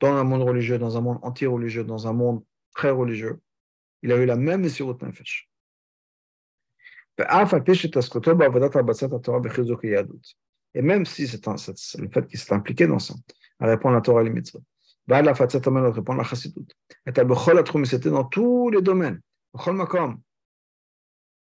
dans 0.00 0.16
un 0.16 0.24
monde 0.24 0.42
religieux, 0.42 0.78
dans 0.78 0.96
un 0.96 1.02
monde 1.02 1.18
anti-religieux, 1.22 1.84
dans 1.84 2.06
un 2.06 2.14
monde 2.14 2.42
très 2.74 2.90
religieux, 2.90 3.38
il 4.02 4.12
a 4.12 4.16
eu 4.16 4.24
la 4.24 4.36
même 4.36 4.62
Mesirot 4.62 4.96
Nefesh. 5.02 5.48
Et 10.74 10.82
même 10.82 11.06
si 11.06 11.26
c'est 11.26 11.46
le 11.98 12.08
fait 12.08 12.26
qu'il 12.26 12.38
s'est 12.38 12.52
impliqué 12.52 12.86
dans 12.86 12.98
ça, 12.98 13.14
à 13.58 13.66
répondre 13.66 13.94
à 13.94 13.98
la 13.98 14.02
Torah 14.02 14.20
et 14.22 14.24
les 14.24 14.30
mitzvot, 14.30 14.62
à 15.10 15.22
la 15.22 15.32
répondre 15.32 16.20
à 16.20 16.22
la 16.22 16.24
chassidut, 16.24 16.66
et 17.06 17.18
à 17.18 17.84
c'était 17.84 18.10
dans 18.10 18.24
tous 18.24 18.70
les 18.70 18.82
domaines, 18.82 19.20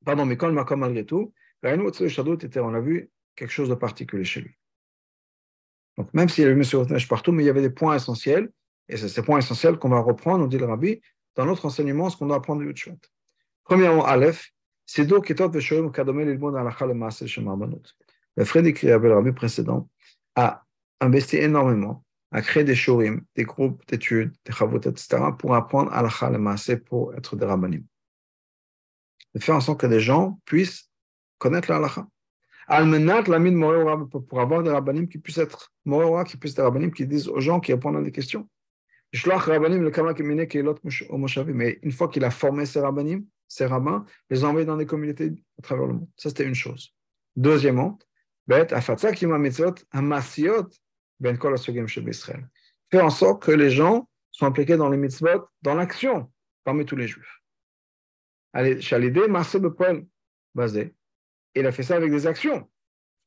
pardon, 0.06 0.26
mais 0.26 0.38
quand 0.38 0.48
le 0.48 0.54
makom 0.54 0.80
malgré 0.80 1.06
tout, 1.06 1.34
on 1.64 2.74
a 2.74 2.80
vu 2.82 3.10
quelque 3.36 3.52
chose 3.52 3.70
de 3.70 3.76
particulier 3.76 4.26
chez 4.26 4.42
lui. 4.42 4.58
Donc 5.98 6.14
même 6.14 6.28
s'il 6.28 6.44
y 6.44 6.48
avait 6.48 6.60
M. 6.60 6.86
Neige 6.90 7.08
partout, 7.08 7.32
mais 7.32 7.44
il 7.44 7.46
y 7.46 7.50
avait 7.50 7.62
des 7.62 7.70
points 7.70 7.96
essentiels, 7.96 8.52
et 8.90 8.98
c'est 8.98 9.08
ces 9.08 9.22
points 9.22 9.40
essentiels 9.40 9.78
qu'on 9.78 9.90
va 9.90 10.00
reprendre, 10.00 10.44
on 10.44 10.48
dit 10.48 10.58
le 10.58 10.66
rabbi, 10.66 11.02
dans 11.36 11.46
notre 11.46 11.66
enseignement, 11.66 12.10
ce 12.10 12.18
qu'on 12.18 12.28
doit 12.28 12.36
apprendre 12.36 12.62
de 12.62 12.68
Yutshuat. 12.68 12.98
Premièrement, 13.64 14.06
Aleph, 14.06 14.52
c'est 14.86 15.06
d'où 15.06 15.22
Ketot 15.22 15.50
Veshorim 15.50 15.92
Kadome 15.92 16.22
Lilmon 16.22 16.54
Alacha 16.54 16.86
le 16.86 16.94
Maasel 16.94 17.28
Shem 17.28 17.48
le 18.36 18.46
frère 18.46 18.64
des 18.64 18.74
le 18.74 19.14
Rabbi 19.14 19.32
précédent, 19.32 19.90
a 20.36 20.64
investi 21.00 21.38
énormément 21.38 22.04
à 22.32 22.42
créer 22.42 22.64
des 22.64 22.76
shurim, 22.76 23.24
des 23.36 23.44
groupes 23.44 23.86
d'études, 23.88 24.34
des 24.44 24.52
chavot, 24.52 24.78
etc., 24.78 25.20
pour 25.38 25.54
apprendre 25.54 25.92
la 25.92 26.30
le 26.30 26.40
maasé, 26.40 26.78
pour 26.78 27.14
être 27.14 27.36
des 27.36 27.46
rabbanim. 27.46 27.84
De 29.36 29.40
faire 29.40 29.56
en 29.56 29.62
sorte 29.62 29.80
que 29.82 29.86
les 29.86 30.00
gens 30.00 30.40
puissent 30.46 30.90
connaître 31.38 31.70
la 31.70 31.78
halakha. 31.78 32.08
Almenat 32.68 33.24
l'amid 33.28 33.56
pour 34.28 34.40
avoir 34.40 34.64
des 34.64 34.72
rabbanim 34.72 35.08
qui 35.08 35.20
puissent 35.20 35.38
être 35.38 35.72
morora, 35.86 36.24
qui 36.24 36.38
puissent 36.38 36.54
être 36.54 36.58
des 36.58 36.64
rabbanim 36.64 36.92
qui 36.92 37.06
disent 37.06 37.28
aux 37.28 37.40
gens 37.40 37.60
qui 37.60 37.72
répondent 37.72 37.98
à 37.98 38.02
des 38.02 38.12
questions. 38.12 38.50
Mais 41.54 41.80
une 41.84 41.92
fois 41.92 42.08
qu'il 42.08 42.24
a 42.24 42.32
formé 42.32 42.66
ses 42.66 42.80
rabbanim, 42.80 43.26
ses 43.48 43.68
rabbins, 43.68 44.06
les 44.32 44.44
envoyer 44.44 44.66
dans 44.66 44.78
des 44.78 44.88
communautés 44.88 45.34
à 45.60 45.62
travers 45.62 45.86
le 45.86 45.94
monde. 45.94 46.08
Ça, 46.18 46.30
c'était 46.30 46.46
une 46.46 46.56
chose. 46.56 46.96
Deuxièmement, 47.36 48.00
Faire 48.50 48.76
en 53.06 53.10
sorte 53.10 53.44
que 53.44 53.52
les 53.52 53.70
gens 53.70 54.10
soient 54.32 54.48
impliqués 54.48 54.78
dans 54.78 54.90
les 54.90 54.98
mitzvot, 54.98 55.48
dans 55.62 55.76
l'action, 55.76 56.32
parmi 56.64 56.86
tous 56.86 56.96
les 56.96 57.08
juifs. 57.08 57.42
Chalidé, 58.82 59.22
basé. 60.54 60.94
Il 61.56 61.66
a 61.66 61.72
fait 61.72 61.84
ça 61.84 61.96
avec 61.96 62.12
des 62.12 62.28
actions. 62.28 62.70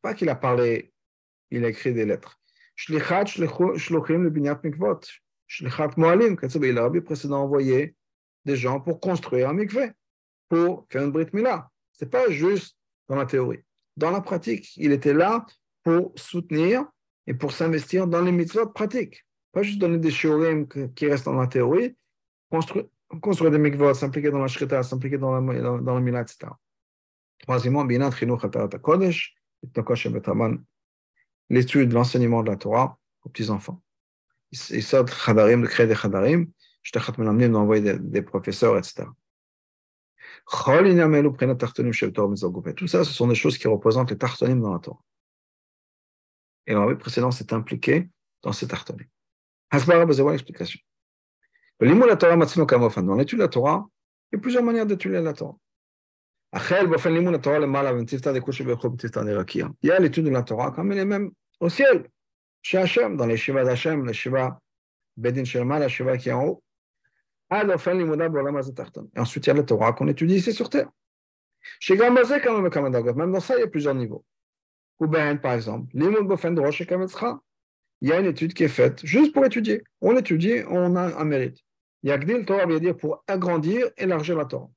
Pas 0.03 0.15
qu'il 0.15 0.29
a 0.29 0.35
parlé, 0.35 0.93
il 1.51 1.65
a 1.65 1.69
écrit 1.69 1.95
des 1.95 2.05
lettres. 2.05 2.39
Shlichat, 2.75 3.27
shlochim, 3.27 4.23
le 4.23 4.31
binyat 4.31 4.61
mikvot. 4.63 5.01
Shlichat 5.47 5.93
moalim, 5.97 6.37
il 6.43 6.79
a 6.79 7.37
envoyé 7.37 7.97
des 8.45 8.57
gens 8.57 8.81
pour 8.81 9.01
construire 9.01 9.49
un 9.49 9.55
mikveh, 9.55 9.93
pour 10.49 10.87
faire 10.91 11.03
une 11.03 11.11
brit 11.11 11.29
mila. 11.33 11.71
C'est 11.93 12.11
pas 12.11 12.29
juste 12.31 12.77
dans 13.09 13.17
la 13.17 13.25
théorie 13.25 13.66
dans 13.97 14.11
la 14.11 14.21
pratique. 14.21 14.77
Il 14.77 14.93
était 14.93 15.15
là 15.15 15.47
pour 15.83 16.13
soutenir 16.17 16.85
et 17.27 17.35
pour 17.35 17.53
s'investir 17.53 18.07
dans 18.07 18.23
les 18.23 18.33
mitzvot 18.33 18.67
pratiques. 18.67 19.25
Pas 19.53 19.63
juste 19.63 19.79
donner 19.79 19.99
des 19.99 20.11
shiurim 20.11 20.67
qui 20.69 21.07
restent 21.07 21.25
dans 21.25 21.35
la 21.35 21.47
théorie, 21.47 21.97
construire, 22.51 23.51
des 23.51 23.59
mikvot, 23.59 23.95
s'impliquer 23.95 24.31
dans 24.31 24.41
la 24.41 24.49
shrita, 24.49 24.83
s'impliquer 24.83 25.19
dans 25.19 25.41
la, 25.41 25.61
dans, 25.61 25.79
dans 25.79 25.95
la 25.95 26.01
mila, 26.01 26.21
etc. 26.23 26.49
Troisièmement, 27.39 27.87
chinuch 28.11 28.43
kodesh, 28.83 29.35
l'étude, 31.49 31.93
l'enseignement 31.93 32.43
de 32.43 32.51
la 32.51 32.57
Torah 32.57 32.99
aux 33.25 33.29
petits-enfants. 33.29 33.83
Ils 34.53 34.83
sortent 34.83 35.09
de 35.09 35.67
créer 35.67 35.87
des 35.87 35.95
chadarim, 35.95 36.51
d'envoyer 37.53 37.83
des, 37.83 37.99
des 37.99 38.23
professeurs, 38.23 38.79
etc. 38.79 39.05
Tout 42.77 42.87
ça, 42.87 43.05
ce 43.05 43.13
sont 43.13 43.27
des 43.27 43.35
choses 43.35 43.59
qui 43.59 43.69
représentent 43.69 44.11
les 44.11 44.19
tartonim 44.19 44.61
dans 44.61 44.73
la 44.73 44.79
Torah. 44.79 45.01
Et 46.67 46.75
le 46.75 46.99
précédent 46.99 47.31
s'est 47.31 47.53
impliqué 47.53 48.09
dans 48.43 48.53
ces 48.53 48.67
tartonim. 48.69 49.07
Hasbara, 49.71 50.03
avez 50.03 50.31
l'explication. 50.33 50.81
Dans 51.81 51.87
l'étude 53.17 53.39
de 53.39 53.43
la 53.43 53.49
Torah, 53.49 53.87
il 54.33 54.37
y 54.37 54.39
a 54.39 54.41
plusieurs 54.41 54.63
manières 54.63 54.87
d'étudier 54.87 55.21
la 55.21 55.33
Torah. 55.33 55.57
Il 56.55 56.61
y 59.83 59.91
a 59.91 59.99
l'étude 59.99 60.25
de 60.25 60.31
la 60.31 60.43
Torah 60.43 60.71
comme 60.71 60.93
elle 60.93 60.99
est 60.99 61.05
même 61.05 61.31
au 61.61 61.69
ciel, 61.69 62.09
chez 62.63 62.79
Hachem, 62.79 63.17
dans 63.17 63.27
les 63.27 63.37
Shiva 63.37 63.65
d'Hachem, 63.65 64.07
les 64.07 64.13
Shiva 64.13 64.61
Bedin 65.17 65.45
Shelma, 65.45 65.79
la 65.79 65.89
Shiva 65.89 66.17
qui 66.17 66.29
est 66.29 66.33
en 66.33 66.45
haut. 66.45 66.63
Et 67.51 69.21
ensuite, 69.21 69.47
il 69.47 69.49
y 69.49 69.51
a 69.51 69.55
la 69.55 69.63
Torah 69.63 69.93
qu'on 69.93 70.09
étudie 70.09 70.37
ici 70.37 70.53
sur 70.53 70.69
Terre. 70.69 70.91
Chez 71.79 71.97
Gambazé, 71.97 72.41
quand 72.41 72.61
même, 72.61 73.33
dans 73.33 73.41
ça, 73.41 73.57
il 73.57 73.61
y 73.61 73.63
a 73.63 73.69
plusieurs 73.69 73.95
niveaux. 73.95 74.25
Ou 74.99 75.07
bien, 75.07 75.37
par 75.37 75.53
exemple, 75.53 75.89
il 75.95 76.03
y 78.09 78.13
a 78.13 78.21
une 78.21 78.27
étude 78.27 78.55
qui 78.55 78.65
est 78.65 78.69
faite 78.69 79.05
juste 79.05 79.33
pour 79.33 79.45
étudier. 79.45 79.85
On 80.01 80.17
étudie, 80.17 80.63
on 80.69 80.97
a 80.97 81.21
un 81.21 81.25
mérite. 81.25 81.59
Yagdil 82.03 82.45
Torah 82.45 82.67
veut 82.67 82.81
dire 82.81 82.97
pour 82.97 83.23
agrandir, 83.27 83.91
élargir 83.97 84.37
la 84.37 84.45
Torah. 84.45 84.71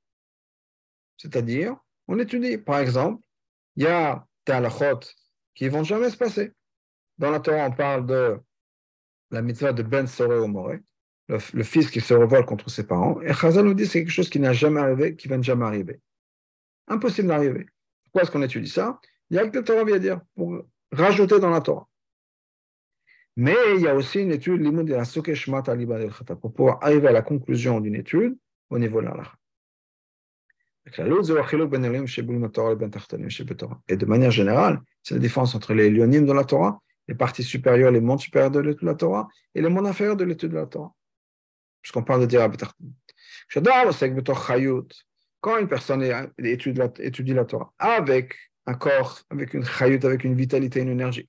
C'est-à-dire, 1.16 1.76
on 2.08 2.18
étudie. 2.18 2.58
Par 2.58 2.78
exemple, 2.78 3.22
il 3.76 3.84
y 3.84 3.86
a 3.86 4.26
des 4.46 4.52
halachot 4.52 5.00
qui 5.54 5.64
ne 5.64 5.70
vont 5.70 5.84
jamais 5.84 6.10
se 6.10 6.16
passer. 6.16 6.52
Dans 7.18 7.30
la 7.30 7.40
Torah, 7.40 7.66
on 7.66 7.72
parle 7.72 8.06
de 8.06 8.38
la 9.30 9.42
mitzvah 9.42 9.72
de 9.72 9.82
Ben 9.82 10.06
Sore 10.06 10.42
au 10.42 10.48
Moré 10.48 10.82
le, 11.30 11.62
fils 11.62 11.90
qui 11.90 12.00
se 12.00 12.14
révolte 12.14 12.46
contre 12.46 12.70
ses 12.70 12.84
parents. 12.84 13.20
Et 13.22 13.32
Chazal 13.32 13.64
nous 13.64 13.74
dit 13.74 13.84
que 13.84 13.88
c'est 13.88 14.00
quelque 14.00 14.12
chose 14.12 14.30
qui 14.30 14.40
n'a 14.40 14.52
jamais 14.52 14.80
arrivé, 14.80 15.14
qui 15.16 15.28
va 15.28 15.40
jamais 15.40 15.64
arriver. 15.64 16.00
Impossible 16.88 17.28
d'arriver. 17.28 17.66
Pourquoi 18.04 18.22
est-ce 18.22 18.30
qu'on 18.30 18.42
étudie 18.42 18.68
ça? 18.68 19.00
Il 19.30 19.36
y 19.36 19.38
a 19.38 19.48
que 19.48 19.56
le 19.56 19.64
Torah 19.64 19.84
vient 19.84 19.98
dire, 19.98 20.20
pour 20.34 20.64
rajouter 20.90 21.38
dans 21.38 21.50
la 21.50 21.60
Torah. 21.60 21.86
Mais 23.36 23.54
il 23.76 23.82
y 23.82 23.86
a 23.86 23.94
aussi 23.94 24.20
une 24.20 24.32
étude, 24.32 24.60
de 24.60 24.94
la 24.94 25.04
pour 26.36 26.52
pouvoir 26.52 26.78
arriver 26.82 27.08
à 27.08 27.12
la 27.12 27.22
conclusion 27.22 27.80
d'une 27.80 27.94
étude 27.94 28.36
au 28.70 28.78
niveau 28.78 29.00
de 29.00 29.06
l'Allah. 29.06 29.32
Et 33.88 33.96
de 33.96 34.06
manière 34.06 34.30
générale, 34.32 34.80
c'est 35.04 35.14
la 35.14 35.20
différence 35.20 35.54
entre 35.54 35.74
les 35.74 35.90
lyonim 35.90 36.26
de 36.26 36.32
la 36.32 36.42
Torah, 36.42 36.80
les 37.06 37.14
parties 37.14 37.44
supérieures, 37.44 37.92
les 37.92 38.00
mondes 38.00 38.18
supérieurs 38.18 38.50
de 38.50 38.58
l'étude 38.58 38.80
de 38.80 38.86
la 38.86 38.94
Torah, 38.96 39.28
et 39.54 39.62
les 39.62 39.68
mondes 39.68 39.86
inférieurs 39.86 40.16
de 40.16 40.24
l'étude 40.24 40.50
de 40.50 40.56
la 40.56 40.66
Torah 40.66 40.92
puisqu'on 41.82 42.02
parle 42.02 42.22
de 42.22 42.26
dire 42.26 42.42
quand 45.40 45.58
une 45.58 45.68
personne 45.68 46.32
étudie 46.38 47.34
la, 47.34 47.44
Torah 47.44 47.72
avec 47.78 48.34
un 48.66 48.74
corps, 48.74 49.20
avec 49.30 49.54
une 49.54 49.64
chayut, 49.64 50.04
avec 50.04 50.24
une 50.24 50.34
vitalité, 50.34 50.80
une 50.80 50.90
énergie, 50.90 51.28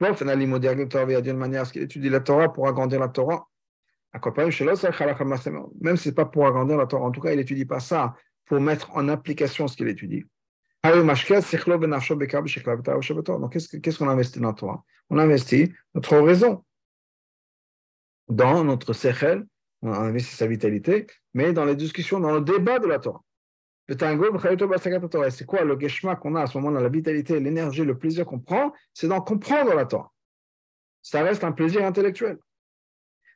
même 0.00 0.14
si 0.14 0.20
ce 0.20 0.24
manière 0.24 1.62
à 1.62 1.66
qu'il 1.66 1.82
étudie 1.82 2.08
la 2.08 2.20
Torah 2.20 2.52
pour 2.52 2.68
agrandir 2.68 3.00
la 3.00 3.08
Torah, 3.08 3.48
même 4.12 4.50
si 4.50 4.58
ce 4.58 6.08
n'est 6.08 6.14
pas 6.14 6.26
pour 6.26 6.46
agrandir 6.46 6.76
la 6.76 6.86
Torah, 6.86 7.04
en 7.04 7.10
tout 7.10 7.20
cas, 7.20 7.32
il 7.32 7.36
n'étudie 7.36 7.64
pas 7.64 7.80
ça 7.80 8.14
pour 8.46 8.60
mettre 8.60 8.96
en 8.96 9.08
application 9.08 9.68
ce 9.68 9.76
qu'il 9.76 9.88
étudie. 9.88 10.24
Donc, 10.84 11.12
qu'est-ce 13.52 13.98
qu'on 13.98 14.08
investit 14.08 14.40
dans 14.40 14.48
la 14.48 14.54
Torah? 14.54 14.84
On 15.10 15.18
investit 15.18 15.72
notre 15.94 16.18
raison 16.18 16.64
dans 18.28 18.64
notre 18.64 18.92
sechel, 18.92 19.46
on 19.82 19.92
a 19.92 19.98
investi 19.98 20.34
sa 20.34 20.46
vitalité, 20.46 21.06
mais 21.34 21.52
dans 21.52 21.64
les 21.64 21.76
discussions, 21.76 22.20
dans 22.20 22.32
le 22.32 22.40
débat 22.40 22.78
de 22.78 22.86
la 22.86 22.98
Torah. 22.98 23.22
C'est 23.88 25.46
quoi 25.46 25.62
le 25.62 25.78
geshma 25.78 26.16
qu'on 26.16 26.34
a 26.34 26.42
à 26.42 26.46
ce 26.46 26.58
moment-là, 26.58 26.80
la 26.80 26.88
vitalité, 26.88 27.38
l'énergie, 27.38 27.84
le 27.84 27.96
plaisir 27.96 28.26
qu'on 28.26 28.40
prend 28.40 28.72
C'est 28.92 29.06
d'en 29.06 29.20
comprendre 29.20 29.74
la 29.74 29.86
Torah. 29.86 30.10
Ça 31.02 31.22
reste 31.22 31.44
un 31.44 31.52
plaisir 31.52 31.84
intellectuel. 31.84 32.38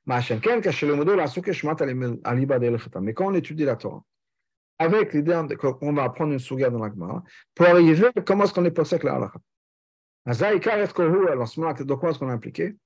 Mais 0.06 0.20
quand 3.14 3.26
on 3.26 3.34
étudie 3.34 3.64
la 3.64 3.76
Torah, 3.76 4.02
avec 4.78 5.12
l'idée 5.12 5.40
qu'on 5.58 5.92
va 5.92 6.04
apprendre 6.04 6.32
une 6.32 6.38
souga 6.38 6.70
dans 6.70 6.82
l'agma, 6.82 7.22
pour 7.54 7.66
arriver 7.66 8.08
comment 8.26 8.44
est-ce 8.44 8.54
qu'on 8.54 8.64
est 8.64 8.70
passé 8.70 8.94
avec 8.94 9.04
la 9.04 9.16
halakha? 9.16 9.38
Alors, 10.30 11.48
ce 11.48 11.82
de 11.82 11.94
quoi 11.94 12.10
est-ce 12.10 12.18
qu'on 12.18 12.28
est 12.28 12.32
impliqué 12.32 12.76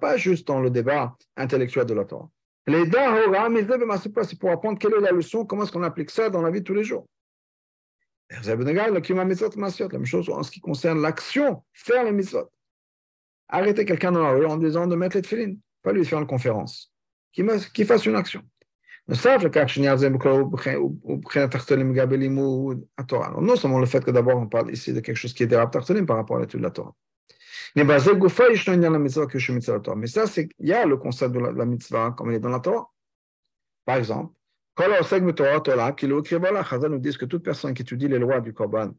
Pas 0.00 0.16
juste 0.16 0.48
dans 0.48 0.60
le 0.60 0.70
débat 0.70 1.16
intellectuel 1.36 1.86
de 1.86 1.94
la 1.94 2.04
Torah. 2.04 2.28
Les 2.66 2.84
c'est 4.24 4.38
pour 4.38 4.50
apprendre 4.50 4.78
quelle 4.78 4.94
est 4.94 5.00
la 5.00 5.12
leçon, 5.12 5.44
comment 5.44 5.64
est-ce 5.64 5.72
qu'on 5.72 5.82
applique 5.82 6.10
ça 6.10 6.30
dans 6.30 6.42
la 6.42 6.50
vie 6.50 6.60
de 6.60 6.64
tous 6.64 6.74
les 6.74 6.84
jours. 6.84 7.06
La 8.30 8.40
même 8.40 10.06
chose 10.06 10.30
en 10.30 10.42
ce 10.42 10.50
qui 10.50 10.60
concerne 10.60 11.00
l'action, 11.00 11.62
faire 11.72 12.04
les 12.04 12.12
mitzvot. 12.12 12.50
Arrêter 13.48 13.84
quelqu'un 13.84 14.12
dans 14.12 14.22
la 14.22 14.30
rue 14.30 14.46
en 14.46 14.56
disant 14.56 14.86
de 14.86 14.96
mettre 14.96 15.16
les 15.16 15.22
tefillin, 15.22 15.54
pas 15.82 15.92
lui 15.92 16.04
faire 16.04 16.18
une 16.18 16.26
conférence, 16.26 16.90
qu'il 17.32 17.86
fasse 17.86 18.06
une 18.06 18.16
action. 18.16 18.42
Non 19.06 19.14
seulement 23.56 23.78
le 23.78 23.86
fait 23.86 24.02
que 24.02 24.10
d'abord 24.10 24.38
on 24.38 24.46
parle 24.46 24.70
ici 24.70 24.94
de 24.94 25.00
quelque 25.00 25.16
chose 25.16 25.34
qui 25.34 25.42
est 25.42 25.46
par 26.06 26.16
rapport 26.16 26.38
à 26.38 26.40
l'étude 26.40 26.60
de 26.60 26.64
la 26.64 26.70
Torah. 26.70 26.94
Mais 27.76 27.84
ça, 30.06 30.24
il 30.36 30.48
y 30.60 30.72
a 30.72 30.86
le 30.86 30.96
concept 30.96 31.34
de 31.34 31.40
la, 31.40 31.64
mitzvah 31.66 32.12
comme 32.12 32.30
il 32.30 32.36
est 32.36 32.40
dans 32.40 32.48
la 32.48 32.60
Torah. 32.60 32.88
Par 33.84 33.96
exemple, 33.96 34.32
nous 34.78 34.84
que 37.18 37.26
toute 37.26 37.42
personne 37.42 37.74
qui 37.74 37.82
étudie 37.82 38.08
les 38.08 38.18
lois 38.18 38.40
du 38.40 38.54
Korban 38.54 38.92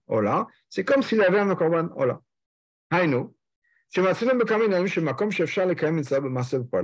c'est 0.69 0.83
comme 0.83 1.01
s'il 1.01 1.21
avait 1.21 1.39
un. 1.39 1.55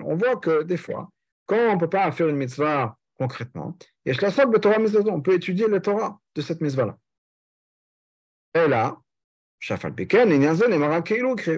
On 0.03 0.15
voit 0.15 0.37
que 0.37 0.63
des 0.63 0.77
fois, 0.77 1.11
quand 1.45 1.57
on 1.57 1.75
ne 1.75 1.79
peut 1.79 1.89
pas 1.89 2.11
faire 2.11 2.27
une 2.27 2.37
mitzvah 2.37 2.97
concrètement. 3.21 3.77
Et 4.05 4.13
on 4.13 5.21
peut 5.21 5.33
étudier 5.33 5.67
la 5.67 5.79
Torah 5.79 6.19
de 6.33 6.41
cette 6.41 6.59
mitzvah-là. 6.59 6.97
Et 8.55 8.67
là, 8.67 8.97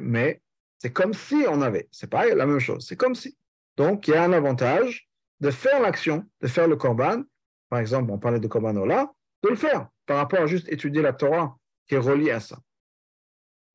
mais 0.01 0.41
c'est 0.77 0.91
comme 0.91 1.13
si 1.13 1.45
on 1.47 1.61
avait, 1.61 1.87
c'est 1.91 2.09
pas 2.09 2.27
la 2.27 2.45
même 2.45 2.59
chose, 2.59 2.85
c'est 2.85 2.97
comme 2.97 3.15
si. 3.15 3.37
Donc, 3.77 4.07
il 4.07 4.11
y 4.11 4.13
a 4.15 4.23
un 4.23 4.33
avantage 4.33 5.09
de 5.39 5.51
faire 5.51 5.79
l'action, 5.79 6.25
de 6.41 6.47
faire 6.47 6.67
le 6.67 6.75
korban, 6.75 7.23
par 7.69 7.79
exemple, 7.79 8.11
on 8.11 8.19
parlait 8.19 8.41
de 8.41 8.47
korban 8.47 8.73
là, 8.73 9.13
de 9.41 9.49
le 9.49 9.55
faire 9.55 9.87
par 10.05 10.17
rapport 10.17 10.41
à 10.41 10.47
juste 10.47 10.67
étudier 10.69 11.01
la 11.01 11.13
Torah 11.13 11.57
qui 11.87 11.95
est 11.95 11.99
reliée 11.99 12.31
à 12.31 12.41
ça. 12.41 12.59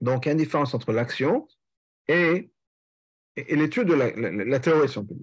Donc, 0.03 0.27
il 0.27 0.29
y 0.29 0.31
a 0.31 0.33
une 0.33 0.39
différence 0.39 0.75
entre 0.75 0.93
l'action 0.93 1.49
et, 2.07 2.51
et, 3.37 3.57
l'étude 3.57 3.89
de 3.89 3.95
la, 3.95 4.11
la, 4.11 4.61
théorie, 4.61 4.89
si 4.89 4.99
on 4.99 5.07
peut. 5.07 5.15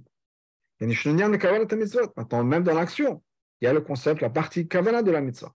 Maintenant, 0.81 2.43
même 2.43 2.63
dans 2.63 2.73
l'action, 2.73 3.23
il 3.61 3.65
y 3.65 3.67
a 3.67 3.73
le 3.73 3.81
concept, 3.81 4.21
la 4.21 4.29
partie 4.29 4.67
kavana 4.67 5.01
de 5.01 5.11
la 5.11 5.21
mitzvah. 5.21 5.53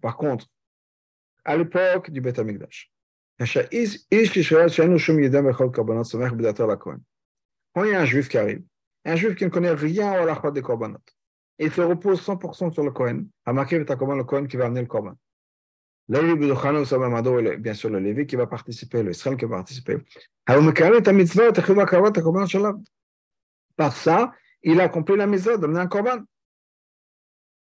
Par 0.00 0.16
contre, 0.16 0.46
à 1.44 1.56
l'époque 1.56 2.10
du 2.10 2.20
Bet 2.20 2.40
Amikdash, 2.40 2.90
quand 3.38 3.44
il 7.84 7.90
y 7.90 7.94
a 7.94 8.00
un 8.00 8.04
juif 8.04 8.28
qui 8.28 8.38
arrive, 8.38 8.62
un 9.04 9.16
juif 9.16 9.34
qui 9.34 9.44
ne 9.44 9.50
connaît 9.50 9.72
rien 9.72 10.12
à 10.12 10.24
la 10.24 10.50
des 10.50 10.62
korbanot, 10.62 10.98
il 11.58 11.72
se 11.72 11.80
repose 11.80 12.20
100% 12.26 12.72
sur 12.72 12.82
le 12.82 12.90
Kohen, 12.90 13.28
à 13.44 13.52
marquer 13.52 13.78
le 13.78 14.24
Kohen 14.24 14.48
qui 14.48 14.56
va 14.56 14.66
amener 14.66 14.80
le 14.80 14.86
korban. 14.86 15.14
Bien 16.06 17.74
sûr 17.74 17.90
le 17.90 17.98
Lévi 17.98 18.26
qui 18.26 18.36
va 18.36 18.46
participer, 18.46 19.02
le 19.02 19.12
Israël 19.12 19.38
qui 19.38 19.46
va 19.46 19.56
participer. 19.56 19.98
Par 23.76 23.96
ça, 23.96 24.32
il 24.62 24.80
a 24.80 24.84
accompli 24.84 25.16
la 25.16 25.26
mitzvah 25.26 25.56
d'amener 25.56 25.80
un 25.80 25.86
korban. 25.86 26.22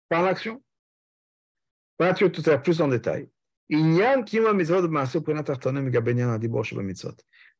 Par 0.08 0.22
l'action. 0.22 0.62
Voilà, 1.98 2.14
tout 2.14 2.42
à 2.46 2.58
plus 2.58 2.80
en 2.80 2.88
détail. 2.88 3.28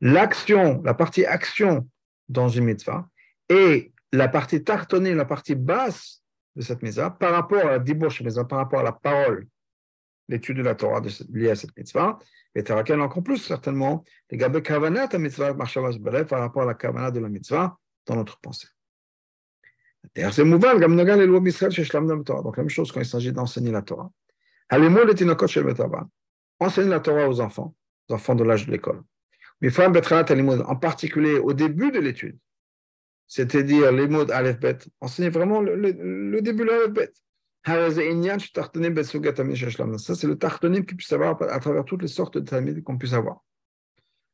L'action, 0.00 0.82
la 0.82 0.94
partie 0.94 1.26
action 1.26 1.88
dans 2.28 2.48
une 2.48 2.64
mitzvah, 2.64 3.08
et 3.48 3.92
la 4.12 4.28
partie 4.28 4.62
tartonée, 4.62 5.14
la 5.14 5.24
partie 5.24 5.56
basse 5.56 6.22
de 6.56 6.62
cette 6.62 6.82
mitzvah, 6.82 7.10
par 7.10 7.32
rapport 7.32 7.66
à 7.66 7.78
la 7.78 8.44
par 8.44 8.58
rapport 8.58 8.80
à 8.80 8.84
la 8.84 8.92
parole 8.92 9.46
l'étude 10.28 10.58
de 10.58 10.62
la 10.62 10.74
Torah 10.74 11.00
liée 11.30 11.50
à 11.50 11.56
cette 11.56 11.76
mitzvah, 11.76 12.18
et 12.54 12.64
Taraken 12.64 13.00
encore 13.00 13.22
plus 13.22 13.38
certainement, 13.38 14.04
les 14.30 14.36
Gabé 14.36 14.62
Kavanat 14.62 15.08
à 15.12 15.18
mitzvah 15.18 15.54
par 15.54 16.40
rapport 16.40 16.62
à 16.62 16.66
la 16.66 16.74
Kavanat 16.74 17.10
de 17.10 17.20
la 17.20 17.28
mitzvah 17.28 17.78
dans 18.06 18.16
notre 18.16 18.38
pensée. 18.40 18.68
Donc 20.14 22.56
la 22.56 22.62
même 22.62 22.68
chose 22.68 22.92
quand 22.92 23.00
il 23.00 23.06
s'agit 23.06 23.32
d'enseigner 23.32 23.70
la 23.70 23.82
Torah. 23.82 24.10
Enseigner 26.60 26.88
la 26.88 27.00
Torah 27.00 27.28
aux 27.28 27.40
enfants, 27.40 27.74
aux 28.08 28.14
enfants 28.14 28.34
de 28.34 28.44
l'âge 28.44 28.66
de 28.66 28.72
l'école. 28.72 29.02
En 29.60 30.76
particulier 30.76 31.38
au 31.38 31.52
début 31.52 31.90
de 31.90 31.98
l'étude, 31.98 32.38
c'est-à-dire 33.26 33.92
les 33.92 34.08
mots 34.08 34.24
d'Aleph-Bet, 34.24 34.78
enseigner 35.00 35.30
vraiment 35.30 35.60
le, 35.60 35.74
le 35.74 36.40
début 36.40 36.60
de 36.60 36.70
l'Aleph-Bet. 36.70 37.12
Ça, 39.98 40.14
c'est 40.14 40.26
le 40.26 40.36
tartonim 40.38 40.84
qu'il 40.84 40.96
puisse 40.96 41.12
avoir 41.12 41.40
à 41.42 41.60
travers 41.60 41.84
toutes 41.84 42.02
les 42.02 42.08
sortes 42.08 42.38
de 42.38 42.44
talmud 42.44 42.82
qu'on 42.82 42.98
puisse 42.98 43.12
avoir. 43.12 43.44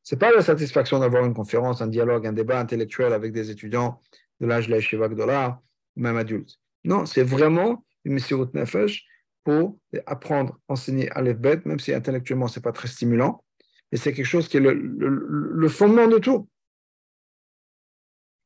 Ce 0.03 0.15
n'est 0.15 0.19
pas 0.19 0.33
la 0.33 0.43
satisfaction 0.43 0.99
d'avoir 0.99 1.25
une 1.25 1.35
conférence, 1.35 1.81
un 1.81 1.87
dialogue, 1.87 2.27
un 2.27 2.33
débat 2.33 2.61
intellectuel 2.61 3.13
avec 3.13 3.33
des 3.33 3.51
étudiants 3.51 4.01
de 4.41 4.47
l'âge 4.47 4.69
de 4.69 4.75
la 4.75 5.09
Gdola, 5.09 5.63
ou 5.97 6.01
même 6.01 6.17
adultes. 6.17 6.59
Non, 6.85 7.07
c'est 7.07 7.23
vraiment 7.23 7.85
une 8.05 8.15
mission 8.15 8.49
nefesh 8.53 9.07
pour 9.45 9.79
apprendre, 10.07 10.59
enseigner 10.69 11.11
à 11.13 11.23
bête, 11.23 11.65
même 11.67 11.79
si 11.79 11.93
intellectuellement 11.93 12.49
ce 12.49 12.59
n'est 12.59 12.63
pas 12.63 12.73
très 12.73 12.89
stimulant, 12.89 13.45
mais 13.93 13.99
c'est 13.99 14.13
quelque 14.13 14.27
chose 14.27 14.49
qui 14.49 14.57
est 14.57 14.61
le, 14.61 14.73
le, 14.73 15.69
fondement 15.69 16.09
de 16.09 16.19
tout. 16.19 16.49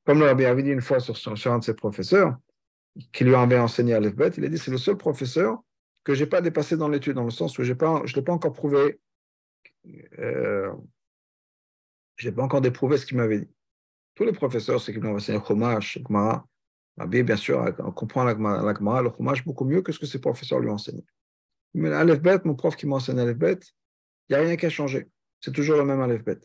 Comme 0.04 0.20
le 0.20 0.26
Rabbi 0.26 0.44
avait 0.44 0.62
dit 0.62 0.70
une 0.70 0.80
fois 0.80 1.00
sur, 1.00 1.16
sur 1.16 1.52
un 1.52 1.58
de 1.58 1.64
ses 1.64 1.74
professeurs, 1.74 2.36
qui 3.12 3.24
lui 3.24 3.34
avait 3.34 3.58
enseigné 3.58 3.94
à 3.94 4.00
l'Efbet, 4.00 4.30
il 4.36 4.44
a 4.44 4.48
dit 4.48 4.58
c'est 4.58 4.70
le 4.70 4.78
seul 4.78 4.96
professeur 4.96 5.62
que 6.04 6.14
je 6.14 6.24
n'ai 6.24 6.28
pas 6.28 6.40
dépassé 6.40 6.76
dans 6.76 6.88
l'étude, 6.88 7.14
dans 7.14 7.24
le 7.24 7.30
sens 7.30 7.58
où 7.58 7.62
je 7.62 7.72
ne 7.72 8.14
l'ai 8.14 8.22
pas 8.22 8.32
encore 8.32 8.52
prouvé, 8.52 9.00
euh, 10.18 10.72
je 12.16 12.28
n'ai 12.28 12.34
pas 12.34 12.42
encore 12.42 12.60
déprouvé 12.60 12.98
ce 12.98 13.06
qu'il 13.06 13.16
m'avait 13.16 13.40
dit. 13.40 13.50
Tous 14.14 14.24
les 14.24 14.32
professeurs, 14.32 14.80
c'est 14.80 14.92
qu'ils 14.92 15.02
m'ont 15.02 15.14
enseigné 15.14 15.40
Chumash, 15.44 15.98
Gmara. 16.02 16.46
Bien 17.06 17.36
sûr, 17.36 17.64
on 17.78 17.92
comprend 17.92 18.24
la 18.24 18.34
Gmara, 18.34 19.02
le 19.02 19.44
beaucoup 19.44 19.64
mieux 19.64 19.82
que 19.82 19.92
ce 19.92 20.00
que 20.00 20.06
ses 20.06 20.20
professeurs 20.20 20.58
lui 20.58 20.68
ont 20.68 20.74
enseigné. 20.74 21.04
Mais 21.74 21.92
à 21.92 22.02
l'Efbet, 22.02 22.40
mon 22.44 22.56
prof 22.56 22.74
qui 22.74 22.86
m'a 22.86 22.96
enseigné 22.96 23.22
à 23.22 23.24
l'Efbet, 23.24 23.60
il 24.28 24.32
n'y 24.32 24.36
a 24.36 24.44
rien 24.44 24.56
qui 24.56 24.66
a 24.66 24.70
changé. 24.70 25.06
C'est 25.40 25.52
toujours 25.52 25.76
le 25.76 25.84
même 25.84 26.00
à 26.00 26.08
l'Efbet. 26.08 26.40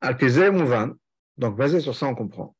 Al-Pizé 0.00 0.50
Mouvan, 0.50 0.92
donc 1.36 1.56
basé 1.56 1.80
sur 1.80 1.96
ça, 1.96 2.06
on 2.06 2.14
comprend 2.14 2.55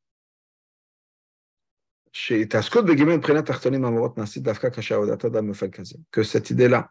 que 6.11 6.23
cette 6.23 6.51
idée-là, 6.51 6.91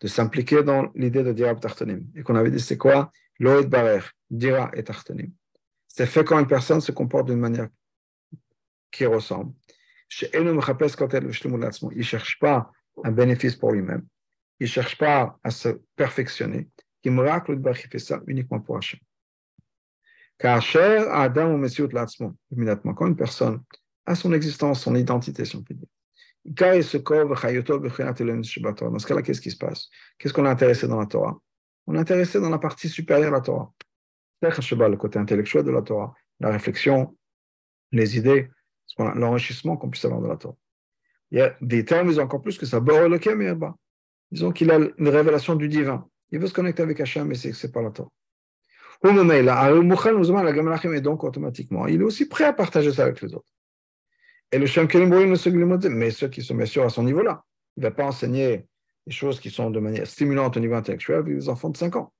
de 0.00 0.08
s'impliquer 0.08 0.62
dans 0.62 0.90
l'idée 0.94 1.22
de 1.22 1.32
Dira 1.32 1.54
Tartonim, 1.54 2.04
et 2.14 2.22
qu'on 2.22 2.36
avait 2.36 2.50
dit 2.50 2.60
c'est 2.60 2.76
quoi 2.76 3.10
Barer, 3.40 4.00
Dira 4.30 4.70
et 4.74 4.84
Tartonim. 4.84 5.32
C'est 5.86 6.06
fait 6.06 6.24
quand 6.24 6.38
une 6.38 6.46
personne 6.46 6.80
se 6.80 6.92
comporte 6.92 7.26
d'une 7.26 7.40
manière 7.40 7.68
qui 8.90 9.06
ressemble. 9.06 9.52
Il 10.32 10.44
ne 10.44 12.02
cherche 12.02 12.38
pas 12.38 12.70
un 13.04 13.12
bénéfice 13.12 13.56
pour 13.56 13.72
lui-même. 13.72 14.06
Il 14.60 14.64
ne 14.64 14.68
cherche 14.68 14.98
pas 14.98 15.38
à 15.42 15.50
se 15.50 15.80
perfectionner. 15.96 16.68
Il 17.04 17.12
fait 17.12 17.98
ça 17.98 18.20
uniquement 18.26 18.60
pour. 18.60 18.80
Car 20.38 20.62
Adam 21.10 21.54
ou 21.54 21.66
immédiatement, 22.50 23.06
une 23.06 23.16
personne 23.16 23.62
à 24.08 24.14
son 24.14 24.32
existence, 24.32 24.80
son 24.80 24.94
identité, 24.94 25.44
si 25.44 25.54
on 25.54 25.62
peut 25.62 25.74
dire. 25.74 25.86
Dans 26.44 26.82
ce 26.82 26.96
cas-là, 29.06 29.22
qu'est-ce 29.22 29.40
qui 29.42 29.50
se 29.50 29.56
passe? 29.58 29.90
Qu'est-ce 30.18 30.32
qu'on 30.32 30.46
a 30.46 30.50
intéressé 30.50 30.88
dans 30.88 30.98
la 30.98 31.04
Torah? 31.04 31.38
On 31.86 31.94
est 31.94 31.98
intéressé 31.98 32.40
dans 32.40 32.48
la 32.48 32.58
partie 32.58 32.88
supérieure 32.88 33.30
de 33.30 33.36
la 33.36 33.42
Torah. 33.42 33.70
Le 34.40 34.96
côté 34.96 35.18
intellectuel 35.18 35.62
de 35.62 35.70
la 35.70 35.82
Torah, 35.82 36.14
la 36.40 36.50
réflexion, 36.50 37.18
les 37.92 38.16
idées, 38.16 38.48
l'enrichissement 38.98 39.76
qu'on 39.76 39.90
puisse 39.90 40.06
avoir 40.06 40.22
de 40.22 40.28
la 40.28 40.36
Torah. 40.36 40.56
Il 41.30 41.38
y 41.38 41.42
a 41.42 41.54
des 41.60 41.84
termes, 41.84 42.08
ils 42.08 42.18
ont 42.18 42.24
encore 42.24 42.40
plus 42.40 42.56
que 42.56 42.64
ça. 42.64 42.80
Disons 44.30 44.52
qu'il 44.52 44.70
a 44.70 44.78
une 44.96 45.08
révélation 45.08 45.54
du 45.54 45.68
divin. 45.68 46.08
Il 46.30 46.38
veut 46.38 46.46
se 46.46 46.54
connecter 46.54 46.82
avec 46.82 46.98
Hachem, 46.98 47.26
mais 47.28 47.34
c'est 47.34 47.72
pas 47.72 47.82
la 47.82 47.90
Torah. 47.90 48.10
Et 49.04 51.00
donc, 51.02 51.24
automatiquement, 51.24 51.86
il 51.86 52.00
est 52.00 52.04
aussi 52.04 52.26
prêt 52.26 52.44
à 52.44 52.54
partager 52.54 52.90
ça 52.92 53.04
avec 53.04 53.20
les 53.20 53.34
autres. 53.34 53.52
Et 54.50 54.58
le 54.58 54.66
Shem 54.66 54.88
mais 54.88 56.10
ceux 56.10 56.28
qui 56.28 56.42
sont 56.42 56.54
bien 56.54 56.66
sûr 56.66 56.84
à 56.84 56.88
son 56.88 57.02
niveau-là. 57.02 57.44
Il 57.76 57.82
ne 57.82 57.88
va 57.88 57.94
pas 57.94 58.04
enseigner 58.04 58.66
des 59.06 59.12
choses 59.12 59.40
qui 59.40 59.50
sont 59.50 59.70
de 59.70 59.80
manière 59.80 60.06
stimulante 60.06 60.56
au 60.56 60.60
niveau 60.60 60.74
intellectuel 60.74 61.18
avec 61.18 61.34
des 61.34 61.48
enfants 61.48 61.70
de 61.70 61.76
5 61.76 61.96
ans. 61.96 62.12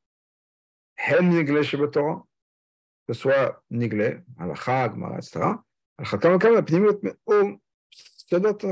que 3.09 3.15
ce 3.15 3.21
soit 3.21 3.63
Niglé, 3.71 4.19
Alakha, 4.39 4.91
Gemara, 4.91 5.17
etc. 5.17 5.41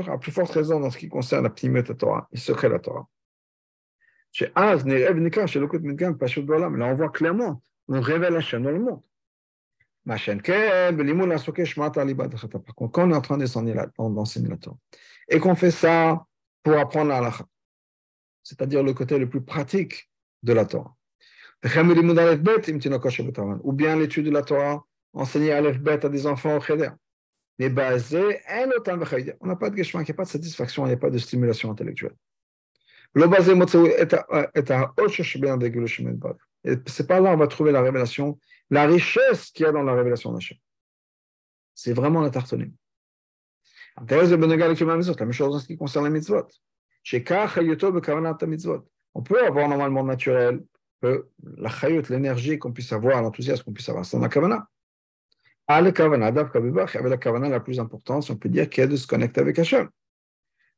À 0.07 0.17
plus 0.17 0.31
forte 0.31 0.51
raison 0.51 0.79
dans 0.79 0.91
ce 0.91 0.97
qui 0.97 1.09
concerne 1.09 1.43
la 1.43 1.49
Pnimut 1.49 1.97
Torah, 1.97 2.29
le 2.31 2.37
secret 2.37 2.69
la 2.69 2.79
Torah. 2.79 3.05
Là, 4.39 4.77
on 6.85 6.93
voit 6.93 7.09
clairement, 7.09 7.61
on 7.87 8.01
révèle 8.01 8.35
Hachem 8.35 8.61
dans 8.61 8.69
le 8.69 8.79
monde. 8.79 9.01
Par 10.07 10.23
contre, 12.75 12.91
quand 12.91 13.07
on 13.07 13.11
est 13.11 13.15
en 13.15 13.21
train 13.21 13.37
d'enseigner 13.37 13.73
la 13.73 13.87
Torah, 14.57 14.77
et 15.27 15.39
qu'on 15.39 15.55
fait 15.55 15.71
ça 15.71 16.25
pour 16.63 16.77
apprendre 16.77 17.09
la 17.09 17.31
c'est-à-dire 18.43 18.81
le 18.81 18.93
côté 18.93 19.19
le 19.19 19.27
plus 19.27 19.41
pratique 19.41 20.09
de 20.43 20.53
la 20.53 20.65
Torah. 20.65 20.95
Ou 23.63 23.73
bien 23.73 23.97
l'étude 23.97 24.25
de 24.25 24.31
la 24.31 24.41
Torah, 24.41 24.85
enseigner 25.11 25.51
Aleph 25.51 25.79
Bet 25.79 26.05
à 26.05 26.09
des 26.09 26.25
enfants 26.25 26.55
au 26.55 26.61
Cheder. 26.61 26.91
On 27.59 27.65
n'a 29.47 29.55
pas 29.55 29.69
de 29.69 29.75
geshmak, 29.75 30.07
il 30.07 30.11
n'y 30.11 30.11
a 30.11 30.13
pas 30.13 30.23
de 30.23 30.29
satisfaction, 30.29 30.85
il 30.85 30.89
n'y 30.89 30.93
a 30.93 30.97
pas 30.97 31.09
de 31.09 31.17
stimulation 31.17 31.71
intellectuelle. 31.71 32.15
C'est 36.85 37.07
pas 37.07 37.19
là 37.19 37.31
on 37.31 37.37
va 37.37 37.47
trouver 37.47 37.71
la 37.71 37.81
révélation, 37.81 38.39
la 38.69 38.85
richesse 38.85 39.51
qu'il 39.51 39.65
y 39.65 39.69
a 39.69 39.71
dans 39.71 39.83
la 39.83 39.93
révélation 39.93 40.31
d'Hachem. 40.33 40.57
C'est 41.73 41.93
vraiment 41.93 42.21
la 42.21 42.29
tartonim. 42.29 42.71
La 43.97 44.05
même 44.05 45.31
chose 45.31 45.55
en 45.55 45.59
ce 45.59 45.67
qui 45.67 45.77
concerne 45.77 46.05
les 46.05 46.11
mitzvot. 46.11 46.47
On 49.13 49.23
peut 49.23 49.45
avoir 49.45 49.69
normalement 49.69 50.03
naturel 50.03 50.61
la 51.01 51.69
chayut, 51.69 52.03
l'énergie 52.09 52.57
qu'on 52.57 52.71
puisse 52.71 52.91
avoir, 52.91 53.21
l'enthousiasme 53.21 53.63
qu'on 53.63 53.73
puisse 53.73 53.89
avoir, 53.89 54.05
c'est 54.05 54.17
dans 54.17 54.23
la 54.23 54.29
kavana. 54.29 54.67
À 55.67 55.81
la 55.81 55.91
kavana, 55.91 56.27
avec 56.27 56.53
la 56.53 57.17
kavana 57.17 57.49
la 57.49 57.59
plus 57.59 57.79
importante, 57.79 58.29
on 58.29 58.35
peut 58.35 58.49
dire, 58.49 58.69
qui 58.69 58.81
est 58.81 58.87
de 58.87 58.95
se 58.95 59.05
connecter 59.05 59.41
avec 59.41 59.59
Hachem. 59.59 59.89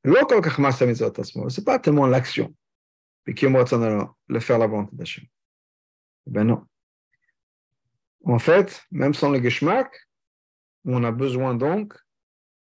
C'est 0.03 1.65
pas 1.65 1.79
tellement 1.79 2.07
l'action, 2.07 2.55
mais 3.25 3.33
qui 3.33 3.45
est 3.45 3.49
le 4.27 4.39
faire 4.39 4.57
la 4.57 4.67
volonté 4.67 4.95
d'Hachem. 4.95 5.25
Ben 6.29 6.43
non. 6.43 6.63
En 8.23 8.39
fait, 8.39 8.83
même 8.91 9.13
sans 9.13 9.31
le 9.31 9.41
geschmack, 9.41 9.91
on 10.85 11.03
a 11.03 11.11
besoin 11.11 11.55
donc 11.55 11.95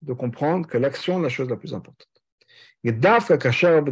de 0.03 0.13
comprendre 0.13 0.67
que 0.67 0.79
l'action 0.79 1.19
est 1.19 1.23
la 1.23 1.29
chose 1.29 1.49
la 1.49 1.57
plus 1.57 1.75
importante. 1.75 2.07
Et 2.85 2.93
dafka 2.93 3.37
kasher 3.37 3.83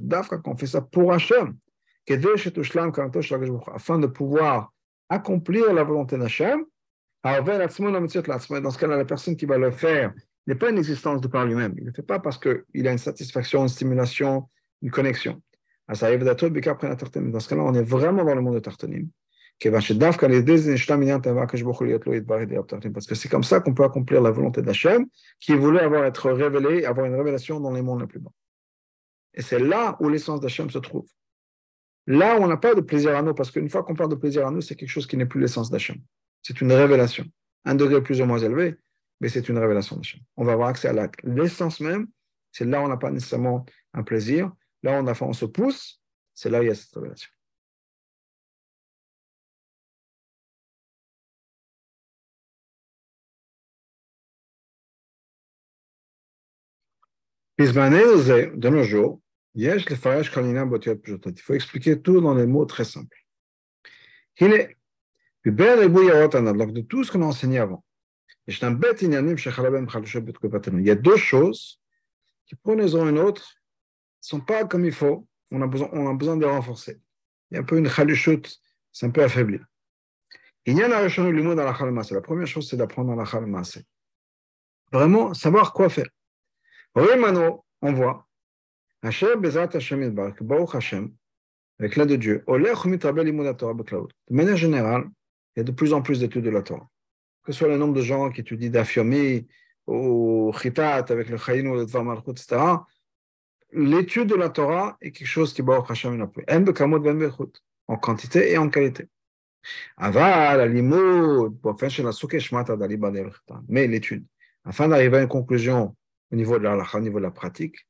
dafka 0.00 0.38
qu'on 0.38 0.56
fait 0.56 0.66
ça 0.66 0.82
pour 0.82 1.12
Hachem, 1.12 1.56
afin 2.08 3.98
de 3.98 4.06
pouvoir 4.06 4.72
accomplir 5.08 5.72
la 5.72 5.84
volonté 5.84 6.18
d'Hachem, 6.18 6.64
dans 7.24 8.70
ce 8.70 8.78
cas-là, 8.78 8.96
la 8.96 9.04
personne 9.04 9.36
qui 9.36 9.46
va 9.46 9.58
le 9.58 9.70
faire 9.70 10.12
n'est 10.46 10.54
pas 10.54 10.70
une 10.70 10.78
existence 10.78 11.20
de 11.20 11.28
par 11.28 11.46
lui-même. 11.46 11.74
Il 11.76 11.84
ne 11.84 11.88
le 11.88 11.94
fait 11.94 12.02
pas 12.02 12.18
parce 12.18 12.38
qu'il 12.38 12.86
a 12.86 12.92
une 12.92 12.98
satisfaction, 12.98 13.62
une 13.62 13.68
stimulation, 13.68 14.48
une 14.82 14.90
connexion. 14.90 15.42
Dans 15.88 15.94
ce 15.94 17.48
cas-là, 17.48 17.62
on 17.62 17.74
est 17.74 17.82
vraiment 17.82 18.24
dans 18.24 18.34
le 18.34 18.40
monde 18.40 18.54
de 18.54 18.60
Tartanim. 18.60 19.08
Parce 19.58 19.86
que 23.06 23.14
c'est 23.14 23.28
comme 23.28 23.44
ça 23.44 23.60
qu'on 23.60 23.72
peut 23.72 23.84
accomplir 23.84 24.20
la 24.20 24.30
volonté 24.30 24.60
d'Hachem, 24.60 25.06
qui 25.40 25.54
voulait 25.54 25.80
avoir 25.80 26.04
être 26.04 26.30
révélé, 26.30 26.84
avoir 26.84 27.06
une 27.06 27.14
révélation 27.14 27.58
dans 27.60 27.72
les 27.72 27.80
mondes 27.82 28.00
les 28.00 28.06
plus 28.06 28.18
bas. 28.18 28.32
Et 29.32 29.42
c'est 29.42 29.58
là 29.58 29.96
où 30.00 30.08
l'essence 30.08 30.40
d'Hachem 30.40 30.68
se 30.70 30.78
trouve. 30.78 31.06
Là, 32.06 32.36
on 32.40 32.48
n'a 32.48 32.56
pas 32.56 32.74
de 32.74 32.80
plaisir 32.80 33.16
à 33.16 33.22
nous, 33.22 33.32
parce 33.32 33.50
qu'une 33.50 33.70
fois 33.70 33.82
qu'on 33.82 33.94
parle 33.94 34.10
de 34.10 34.16
plaisir 34.16 34.46
à 34.46 34.50
nous, 34.50 34.60
c'est 34.60 34.76
quelque 34.76 34.90
chose 34.90 35.06
qui 35.06 35.16
n'est 35.16 35.26
plus 35.26 35.40
l'essence 35.40 35.70
d'Hachem. 35.70 35.96
C'est 36.42 36.60
une 36.60 36.72
révélation. 36.72 37.24
Un 37.64 37.74
degré 37.74 38.02
plus 38.02 38.20
ou 38.20 38.26
moins 38.26 38.38
élevé, 38.38 38.76
mais 39.20 39.28
c'est 39.28 39.48
une 39.48 39.58
révélation 39.58 39.96
d'Hachem. 39.96 40.20
On 40.36 40.44
va 40.44 40.52
avoir 40.52 40.68
accès 40.68 40.88
à 40.88 41.10
l'essence 41.24 41.80
même. 41.80 42.08
C'est 42.52 42.66
là 42.66 42.80
où 42.80 42.84
on 42.84 42.88
n'a 42.88 42.96
pas 42.96 43.10
nécessairement 43.10 43.64
un 43.94 44.02
plaisir. 44.02 44.52
Là 44.86 44.92
on, 45.02 45.06
a, 45.08 45.20
on 45.20 45.32
se 45.32 45.46
pousse, 45.46 46.00
c'est 46.32 46.48
là 46.48 46.60
où 46.60 46.62
il 46.62 46.68
y 46.68 46.70
a 46.70 46.76
cette 46.76 46.94
révélation. 46.94 47.28
de 57.58 58.68
nos 58.68 58.84
jours, 58.84 59.20
il 59.56 59.82
faut 61.42 61.54
expliquer 61.54 62.00
tout 62.00 62.20
dans 62.20 62.36
des 62.36 62.46
mots 62.46 62.64
très 62.66 62.84
simples. 62.84 63.26
Donc, 64.38 64.52
de 66.72 66.80
tout 66.82 67.02
ce 67.02 67.10
qu'on 67.10 67.22
a 67.22 67.26
enseigné 67.26 67.58
avant, 67.58 67.82
il 68.46 68.54
y 70.86 70.90
a 70.90 70.94
deux 70.94 71.16
choses 71.16 71.80
qui, 72.46 72.54
pour 72.54 72.74
une 72.74 72.82
raison 72.82 73.04
ou 73.04 73.08
une 73.08 73.18
autre, 73.18 73.55
ne 73.55 73.55
sont 74.26 74.40
pas 74.40 74.64
comme 74.64 74.84
il 74.84 74.92
faut. 74.92 75.26
On 75.50 75.62
a 75.62 75.66
besoin, 75.66 75.88
on 75.92 76.10
a 76.10 76.14
besoin 76.14 76.36
de 76.36 76.44
les 76.44 76.50
renforcer. 76.50 77.00
Il 77.50 77.54
y 77.54 77.58
a 77.58 77.60
un 77.60 77.64
peu 77.64 77.78
une 77.78 77.88
chaluchute, 77.88 78.58
c'est 78.92 79.06
un 79.06 79.10
peu 79.10 79.22
affaibli. 79.22 79.58
Il 80.64 80.76
y 80.76 80.82
a 80.82 80.88
la 80.88 81.02
La 81.06 82.20
première 82.20 82.46
chose, 82.48 82.68
c'est 82.68 82.76
d'apprendre 82.76 83.14
la 83.14 83.24
khalmase. 83.24 83.84
Vraiment, 84.92 85.32
savoir 85.32 85.72
quoi 85.72 85.88
faire. 85.88 86.08
Oui, 86.96 87.16
Mano, 87.18 87.64
on 87.82 87.92
voit 87.92 88.26
Hashem 89.02 89.40
Bezrat 89.40 89.68
Hashem 89.74 90.10
Baruch 90.10 90.74
Hashem, 90.74 91.12
avec 91.78 91.94
l'aide 91.94 92.08
de 92.08 92.16
Dieu, 92.16 92.44
de 92.48 94.34
manière 94.34 94.56
générale, 94.56 95.04
il 95.54 95.58
y 95.58 95.60
a 95.60 95.64
de 95.64 95.72
plus 95.72 95.92
en 95.92 96.02
plus 96.02 96.18
d'études 96.20 96.44
de 96.44 96.50
la 96.50 96.62
Torah. 96.62 96.88
Que 97.44 97.52
ce 97.52 97.58
soit 97.58 97.68
le 97.68 97.76
nombre 97.78 97.94
de 97.94 98.02
gens 98.02 98.30
qui 98.30 98.40
étudient 98.40 98.70
d'Afyomi 98.70 99.46
ou 99.86 100.52
Chitat 100.60 101.04
avec 101.08 101.28
le 101.28 101.36
Chayin 101.36 101.66
ou 101.66 101.76
le 101.76 101.86
Dvar 101.86 102.02
Malchut, 102.02 102.30
etc., 102.30 102.56
l'étude 103.76 104.28
de 104.28 104.34
la 104.34 104.48
Torah 104.48 104.96
est 105.00 105.12
quelque 105.12 105.28
chose 105.28 105.52
qui 105.52 105.62
Baruch 105.62 105.90
Hashem. 105.90 106.28
En 107.88 107.96
quantité 107.96 108.52
et 108.52 108.58
en 108.58 108.68
qualité. 108.68 109.08
Mais 113.68 113.86
l'étude, 113.86 114.24
afin 114.64 114.88
d'arriver 114.88 115.18
à 115.18 115.22
une 115.22 115.28
conclusion 115.28 115.96
au 116.32 116.36
niveau 116.36 116.58
de 116.58 116.64
la, 116.64 116.76
au 116.94 117.00
niveau 117.00 117.18
de 117.18 117.24
la 117.24 117.30
pratique, 117.30 117.86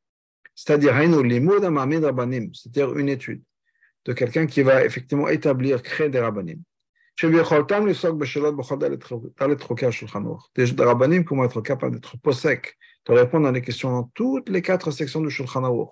c'est-à-dire 0.55 0.95
c'est-à-dire 0.99 2.97
une 2.97 3.09
étude 3.09 3.43
de 4.05 4.12
quelqu'un 4.12 4.47
qui 4.47 4.62
va 4.62 4.84
effectivement 4.84 5.28
établir, 5.28 5.82
créer 5.82 6.09
des 6.09 6.20
rabbanim. 6.20 6.61
Des 7.23 7.41
rabbanim 10.79 11.25
qui 11.25 11.35
vont 11.35 11.45
être 11.45 11.61
capables 11.62 11.95
d'être 11.95 12.19
possèques, 12.19 12.77
de 13.07 13.12
répondre 13.12 13.47
à 13.49 13.53
des 13.53 13.62
questions 13.62 13.91
dans 13.91 14.05
toutes 14.14 14.49
les 14.51 14.61
quatre 14.61 14.91
sections 14.91 15.21
du 15.23 15.31
Shulchan 15.31 15.64
Aruch. 15.64 15.89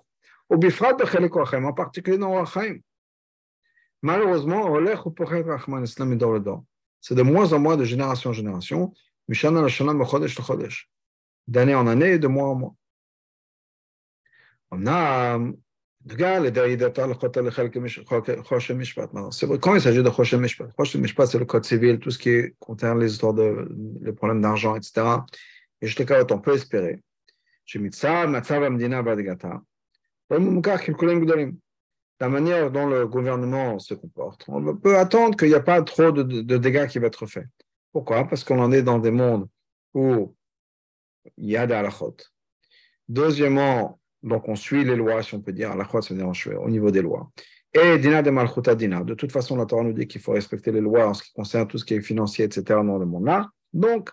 En 0.49 1.73
particulier 1.73 2.17
dans 2.19 2.33
Wachaim. 2.33 2.77
Malheureusement, 4.03 4.77
c'est 7.01 7.15
de 7.15 7.21
moins 7.23 7.53
en 7.53 7.59
moins 7.59 7.77
de 7.77 7.85
génération 7.85 8.29
en 8.29 8.33
génération, 8.33 8.93
d'année 11.47 11.75
en 11.75 11.87
année 11.87 12.11
et 12.11 12.19
de 12.19 12.27
mois 12.27 12.49
en 12.49 12.55
mois. 12.55 12.75
Quand 16.07 16.45
il 19.73 19.81
s'agit 19.81 20.03
de 20.03 20.09
Choshem 20.11 20.41
Mishpat, 20.41 20.67
Choshem 20.77 21.01
Mishpat, 21.01 21.25
c'est 21.25 21.39
le 21.39 21.45
code 21.45 21.65
civil, 21.65 21.97
tout 21.97 22.11
ce 22.11 22.19
qui 22.19 22.53
concerne 22.59 22.99
les 22.99 23.17
de 23.17 23.67
les 24.01 24.13
problèmes 24.13 24.39
d'argent, 24.39 24.75
etc. 24.75 25.01
Et 25.81 25.87
je 25.87 25.95
te 25.95 26.03
carotte, 26.03 26.31
on 26.31 26.39
peut 26.39 26.53
espérer. 26.53 27.01
La 32.19 32.29
manière 32.29 32.71
dont 32.71 32.87
le 32.87 33.07
gouvernement 33.07 33.79
se 33.79 33.95
comporte, 33.95 34.45
on 34.47 34.75
peut 34.77 34.97
attendre 34.99 35.35
qu'il 35.35 35.47
n'y 35.47 35.55
a 35.55 35.59
pas 35.59 35.81
trop 35.81 36.11
de, 36.11 36.57
dégâts 36.57 36.85
qui 36.85 36.99
va 36.99 37.07
être 37.07 37.25
fait. 37.25 37.47
Pourquoi? 37.91 38.27
Parce 38.27 38.43
qu'on 38.43 38.59
en 38.59 38.71
est 38.71 38.83
dans 38.83 38.99
des 38.99 39.09
mondes 39.09 39.47
où 39.95 40.35
il 41.37 41.49
y 41.49 41.57
a 41.57 41.65
des 41.65 41.73
halakhot. 41.73 42.17
Deuxièmement, 43.09 43.99
donc, 44.25 44.49
on 44.49 44.55
suit 44.55 44.83
les 44.83 44.95
lois, 44.95 45.21
si 45.21 45.35
on 45.35 45.39
peut 45.39 45.53
dire, 45.53 45.71
à 45.71 45.75
la 45.75 45.85
fois, 45.85 46.01
au 46.59 46.69
niveau 46.69 46.89
des 46.89 47.03
lois. 47.03 47.31
Et 47.71 47.99
dina 47.99 48.23
de 48.23 48.31
malchuta 48.31 48.73
dina. 48.73 49.03
De 49.03 49.13
toute 49.13 49.31
façon, 49.31 49.55
la 49.55 49.67
Torah 49.67 49.83
nous 49.83 49.93
dit 49.93 50.07
qu'il 50.07 50.19
faut 50.19 50.31
respecter 50.31 50.71
les 50.71 50.81
lois 50.81 51.07
en 51.07 51.13
ce 51.13 51.21
qui 51.23 51.31
concerne 51.31 51.67
tout 51.67 51.77
ce 51.77 51.85
qui 51.85 51.93
est 51.93 52.01
financier, 52.01 52.45
etc., 52.45 52.63
dans 52.67 52.97
le 52.97 53.05
monde-là. 53.05 53.51
Donc, 53.71 54.09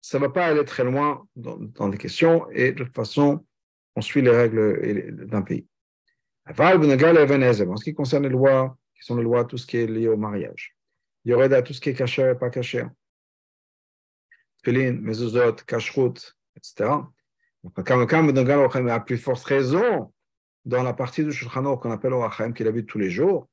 ça 0.00 0.18
ne 0.18 0.24
va 0.24 0.30
pas 0.30 0.46
aller 0.46 0.64
très 0.64 0.82
loin 0.82 1.24
dans, 1.36 1.58
dans, 1.58 1.88
les 1.88 1.96
questions, 1.96 2.50
et 2.50 2.72
de 2.72 2.84
toute 2.84 2.94
façon, 2.94 3.46
on 3.94 4.00
suit 4.00 4.20
les 4.20 4.30
règles 4.30 5.26
d'un 5.26 5.42
pays. 5.42 5.66
En 6.48 6.54
ce 6.54 7.84
qui 7.84 7.94
concerne 7.94 8.24
les 8.24 8.30
lois, 8.30 8.76
qui 8.96 9.04
sont 9.04 9.16
les 9.16 9.22
lois, 9.22 9.44
tout 9.44 9.58
ce 9.58 9.66
qui 9.66 9.76
est 9.76 9.86
lié 9.86 10.08
au 10.08 10.16
mariage. 10.16 10.74
Il 11.24 11.30
y 11.30 11.34
aurait 11.34 11.62
tout 11.62 11.72
ce 11.72 11.80
qui 11.80 11.90
est 11.90 11.94
caché 11.94 12.32
et 12.32 12.34
pas 12.34 12.50
caché. 12.50 12.84
Tfilin, 14.64 14.94
mezuzot, 15.00 15.52
kashrut, 15.66 16.36
etc. 16.56 16.90
À 17.64 19.00
plus 19.00 19.18
forte 19.18 19.44
raison, 19.44 20.12
dans 20.64 20.82
la 20.82 20.92
partie 20.92 21.24
du 21.24 21.32
Shulchan 21.32 21.76
qu'on 21.76 21.90
appelle 21.90 22.12
Orachem, 22.12 22.52
qu'il 22.54 22.68
habite 22.68 22.86
tous 22.86 22.98
les 22.98 23.10
jours, 23.10 23.48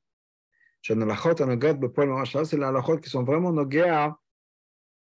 c'est 0.82 0.94
les 0.94 2.62
halachot 2.62 2.98
qui 2.98 3.10
sont 3.10 3.24
vraiment 3.24 3.52
nogéa 3.52 4.16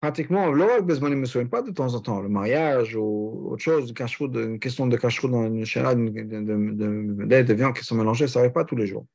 pratiquement, 0.00 0.52
pas 0.52 1.62
de 1.62 1.70
temps 1.70 1.94
en 1.94 2.00
temps, 2.00 2.20
le 2.20 2.28
mariage 2.28 2.96
ou 2.96 3.50
autre 3.50 3.62
chose, 3.62 3.88
une 3.88 4.58
question 4.58 4.86
de 4.86 4.96
cacheroute 4.96 5.30
dans 5.30 5.46
une 5.46 5.64
chalade 5.64 5.98
de, 5.98 6.22
de, 6.22 7.42
de, 7.42 7.54
viande 7.54 7.74
qui 7.74 7.84
sont 7.84 7.96
mélangées, 7.96 8.28
ça 8.28 8.40
n'arrive 8.40 8.52
pas 8.52 8.64
tous 8.64 8.76
les 8.76 8.86
jours. 8.86 9.06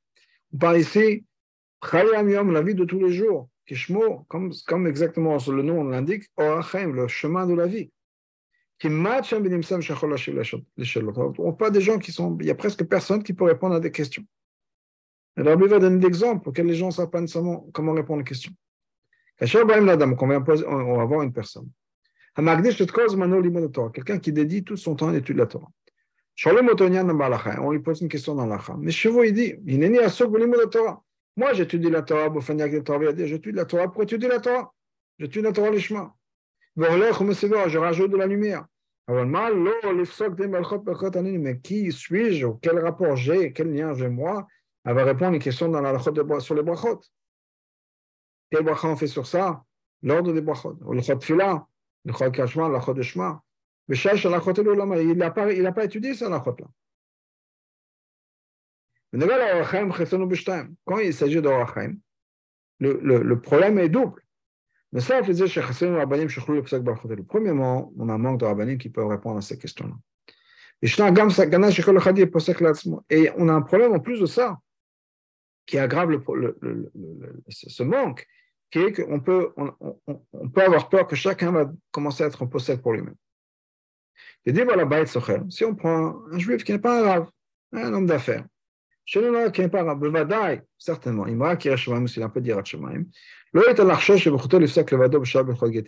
On 0.53 0.57
parle 0.57 0.79
ici, 0.79 1.25
la 1.91 2.61
vie 2.61 2.75
de 2.75 2.85
tous 2.85 2.99
les 2.99 3.11
jours, 3.11 3.49
comme, 4.27 4.51
comme 4.67 4.87
exactement 4.87 5.37
le 5.47 5.63
nom 5.63 5.83
l'indique, 5.85 6.25
le 6.37 7.07
chemin 7.07 7.47
de 7.47 7.53
la 7.53 7.65
vie. 7.65 7.89
On 11.37 11.53
pas 11.53 11.69
des 11.69 11.81
gens 11.81 11.99
qui 11.99 12.11
sont, 12.11 12.37
il 12.39 12.47
y 12.47 12.51
a 12.51 12.55
presque 12.55 12.83
personne 12.85 13.23
qui 13.23 13.33
peut 13.33 13.45
répondre 13.45 13.75
à 13.75 13.79
des 13.79 13.91
questions. 13.91 14.23
Et 15.37 15.41
Rabbi 15.41 15.67
va 15.67 15.79
donner 15.79 15.99
des 15.99 16.07
exemples 16.07 16.43
pour 16.43 16.53
que 16.53 16.61
les 16.61 16.75
gens 16.75 16.87
ne 16.87 16.91
savent 16.91 17.09
pas 17.09 17.23
comment 17.73 17.93
répondre 17.93 18.21
aux 18.21 18.25
questions. 18.25 18.51
On 19.41 19.45
va 19.45 21.05
voir 21.05 21.21
une 21.23 21.33
personne. 21.33 21.69
Quelqu'un 23.93 24.19
qui 24.19 24.31
dédie 24.31 24.63
tout 24.63 24.77
son 24.77 24.95
temps 24.95 25.09
à 25.09 25.11
l'étude 25.11 25.35
de 25.35 25.41
la 25.41 25.47
Torah. 25.47 25.69
On 27.61 27.71
lui 27.71 27.79
pose 27.79 28.01
une 28.01 28.09
question 28.09 28.35
dans 28.35 28.45
l'achat. 28.45 28.75
Mais 28.79 28.91
Chevo, 28.91 29.23
il 29.23 29.33
dit, 29.33 29.55
il 29.65 29.79
n'est 29.79 29.89
ni 29.89 29.99
à 29.99 30.03
la 30.03 30.67
Torah. 30.67 31.03
Moi, 31.35 31.53
j'étudie 31.53 31.89
la 31.89 32.01
Torah, 32.01 32.31
j'étudie 32.39 33.55
la 33.55 33.65
Torah 33.65 33.91
pour 33.91 34.03
étudier 34.03 34.29
la 34.29 34.39
Torah? 34.39 34.73
J'étudie 35.19 35.43
la 35.43 35.51
Torah 35.51 35.69
les 35.69 35.79
chemins. 35.79 36.13
Je 36.75 37.77
rajoute 37.77 38.11
de 38.11 38.17
la 38.17 38.25
lumière. 38.27 38.65
Mais 39.07 39.25
qui 41.59 41.91
suis-je? 41.91 42.47
Quel 42.61 42.79
rapport 42.79 43.15
j'ai? 43.15 43.51
Quel 43.51 43.73
lien 43.73 43.93
j'ai 43.93 44.09
moi? 44.09 44.47
Elle 44.85 44.95
va 44.95 45.03
répondre 45.03 45.31
à 45.31 45.35
une 45.35 45.41
question 45.41 45.69
dans 45.69 45.81
la 45.81 45.99
sur 45.99 46.55
les 46.55 46.63
brachot. 46.63 47.01
Quel 48.49 48.63
bracha 48.63 48.87
on 48.87 48.95
fait 48.95 49.07
sur 49.07 49.27
ça? 49.27 49.63
L'ordre 50.01 50.31
des 50.31 50.41
brachot. 50.41 50.79
Le 50.89 51.01
chot 51.01 51.19
fila, 51.19 51.67
le 52.05 52.13
chot 52.13 52.31
kashma, 52.31 52.69
le 52.69 52.79
chot 52.79 52.93
de 52.93 53.01
shma. 53.01 53.41
Mais 53.87 53.97
il 53.97 55.17
n'a 55.17 55.31
pas, 55.31 55.51
il 55.51 55.73
pas 55.73 55.83
étudié 55.83 56.13
ça, 56.13 56.29
la 56.29 56.39
là. 56.39 56.53
Quand 60.85 60.99
il 60.99 61.13
s'agit 61.13 61.41
d'Orachaim, 61.41 61.95
le, 62.79 62.99
le, 63.01 63.21
le 63.21 63.41
problème 63.41 63.79
est 63.79 63.89
double. 63.89 64.22
Premièrement, 67.27 67.91
on 67.97 68.09
a 68.09 68.13
un 68.13 68.17
manque 68.17 68.39
de 68.39 68.45
rabbanim 68.45 68.77
qui 68.77 68.89
peuvent 68.89 69.07
répondre 69.07 69.37
à 69.37 69.41
ces 69.41 69.57
questions-là. 69.57 69.95
Et 73.09 73.29
on 73.37 73.49
a 73.49 73.53
un 73.53 73.61
problème 73.61 73.93
en 73.93 73.99
plus 73.99 74.19
de 74.19 74.25
ça, 74.25 74.59
qui 75.65 75.79
aggrave 75.79 76.11
le, 76.11 76.91
ce 77.47 77.83
manque, 77.83 78.27
qui 78.69 78.79
est 78.79 78.93
qu'on 78.93 79.19
peut, 79.19 79.53
on, 79.57 79.73
on, 79.79 80.21
on, 80.33 80.49
peut 80.49 80.61
avoir 80.61 80.89
peur 80.89 81.07
que 81.07 81.15
chacun 81.15 81.51
va 81.51 81.71
commencer 81.91 82.23
à 82.23 82.27
être 82.27 82.43
en 82.43 82.47
possède 82.47 82.81
pour 82.81 82.93
lui-même. 82.93 83.15
Il 84.45 84.53
dit, 84.53 84.61
voilà, 84.61 84.85
si 85.49 85.63
on 85.63 85.73
prend 85.75 86.17
un 86.31 86.37
juif 86.37 86.63
qui 86.63 86.71
n'est 86.73 86.79
pas 86.79 86.99
un 86.99 87.03
rave, 87.03 87.29
un 87.71 87.93
homme 87.93 88.05
d'affaires, 88.05 88.45
certainement, 89.05 91.25
il 91.25 91.33
ne 91.33 91.39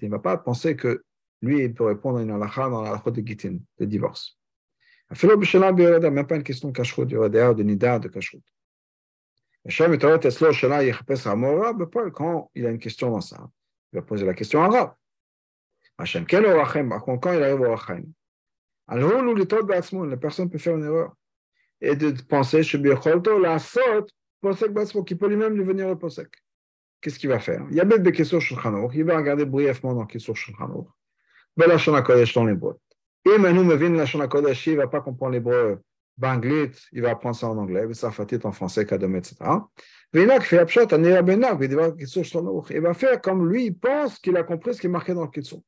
va 0.10 0.20
pas 0.20 0.38
penser 0.38 0.76
que 0.76 1.04
lui, 1.42 1.64
il 1.64 1.74
peut 1.74 1.86
répondre 1.86 2.20
à 2.20 2.22
une 2.22 2.32
halakha 2.32 2.70
dans 2.70 2.82
la 2.82 2.98
de 2.98 3.26
Gitin, 3.26 3.58
de 3.80 3.86
divorce. 3.86 4.38
Même 5.10 6.28
pas 6.28 6.36
une 6.36 6.44
question 6.44 6.70
de 6.70 6.74
de 7.54 7.64
nida, 7.64 8.00
de. 8.00 8.12
Quand 12.12 12.52
il 12.56 12.66
a 12.66 12.70
une 12.70 12.80
question 12.80 13.12
dans 13.12 13.22
ça, 13.22 13.48
il 13.94 13.98
va 13.98 14.02
poser 14.02 14.26
la 14.26 14.34
question 14.34 14.62
arabe. 14.62 14.94
Quand 15.98 16.06
il 16.06 17.44
arrive 17.44 17.62
au 17.62 17.70
Rachaim, 17.70 18.04
la 18.88 20.18
personne 20.18 20.50
peut 20.50 20.58
faire 20.58 20.76
une 20.76 20.84
erreur 20.84 21.16
et 21.82 21.96
de 21.96 22.12
penser 22.24 22.62
qu'il 22.62 22.82
peut 25.18 25.28
lui-même 25.28 25.58
devenir 25.58 25.88
le 25.88 25.98
posek. 25.98 26.30
Qu'est-ce 27.02 27.20
qu'il 27.20 27.30
va 27.30 27.40
faire? 27.40 27.66
Il 27.70 27.76
y 27.76 27.80
a 27.80 27.86
des 27.86 28.12
questions 28.12 28.40
sur 28.40 28.60
Il 28.94 29.04
va 29.04 29.18
regarder 29.18 29.46
brièvement 29.46 29.94
dans 29.94 30.06
Kessur 30.06 30.36
Shulchan 30.36 30.88
Ben 31.56 31.68
la 31.68 31.78
Shana 31.78 32.02
Kodesh 32.02 32.34
dans 32.34 32.46
l'hébreu. 32.46 32.78
Et 33.26 33.38
maintenant, 33.38 33.64
me 33.64 33.76
vient 33.76 33.90
la 33.90 34.06
Shana 34.06 34.28
Kodesh, 34.28 34.68
il 34.68 34.74
ne 34.74 34.78
va 34.78 34.88
pas 34.88 35.02
comprendre 35.02 35.34
l'hébreu 35.34 35.82
banglit, 36.18 36.72
il 36.92 37.02
va 37.02 37.12
apprendre 37.12 37.36
ça 37.36 37.48
en 37.48 37.58
anglais, 37.58 37.94
Sarfatit 37.94 38.40
en 38.44 38.52
français, 38.52 38.86
Kadom, 38.86 39.16
etc. 39.16 39.36
Il 40.14 40.26
va 40.26 40.42
faire 42.94 43.22
comme 43.22 43.50
lui, 43.50 43.66
il 43.66 43.78
pense 43.78 44.20
qu'il 44.20 44.38
a 44.38 44.44
compris 44.44 44.76
ce 44.76 44.82
qui 44.82 44.88
est 44.88 44.90
marqué 44.90 45.14
dans 45.14 45.24
le 45.24 45.30
Kitsur. 45.30 45.60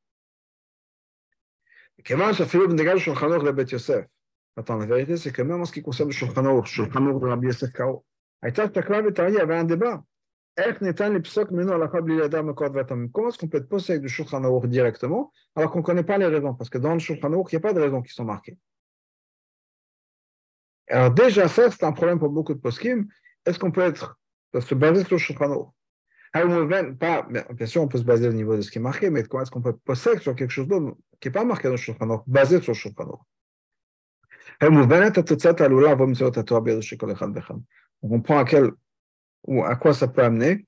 Attends, 4.58 4.76
la 4.76 4.86
vérité, 4.86 5.16
c'est 5.16 5.30
que 5.30 5.40
même 5.40 5.60
en 5.60 5.64
ce 5.64 5.70
qui 5.70 5.82
concerne 5.82 6.08
le 6.08 6.12
Shulchan 6.12 6.44
Aruch, 6.44 6.66
Shulchan 6.66 7.00
de 7.00 7.26
Rabbi 7.26 7.46
Yosef 7.46 7.70
Kao, 7.70 8.04
il 8.42 8.52
y 8.52 9.38
avait 9.38 9.56
un 9.56 9.62
débat. 9.62 10.02
Comment 10.56 10.88
est-ce 13.28 13.38
qu'on 13.38 13.46
peut 13.46 13.58
être 13.58 14.00
du 14.00 14.08
Shulchan 14.08 14.60
directement 14.66 15.32
alors 15.54 15.70
qu'on 15.70 15.78
ne 15.78 15.84
connaît 15.84 16.02
pas 16.02 16.18
les 16.18 16.26
raisons? 16.26 16.54
Parce 16.54 16.70
que 16.70 16.78
dans 16.78 16.92
le 16.94 16.98
Shulchan 16.98 17.30
il 17.30 17.36
n'y 17.36 17.56
a 17.56 17.60
pas 17.60 17.72
de 17.72 17.80
raisons 17.80 18.02
qui 18.02 18.12
sont 18.12 18.24
marquées. 18.24 18.58
Alors 20.88 21.12
déjà, 21.12 21.46
ça, 21.46 21.70
c'est 21.70 21.84
un 21.84 21.92
problème 21.92 22.18
pour 22.18 22.30
beaucoup 22.30 22.54
de 22.54 22.58
poskim. 22.58 23.06
Est-ce 23.46 23.60
qu'on 23.60 23.70
peut 23.70 23.82
être, 23.82 24.18
se 24.58 24.74
baser 24.74 25.04
sur 25.04 25.14
le 25.14 25.18
Shulchan 25.18 25.52
Aruch? 25.52 25.68
Pas, 26.98 27.28
bien 27.52 27.66
sûr, 27.66 27.80
on 27.80 27.86
peut 27.86 27.98
se 27.98 28.02
baser 28.02 28.26
au 28.26 28.32
niveau 28.32 28.56
de 28.56 28.62
ce 28.62 28.72
qui 28.72 28.78
est 28.78 28.82
marqué, 28.82 29.08
mais 29.08 29.22
comment 29.22 29.44
est-ce 29.44 29.52
qu'on 29.52 29.62
peut 29.62 29.76
possède 29.76 30.18
sur 30.18 30.34
quelque 30.34 30.50
chose 30.50 30.66
d'autre 30.66 30.96
qui 31.20 31.28
n'est 31.28 31.32
pas 31.32 31.44
marqué 31.44 31.68
dans 31.68 31.74
le 31.74 31.76
Shulchan 31.76 32.24
basé 32.26 32.60
sur 32.60 32.72
le 32.72 32.76
Shulchan 32.76 33.20
on 38.02 38.08
comprend 38.08 38.38
à 38.38 38.44
quel 38.44 38.70
quoi 39.76 39.94
ça 39.94 40.08
peut 40.08 40.22
amener 40.22 40.66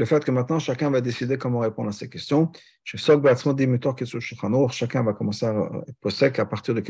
le 0.00 0.06
fait 0.06 0.24
que 0.24 0.30
maintenant 0.30 0.58
chacun 0.58 0.90
va 0.90 1.02
décider 1.02 1.36
comment 1.36 1.58
répondre 1.58 1.90
à 1.90 1.92
ces 1.92 2.08
questions. 2.08 2.50
Chacun 2.84 3.18
va 5.02 5.12
commencer 5.12 5.44
à 5.44 5.54
être 5.90 6.00
à 6.40 6.46
partir 6.46 6.74
de 6.74 6.80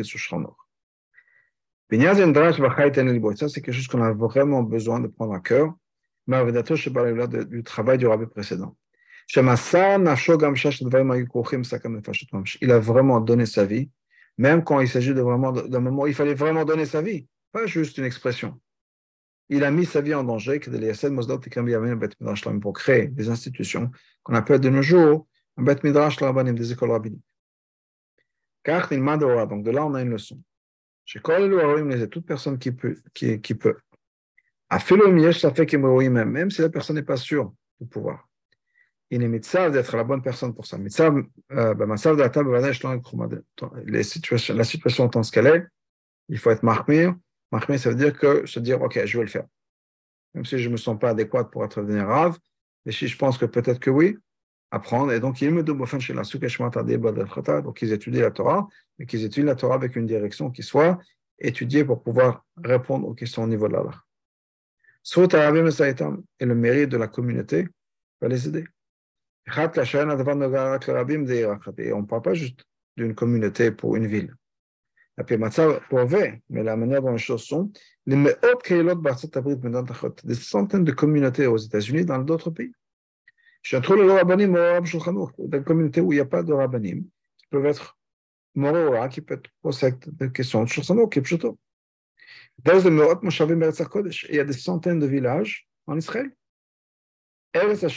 c'est 3.48 3.60
quelque 3.62 3.72
chose 3.72 3.88
qu'on 3.88 4.02
a 4.02 4.12
vraiment 4.12 4.62
besoin 4.62 5.00
de 5.00 5.08
prendre 5.08 5.34
à 5.34 5.40
cœur. 5.40 5.74
Du 6.28 7.62
travail 7.64 7.98
du 7.98 8.06
précédent. 8.28 8.76
Il 12.60 12.70
a 12.70 12.78
vraiment 12.78 13.20
donné 13.20 13.44
sa 13.46 13.64
vie, 13.64 13.90
même 14.41 14.64
quand 14.64 14.80
il 14.80 14.88
s'agit 14.88 15.14
de 15.14 15.20
vraiment 15.20 15.53
d'un 15.53 15.80
moment 15.80 16.03
où 16.03 16.07
il 16.07 16.14
fallait 16.14 16.34
vraiment 16.34 16.64
donner 16.64 16.86
sa 16.86 17.03
vie, 17.03 17.26
pas 17.53 17.66
juste 17.66 17.99
une 17.99 18.05
expression 18.05 18.61
il 19.51 19.64
a 19.64 19.70
mis 19.70 19.84
sa 19.84 20.01
vie 20.01 20.14
en 20.14 20.24
danger 20.24 20.61
pour 22.61 22.72
créer 22.72 23.09
des 23.09 23.28
institutions 23.28 23.91
qu'on 24.22 24.34
appelle 24.34 24.61
de 24.61 24.70
nos 24.70 24.80
jours 24.80 25.26
un 25.57 25.64
Bet 25.64 25.80
Midrash 25.82 26.16
des 26.18 26.72
écoles 26.72 26.93
rabbiniques. 26.93 27.24
Donc 28.64 29.64
de 29.64 29.70
là 29.70 29.84
on 29.84 29.95
a 29.95 30.03
une 30.03 30.11
leçon. 30.11 30.41
Chez 31.05 31.20
toute 32.09 32.24
personne 32.24 32.59
qui 32.59 32.70
peut, 32.70 32.97
qui, 33.12 33.41
qui 33.41 33.55
peut. 33.57 33.76
A 34.68 34.78
fait 34.78 34.97
le 34.97 35.11
même 36.24 36.51
si 36.53 36.62
la 36.62 36.70
personne 36.70 36.95
n'est 36.95 37.03
pas 37.03 37.16
sûre 37.16 37.53
du 37.80 37.88
pouvoir. 37.88 38.28
Il 39.11 39.22
est 39.22 39.28
mitzvah 39.28 39.70
d'être 39.70 39.96
la 39.96 40.04
bonne 40.04 40.22
personne 40.22 40.54
pour 40.54 40.66
ça. 40.66 40.78
Mitzvah, 40.78 41.12
euh, 41.52 41.74
ben, 41.74 41.94
la 42.16 42.30
table, 42.30 42.52
la 42.52 42.72
situation 44.64 45.06
étant 45.06 45.22
ce 45.22 45.32
qu'elle 45.32 45.48
est, 45.48 45.66
il 46.28 46.38
faut 46.38 46.50
être 46.50 46.62
marmire, 46.62 47.14
Mahmir, 47.52 47.80
ça 47.80 47.90
veut 47.90 47.96
dire 47.96 48.16
que 48.16 48.46
se 48.46 48.61
dire, 48.61 48.80
OK, 48.80 49.04
je 49.04 49.18
vais 49.18 49.24
le 49.24 49.30
faire. 49.30 49.46
Même 50.34 50.44
si 50.44 50.56
je 50.58 50.68
ne 50.68 50.72
me 50.72 50.76
sens 50.76 50.98
pas 50.98 51.11
adéquat 51.11 51.44
pour 51.44 51.64
être 51.64 51.82
rave, 51.82 52.38
mais 52.86 52.92
si 52.92 53.08
je 53.08 53.18
pense 53.18 53.38
que 53.38 53.46
peut-être 53.46 53.80
que 53.80 53.90
oui, 53.90 54.16
apprendre. 54.70 55.12
Et 55.12 55.20
donc, 55.20 55.42
il 55.42 55.50
me 55.50 55.64
demande 55.64 55.88
chez 55.98 56.14
la 56.14 56.22
donc 56.22 57.82
ils 57.82 57.92
étudient 57.92 58.22
la 58.22 58.30
Torah, 58.30 58.68
mais 58.98 59.06
qu'ils 59.06 59.24
étudient 59.24 59.46
la 59.46 59.56
Torah 59.56 59.74
avec 59.74 59.96
une 59.96 60.06
direction 60.06 60.50
qui 60.50 60.62
soit 60.62 60.98
étudiée 61.38 61.84
pour 61.84 62.02
pouvoir 62.02 62.44
répondre 62.62 63.08
aux 63.08 63.14
questions 63.14 63.42
au 63.42 63.48
niveau 63.48 63.66
de 63.66 63.72
l'Allah. 63.72 64.04
Et 66.38 66.46
le 66.46 66.54
mérite 66.54 66.90
de 66.90 66.96
la 66.96 67.08
communauté 67.08 67.66
va 68.20 68.28
les 68.28 68.46
aider. 68.46 68.64
Et 69.47 69.51
on 71.93 72.01
ne 72.01 72.07
parle 72.07 72.22
pas 72.22 72.34
juste 72.34 72.64
d'une 72.97 73.14
communauté 73.14 73.70
pour 73.70 73.97
une 73.97 74.07
ville 74.07 74.34
mais 76.49 76.62
la 76.62 76.76
manière 76.76 77.03
dont 77.03 77.12
les 77.12 77.18
choses 77.18 77.45
sont, 77.45 77.70
des 78.07 78.34
centaines 80.34 80.84
de 80.84 80.93
communautés 80.93 81.47
aux 81.47 81.57
États-Unis, 81.57 82.05
dans 82.05 82.18
d'autres 82.18 82.51
pays. 82.51 82.72
Des 83.72 83.80
communautés 85.62 86.01
où 86.01 86.12
il 86.12 86.16
n'y 86.16 86.20
a 86.20 86.24
pas 86.24 86.43
de 86.43 86.53
rabbanim, 86.53 87.05
qui 87.36 87.47
peuvent 87.51 87.66
être 87.66 87.99
moraux, 88.55 89.09
qui 89.09 89.20
peuvent 89.20 89.43
être 89.82 90.11
des 90.11 90.32
questions 90.32 90.64
de 90.64 90.68
Shulchan 90.68 91.07
qui 91.09 91.18
est 91.18 91.22
plutôt. 91.22 91.59
Il 92.64 92.70
y 94.30 94.41
a 94.41 94.45
des 94.45 94.53
centaines 94.53 94.99
de 94.99 95.07
villages 95.07 95.68
en 95.86 95.99
Israël. 95.99 96.30
C'est 97.53 97.88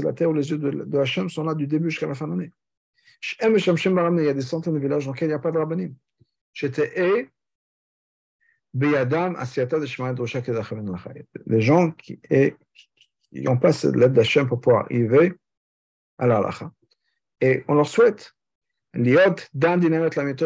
la 0.00 0.12
terre 0.12 0.30
où 0.30 0.34
les 0.34 0.50
yeux 0.50 0.58
de, 0.58 0.70
de 0.70 0.98
Hashem 0.98 1.28
sont 1.28 1.44
là 1.44 1.54
du 1.54 1.66
début 1.66 1.90
jusqu'à 1.90 2.06
la 2.06 2.14
fin 2.14 2.26
de 2.26 2.32
l'année. 2.32 2.52
Il 3.40 4.24
y 4.24 4.28
a 4.28 4.34
des 4.34 4.40
centaines 4.40 4.74
de 4.74 4.78
villages 4.78 5.06
dans 5.06 5.12
lesquels 5.12 5.28
il 5.28 5.32
n'y 5.32 5.34
a 5.34 5.38
pas 5.38 5.52
de 5.52 5.58
Lachayet. 10.92 11.26
Les 11.46 11.60
gens 11.60 11.90
qui 11.92 12.20
l'aide 12.30 12.56
pour 14.48 14.60
pouvoir 14.60 14.84
arriver 14.84 15.34
à 16.18 16.26
la. 16.26 16.50
Et 17.40 17.64
on 17.68 17.74
leur 17.74 17.86
souhaite 17.86 18.34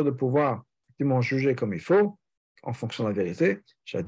de 0.04 0.10
pouvoir 0.10 0.64
juger 1.20 1.54
comme 1.54 1.74
il 1.74 1.80
faut, 1.80 2.18
en 2.62 2.72
fonction 2.72 3.04
de 3.04 3.08
la 3.08 3.14
vérité. 3.14 3.62
Et 3.92 4.02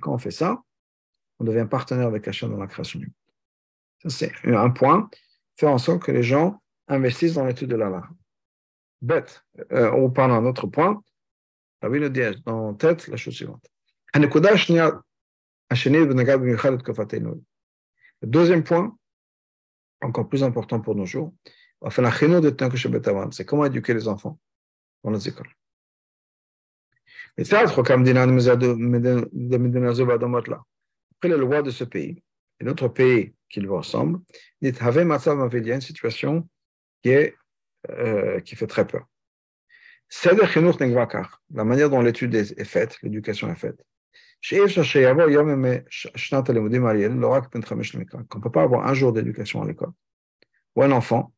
quand 0.00 0.14
on 0.14 0.18
fait 0.18 0.30
ça, 0.30 0.62
on 1.38 1.44
devient 1.44 1.66
partenaire 1.68 2.06
avec 2.06 2.28
Hachem 2.28 2.50
dans 2.50 2.58
la 2.58 2.66
création 2.66 2.98
du 2.98 3.06
monde. 3.06 3.14
Ça, 4.02 4.10
c'est 4.10 4.32
un 4.44 4.70
point. 4.70 5.10
Faire 5.56 5.70
en 5.70 5.78
sorte 5.78 6.02
que 6.02 6.12
les 6.12 6.22
gens 6.22 6.62
investissent 6.88 7.34
dans 7.34 7.44
l'étude 7.44 7.70
de 7.70 7.76
la 7.76 8.02
Bête. 9.02 9.44
Euh, 9.72 9.90
on 9.92 10.10
parle 10.10 10.30
d'un 10.30 10.44
autre 10.46 10.66
point. 10.66 11.02
Rabbi 11.82 11.98
le 11.98 12.10
dit 12.10 12.20
dans 12.44 12.74
tête 12.74 13.08
la 13.08 13.16
chose 13.16 13.34
suivante. 13.34 13.64
Le 14.14 14.26
deuxième 18.22 18.62
point, 18.64 18.94
encore 20.02 20.28
plus 20.28 20.42
important 20.42 20.80
pour 20.80 20.94
nos 20.94 21.06
jours, 21.06 21.32
c'est 21.88 23.44
comment 23.46 23.64
éduquer 23.64 23.94
les 23.94 24.08
enfants 24.08 24.38
dans 25.02 25.10
les 25.10 25.28
écoles. 25.28 25.48
Après 31.16 31.28
les 31.28 31.36
lois 31.36 31.62
de 31.62 31.70
ce 31.70 31.84
pays, 31.84 32.22
et 32.60 32.64
notre 32.64 32.88
pays 32.88 33.34
qui 33.48 33.60
lui 33.60 33.68
ressemble, 33.68 34.20
il 34.60 34.68
y 34.68 34.80
a 34.80 35.74
une 35.74 35.80
situation 35.80 36.48
qui, 37.02 37.10
est, 37.10 37.36
euh, 37.90 38.40
qui 38.40 38.56
fait 38.56 38.66
très 38.66 38.86
peur. 38.86 39.06
La 41.52 41.64
manière 41.64 41.88
dont 41.88 42.00
l'étude 42.00 42.34
est 42.34 42.64
faite, 42.64 42.98
l'éducation 43.02 43.48
est 43.50 43.56
faite. 43.56 43.80
Qu'on 44.48 44.66
ne 48.38 48.42
peut 48.42 48.50
pas 48.50 48.62
avoir 48.62 48.86
un 48.86 48.94
jour 48.94 49.12
d'éducation 49.12 49.62
à 49.62 49.66
l'école. 49.66 49.92
Ou 50.74 50.82
un 50.82 50.90
enfant, 50.92 51.32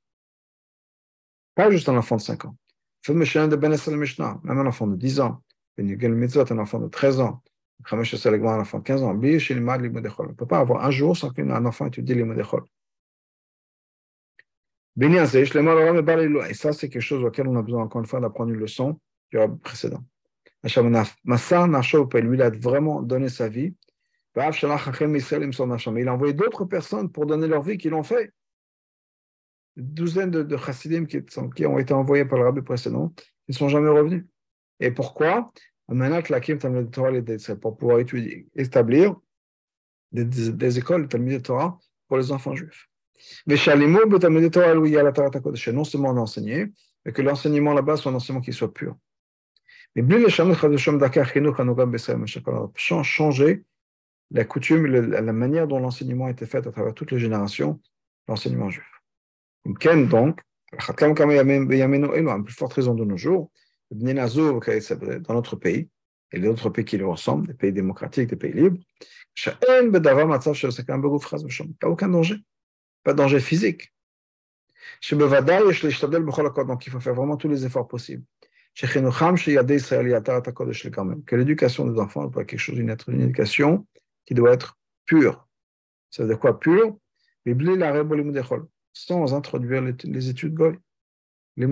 pas 1.54 1.70
juste 1.70 1.88
un 1.88 1.96
enfant 1.96 2.16
de 2.16 2.22
5 2.22 2.46
ans. 2.46 2.56
Même 3.08 4.58
un 4.58 4.66
enfant 4.66 4.86
de 4.86 4.96
10 4.96 5.20
ans, 5.20 5.42
un 5.78 6.58
enfant 6.58 6.78
de 6.78 6.88
13 6.88 7.20
ans, 7.20 7.42
un 7.90 8.60
enfant 8.60 8.78
de 8.78 8.84
15 8.84 9.02
ans. 9.02 9.10
On 9.10 9.14
ne 9.14 10.32
peut 10.32 10.46
pas 10.46 10.58
avoir 10.58 10.84
un 10.84 10.90
jour 10.90 11.16
sans 11.16 11.30
qu'un 11.30 11.64
enfant 11.64 11.86
étudie 11.86 12.14
mots 12.14 12.34
et 14.94 16.54
ça, 16.54 16.72
c'est 16.72 16.88
quelque 16.88 17.00
chose 17.00 17.24
auquel 17.24 17.48
on 17.48 17.56
a 17.56 17.62
besoin, 17.62 17.82
encore 17.82 18.00
une 18.00 18.06
fois, 18.06 18.20
d'apprendre 18.20 18.52
une 18.52 18.58
leçon 18.58 19.00
du 19.30 19.38
précédent. 19.62 20.04
Massa 21.24 21.66
lui, 22.20 22.42
a 22.42 22.50
vraiment 22.50 23.02
donné 23.02 23.28
sa 23.28 23.48
vie. 23.48 23.74
Il 24.34 24.40
a 26.08 26.12
envoyé 26.12 26.34
d'autres 26.34 26.64
personnes 26.64 27.10
pour 27.10 27.26
donner 27.26 27.46
leur 27.48 27.62
vie 27.62 27.78
qui 27.78 27.88
l'ont 27.88 28.02
fait. 28.02 28.32
Une 29.76 29.94
douzaine 29.94 30.30
de, 30.30 30.42
de 30.42 30.56
chassidim 30.56 31.06
qui, 31.06 31.24
qui, 31.56 31.66
ont 31.66 31.78
été 31.78 31.94
envoyés 31.94 32.24
par 32.24 32.38
le 32.38 32.44
rabbi 32.44 32.62
précédent, 32.62 33.12
ils 33.48 33.52
ne 33.52 33.56
sont 33.56 33.68
jamais 33.68 33.88
revenus. 33.88 34.26
Et 34.82 34.90
pourquoi? 34.90 35.52
Pour 37.60 37.76
pouvoir 37.76 38.00
établir 38.56 39.16
des, 40.10 40.78
écoles 40.78 41.08
de 41.08 41.38
Torah 41.38 41.78
pour 42.08 42.16
les 42.16 42.32
enfants 42.32 42.56
juifs. 42.56 42.88
Mais 43.46 43.56
non 45.72 45.84
seulement 45.84 46.12
d'enseigner, 46.12 46.66
mais 47.04 47.12
que 47.12 47.22
l'enseignement 47.22 47.74
là-bas 47.74 47.96
soit 47.96 48.10
un 48.10 48.16
enseignement 48.16 48.40
qui 48.40 48.52
soit 48.52 48.74
pur. 48.74 48.96
Mais 49.94 50.02
changer 53.04 53.64
la 54.32 54.44
coutume, 54.44 54.86
la 54.86 55.32
manière 55.32 55.68
dont 55.68 55.78
l'enseignement 55.78 56.26
été 56.26 56.46
fait 56.46 56.66
à 56.66 56.72
travers 56.72 56.94
toutes 56.94 57.12
les 57.12 57.20
générations, 57.20 57.80
l'enseignement 58.26 58.70
juif. 58.70 58.90
Donc, 59.64 59.86
à 59.86 59.94
plus 62.42 62.54
forte 62.54 62.72
raison 62.72 62.94
de 62.94 63.04
nos 63.04 63.16
jours, 63.16 63.52
dans 63.94 65.34
notre 65.34 65.56
pays, 65.56 65.88
et 66.32 66.38
les 66.38 66.48
autres 66.48 66.70
pays 66.70 66.84
qui 66.84 66.96
lui 66.96 67.04
ressemblent, 67.04 67.46
des 67.46 67.54
pays 67.54 67.72
démocratiques, 67.72 68.28
des 68.28 68.36
pays 68.36 68.52
libres, 68.52 68.78
a 69.46 69.58
aucun 71.88 72.08
danger 72.08 72.36
pas 73.02 73.12
de 73.12 73.18
danger 73.18 73.40
physique. 73.40 73.92
Donc, 75.10 76.86
il 76.86 76.90
faut 76.90 77.00
faire 77.00 77.14
vraiment 77.14 77.36
tous 77.36 77.48
les 77.48 77.64
efforts 77.64 77.88
possibles. 77.88 78.24
Que 78.80 78.86
l'éducation 81.36 81.86
des 81.86 82.00
enfants 82.00 82.26
doit 82.26 82.42
être 82.42 82.48
quelque 82.48 82.60
chose, 82.60 82.78
une, 82.78 82.96
une 83.08 83.20
éducation 83.20 83.86
qui 84.24 84.34
doit 84.34 84.52
être 84.52 84.78
pure. 85.04 85.48
Ça 86.10 86.22
veut 86.22 86.28
dire 86.28 86.38
quoi 86.38 86.58
pure? 86.58 86.96
Sans 88.94 89.34
introduire 89.34 89.82
les, 89.82 89.94
les 90.04 90.28
études 90.28 90.54
goy. 90.54 90.78
Les 91.56 91.66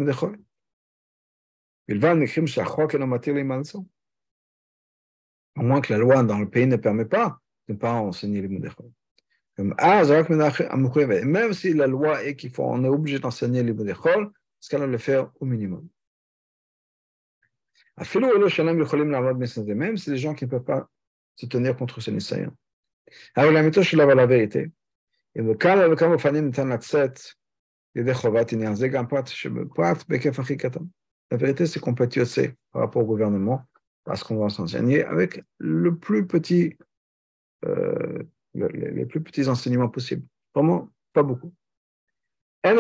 à 5.57 5.63
moins 5.63 5.81
que 5.81 5.93
la 5.93 5.99
loi 5.99 6.23
dans 6.23 6.39
le 6.39 6.49
pays 6.49 6.67
ne 6.67 6.77
permet 6.77 7.05
pas 7.05 7.41
de 7.67 7.73
ne 7.75 7.79
pas 7.79 7.95
enseigner 7.95 8.41
les 8.41 8.49
Moudechol. 8.49 8.91
Même 9.59 11.53
si 11.53 11.73
la 11.75 11.87
loi 11.87 12.25
est 12.25 12.37
qu'il 12.37 12.51
est 12.85 12.89
obligé 12.89 13.19
d'enseigner 13.19 13.63
les 13.63 13.73
Moudechol, 13.73 14.31
ce 14.61 14.71
qu'elle 14.71 14.83
le 14.89 14.99
faire 14.99 15.31
au 15.41 15.45
minimum. 15.45 15.89
Même 19.75 19.97
si 19.97 20.11
les 20.11 20.17
gens 20.17 20.35
qui 20.35 20.45
ne 20.45 20.51
peuvent 20.51 20.65
pas 20.65 20.89
se 21.35 21.47
tenir 21.47 21.77
contre 21.77 22.01
ce 22.01 22.11
Alors 23.35 23.53
la 23.53 23.63
méthode, 23.63 23.85
la 23.93 24.27
vérité. 24.27 24.71
Et 25.35 25.43
le 25.43 25.49
le 25.49 25.55
cas, 25.55 25.87
le 25.87 25.97
le 29.49 29.65
me. 30.79 30.91
La 31.31 31.37
vérité, 31.37 31.67
c'est 31.67 31.81
qu'on 31.81 31.95
peut 31.95 32.05
être 32.05 32.55
par 32.73 32.83
rapport 32.83 33.03
au 33.03 33.07
gouvernement, 33.07 33.65
parce 34.05 34.25
qu'on 34.25 34.39
va 34.39 34.49
s'enseigner 34.49 35.05
avec 35.05 35.43
le 35.59 35.97
plus 35.97 36.27
petit 36.27 36.77
euh, 37.67 38.23
les, 38.55 39.07
plus 39.07 39.23
petits 39.23 39.49
enseignements 39.49 39.89
possibles. 39.89 40.27
Vraiment, 40.55 40.91
pas 41.13 41.23
beaucoup. 41.23 41.55
Il 42.65 42.75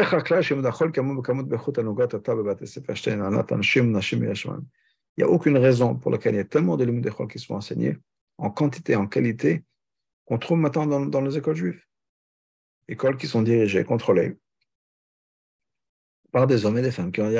n'y 5.18 5.24
a 5.24 5.28
aucune 5.28 5.56
raison 5.56 5.94
pour 5.94 6.10
laquelle 6.10 6.34
il 6.34 6.38
y 6.38 6.40
a 6.40 6.44
tellement 6.44 6.76
de 6.76 6.84
limud 6.84 7.08
qui 7.28 7.38
sont 7.38 7.54
enseignés, 7.54 7.96
en 8.38 8.50
quantité, 8.50 8.96
en 8.96 9.06
qualité, 9.06 9.64
qu'on 10.24 10.38
trouve 10.38 10.58
maintenant 10.58 10.86
dans, 10.86 11.20
les 11.20 11.36
écoles 11.36 11.56
juives. 11.56 11.84
Écoles 12.88 13.16
qui 13.16 13.26
sont 13.26 13.42
dirigées, 13.42 13.84
contrôlées 13.84 14.36
par 16.32 16.46
des 16.46 16.64
hommes 16.64 16.78
et 16.78 16.82
des 16.82 16.92
femmes 16.92 17.10
qui 17.10 17.20
ont 17.20 17.28
dit 17.28 17.38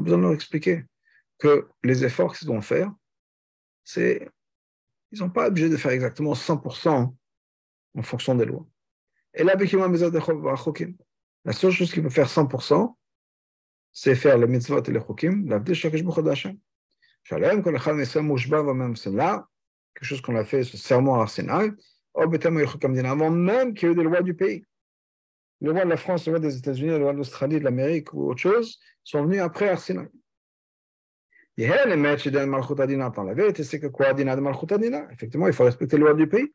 besoin 0.01 0.19
de 0.19 0.23
leur 0.23 0.33
expliquer 0.33 0.85
que 1.39 1.69
les 1.85 2.05
efforts 2.05 2.37
qu'ils 2.37 2.49
vont 2.49 2.61
faire, 2.61 2.93
c'est, 3.85 4.29
ils 5.13 5.21
n'ont 5.21 5.31
pas 5.31 5.47
obligé 5.47 5.69
de 5.69 5.77
faire 5.77 5.93
exactement 5.93 6.33
100% 6.33 7.15
en 7.95 8.03
fonction 8.03 8.35
des 8.35 8.45
lois. 8.45 8.67
Et 9.35 9.45
là, 9.45 9.55
la 11.45 11.53
seule 11.53 11.71
chose 11.71 11.93
qu'ils 11.93 12.03
peuvent 12.03 12.13
faire 12.13 12.29
100%, 12.29 12.97
c'est 13.93 14.17
faire 14.17 14.39
les 14.39 14.49
mitzvot 14.49 14.83
et 14.83 14.91
les 14.91 15.01
chokim, 15.01 15.47
l'avdil 15.47 15.75
shakesh 15.75 16.03
b'chodashim. 16.03 16.59
Shalem, 17.23 17.63
kol 17.63 17.77
echad 17.77 17.97
nisem 17.97 18.27
mushba 18.27 18.63
v'mem 18.63 18.95
là, 19.15 19.47
quelque 19.95 20.05
chose 20.05 20.21
qu'on 20.21 20.37
a 20.37 20.45
fait, 20.45 20.65
ce 20.65 20.77
serment 20.77 21.21
à 21.21 21.27
Sinai, 21.27 21.71
avant 22.15 23.31
même 23.31 23.75
qu'il 23.75 23.89
y 23.89 23.93
ait 23.93 23.95
des 23.95 24.03
lois 24.03 24.23
du 24.23 24.35
pays 24.35 24.65
le 25.63 25.71
roi 25.71 25.85
de 25.85 25.91
la 25.91 25.97
France, 25.97 26.27
le 26.27 26.33
roi 26.33 26.41
des 26.41 26.57
États-Unis, 26.57 26.91
le 26.91 27.05
roi 27.05 27.13
de 27.13 27.19
l'Australie, 27.19 27.59
de 27.61 27.65
l'Amérique 27.65 28.13
ou 28.13 28.29
autre 28.29 28.41
chose, 28.41 28.81
sont 29.05 29.23
venus 29.25 29.41
après 29.41 29.69
Arsinaï. 29.69 30.09
La 33.29 33.35
vérité, 33.35 33.63
c'est 33.63 33.79
que 33.79 33.87
quoi, 33.87 34.13
Dina 34.13 34.35
de 34.35 34.41
Malchut 34.41 34.73
Adina 34.73 35.07
Effectivement, 35.13 35.47
il 35.47 35.53
faut 35.53 35.65
respecter 35.65 35.97
les 35.97 36.03
lois 36.03 36.15
du 36.15 36.27
pays. 36.27 36.53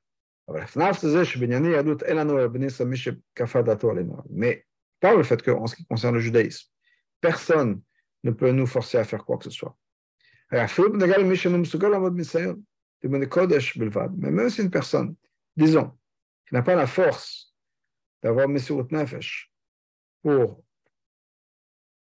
Mais 4.29 4.65
pas 4.99 5.15
le 5.15 5.23
fait 5.23 5.41
qu'en 5.41 5.67
ce 5.67 5.75
qui 5.75 5.85
concerne 5.85 6.15
le 6.15 6.19
judaïsme, 6.19 6.67
personne 7.21 7.81
ne 8.23 8.31
peut 8.31 8.51
nous 8.51 8.65
forcer 8.65 8.97
à 8.97 9.03
faire 9.03 9.23
quoi 9.23 9.38
que 9.38 9.45
ce 9.45 9.51
soit. 9.51 9.77
Mais 13.03 14.31
même 14.31 14.49
si 14.49 14.61
une 14.61 14.71
personne, 14.71 15.15
disons, 15.55 15.91
qui 16.47 16.53
n'a 16.53 16.61
pas 16.61 16.75
la 16.75 16.87
force 16.87 17.53
d'avoir 18.23 18.47
Messirut 18.47 18.87
Nefesh, 18.91 19.51
pour 20.21 20.63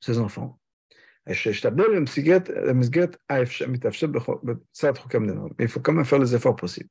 ses 0.00 0.18
enfants. 0.18 0.58
Il 1.26 1.36
faut 1.36 1.50
quand 5.80 5.92
même 5.92 6.04
faire 6.04 6.18
les 6.18 6.34
efforts 6.34 6.56
possibles. 6.56 6.90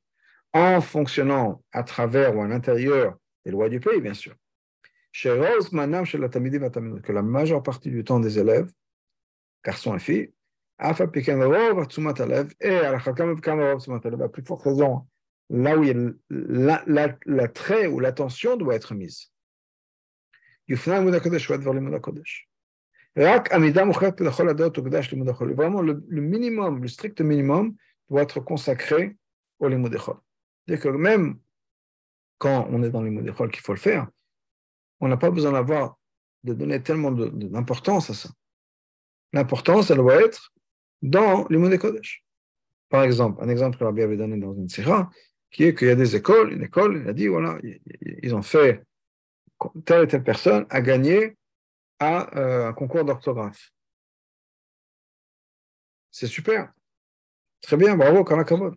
En 0.54 0.80
fonctionnant 0.80 1.62
à 1.72 1.82
travers 1.82 2.34
ou 2.36 2.42
à 2.42 2.48
l'intérieur 2.48 3.18
des 3.44 3.50
lois 3.50 3.68
du 3.68 3.80
pays, 3.80 4.00
bien 4.00 4.14
sûr. 4.14 4.34
Que 5.22 7.12
la 7.12 7.22
majeure 7.22 7.62
partie 7.62 7.90
du 7.90 8.04
temps 8.04 8.20
des 8.20 8.38
élèves, 8.38 8.72
garçons 9.62 9.94
et 9.94 9.98
filles, 9.98 10.32
et 12.60 12.76
à 12.76 14.28
plus 14.28 14.44
forte 14.44 14.64
raison, 14.64 15.06
là 15.50 15.78
où 15.78 15.84
l'attrait 16.30 17.86
ou 17.86 18.00
l'attention 18.00 18.56
doit 18.56 18.74
être 18.74 18.94
mise. 18.94 19.30
Vraiment, 25.54 25.82
le, 25.82 26.02
minimum, 26.08 26.82
le 26.82 26.88
strict 26.88 27.20
minimum 27.20 27.76
doit 28.08 28.22
être 28.22 28.40
consacré 28.40 29.16
au 29.58 29.68
limudechol. 29.68 30.16
C'est-à-dire 30.66 30.84
que 30.84 30.88
même 30.96 31.38
quand 32.38 32.66
on 32.70 32.82
est 32.82 32.90
dans 32.90 33.02
les 33.02 33.10
qu'il 33.50 33.60
faut 33.60 33.74
le 33.74 33.78
faire, 33.78 34.08
on 35.00 35.08
n'a 35.08 35.16
pas 35.16 35.30
besoin 35.30 35.52
d'avoir, 35.52 35.98
de 36.42 36.54
donner 36.54 36.82
tellement 36.82 37.12
d'importance 37.12 38.10
à 38.10 38.14
ça. 38.14 38.30
L'importance, 39.32 39.90
elle 39.90 39.98
doit 39.98 40.22
être 40.22 40.51
dans 41.02 41.46
les 41.48 41.78
Kodesh. 41.78 42.24
Par 42.88 43.02
exemple, 43.02 43.42
un 43.42 43.48
exemple 43.48 43.78
que 43.78 43.84
Rabbi 43.84 44.02
avait 44.02 44.16
donné 44.16 44.38
dans 44.38 44.54
une 44.54 44.68
sira, 44.68 45.10
qui 45.50 45.64
est 45.64 45.74
qu'il 45.74 45.88
y 45.88 45.90
a 45.90 45.94
des 45.94 46.16
écoles, 46.16 46.52
une 46.52 46.62
école, 46.62 47.02
il 47.02 47.08
a 47.08 47.12
dit, 47.12 47.26
voilà, 47.26 47.58
ils 48.22 48.34
ont 48.34 48.42
fait, 48.42 48.82
telle 49.84 50.04
et 50.04 50.08
telle 50.08 50.22
personne 50.22 50.66
a 50.70 50.80
gagné 50.80 51.36
à 51.98 52.36
euh, 52.38 52.68
un 52.68 52.72
concours 52.72 53.04
d'orthographe. 53.04 53.70
C'est 56.10 56.26
super. 56.26 56.72
Très 57.60 57.76
bien, 57.76 57.96
bravo, 57.96 58.24
Karakavod. 58.24 58.74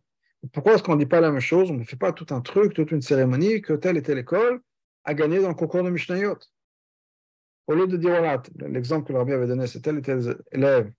Pourquoi 0.53 0.75
est-ce 0.75 0.83
qu'on 0.83 0.95
ne 0.95 0.99
dit 0.99 1.07
pas 1.07 1.21
la 1.21 1.31
même 1.31 1.41
chose? 1.41 1.71
On 1.71 1.75
ne 1.75 1.83
fait 1.83 1.95
pas 1.95 2.13
tout 2.13 2.33
un 2.33 2.41
truc, 2.41 2.73
toute 2.73 2.91
une 2.91 3.01
cérémonie 3.01 3.61
que 3.61 3.73
telle 3.73 3.97
et 3.97 4.03
telle 4.03 4.19
école 4.19 4.61
a 5.03 5.13
gagné 5.13 5.41
dans 5.41 5.49
le 5.49 5.55
concours 5.55 5.83
de 5.83 5.89
Mishnayot. 5.89 6.37
Au 7.67 7.73
lieu 7.73 7.87
de 7.87 7.97
dire, 7.97 8.11
voilà, 8.11 8.41
l'exemple 8.59 9.07
que 9.07 9.13
le 9.13 9.19
rabbi 9.19 9.33
avait 9.33 9.47
donné, 9.47 9.65
c'est 9.65 9.81
tel 9.81 9.97
et 9.97 10.01
tel 10.01 10.37
élève 10.51 10.91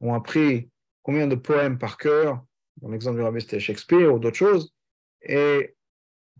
ont 0.00 0.14
appris 0.14 0.70
combien 1.02 1.26
de 1.26 1.34
poèmes 1.34 1.78
par 1.78 1.98
cœur, 1.98 2.44
dans 2.80 2.88
l'exemple 2.88 3.16
du 3.16 3.22
rabbi 3.22 3.40
c'était 3.40 3.60
Shakespeare 3.60 4.12
ou 4.12 4.18
d'autres 4.18 4.36
choses, 4.36 4.72
et 5.22 5.74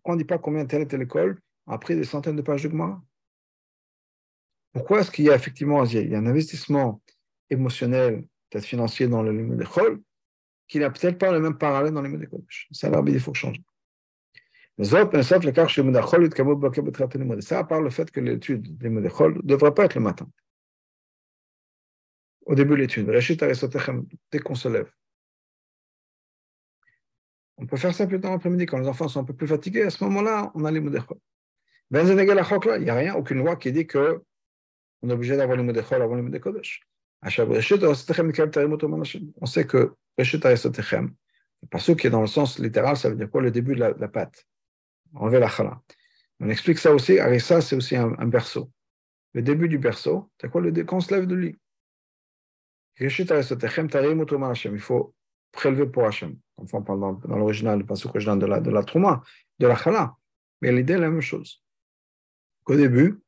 on 0.04 0.12
ne 0.12 0.18
dit 0.18 0.24
pas 0.24 0.38
combien 0.38 0.66
telle 0.66 0.82
et 0.82 0.88
telle 0.88 1.02
école 1.02 1.40
a 1.66 1.74
appris 1.74 1.94
des 1.94 2.04
centaines 2.04 2.36
de 2.36 2.42
pages 2.42 2.62
de 2.64 2.70
Gemara 2.70 3.00
Pourquoi 4.72 5.00
est-ce 5.00 5.10
qu'il 5.10 5.24
y 5.24 5.30
a 5.30 5.34
effectivement 5.34 5.82
un 5.82 6.26
investissement 6.26 7.00
émotionnel, 7.50 8.24
peut-être 8.50 8.64
financier 8.64 9.06
dans 9.08 9.22
le 9.22 9.32
de 9.32 9.54
d'école, 9.54 10.00
qu'il 10.66 10.80
n'a 10.80 10.90
peut-être 10.90 11.18
pas 11.18 11.30
le 11.32 11.40
même 11.40 11.58
parallèle 11.58 11.92
dans 11.92 12.02
les 12.02 12.08
mots 12.08 12.16
d'école 12.16 12.42
Ça, 12.70 12.88
l'arbitre, 12.88 13.18
il 13.18 13.22
faut 13.22 13.34
changer. 13.34 13.62
Ça, 14.82 15.02
à 17.58 17.64
part 17.64 17.80
le 17.82 17.90
fait 17.90 18.10
que 18.10 18.20
l'étude 18.20 18.78
des 18.78 18.88
mots 18.88 19.00
ne 19.00 19.42
devrait 19.42 19.74
pas 19.74 19.84
être 19.84 19.94
le 19.94 20.00
matin 20.00 20.28
au 22.46 22.54
début 22.54 22.70
de 22.70 22.76
l'étude. 22.76 23.06
Dès 24.30 24.38
qu'on 24.38 24.54
se 24.54 24.68
lève. 24.68 24.90
On 27.58 27.66
peut 27.66 27.76
faire 27.76 27.94
ça 27.94 28.06
plus 28.06 28.20
tard 28.20 28.32
l'après-midi 28.32 28.66
quand 28.66 28.78
les 28.78 28.88
enfants 28.88 29.08
sont 29.08 29.20
un 29.20 29.24
peu 29.24 29.34
plus 29.34 29.46
fatigués. 29.46 29.82
À 29.82 29.90
ce 29.90 30.02
moment-là, 30.04 30.50
on 30.54 30.64
a 30.64 30.70
les 30.70 30.80
modéchol. 30.80 31.18
Il 31.90 32.84
n'y 32.84 32.90
a 32.90 32.94
rien, 32.94 33.14
aucune 33.14 33.38
loi 33.38 33.56
qui 33.56 33.70
dit 33.70 33.86
que 33.86 34.22
on 35.02 35.10
est 35.10 35.12
obligé 35.12 35.36
d'avoir 35.36 35.56
les 35.56 35.62
modéchol 35.62 36.00
avant 36.00 36.14
les 36.14 36.22
modékodesh. 36.22 36.82
On 37.24 37.28
sait 39.46 39.66
que 39.66 39.94
Reshit 40.18 40.44
Aristotechem, 40.44 41.14
parce 41.70 41.94
qui 41.94 42.06
est 42.06 42.10
dans 42.10 42.20
le 42.20 42.26
sens 42.26 42.58
littéral, 42.58 42.96
ça 42.96 43.10
veut 43.10 43.16
dire 43.16 43.30
quoi? 43.30 43.42
Le 43.42 43.50
début 43.50 43.74
de 43.74 43.80
la, 43.80 43.90
la 43.90 44.08
pâte. 44.08 44.46
Enlever 45.14 45.38
la 45.38 45.48
chala. 45.48 45.80
On 46.40 46.48
explique 46.48 46.78
ça 46.78 46.92
aussi. 46.92 47.18
Arissa, 47.18 47.60
c'est 47.60 47.76
aussi 47.76 47.94
un, 47.96 48.26
berceau. 48.26 48.70
Le 49.34 49.42
début 49.42 49.68
du 49.68 49.78
berceau, 49.78 50.30
c'est 50.40 50.50
quoi? 50.50 50.60
Le 50.60 50.72
Quand 50.84 50.96
on 50.96 51.00
se 51.00 51.14
lève 51.14 51.26
de 51.26 51.36
lit. 51.36 51.58
Il 52.98 54.80
faut 54.80 55.14
prélever 55.50 55.86
pour 55.86 56.04
Hachem. 56.04 56.36
Enfin, 56.56 56.78
on 56.78 56.82
parle 56.82 57.00
dans, 57.00 57.36
l'original, 57.36 57.78
le 57.78 57.86
passage 57.86 58.06
original 58.06 58.38
de 58.38 58.46
la, 58.46 58.60
de 58.60 58.70
la 58.70 58.82
trauma, 58.82 59.22
de 59.58 59.66
la 59.66 59.76
chala. 59.76 60.14
Mais 60.60 60.72
l'idée 60.72 60.94
est 60.94 60.98
la 60.98 61.10
même 61.10 61.20
chose. 61.20 61.62
Au 62.66 62.76
début, 62.76 63.20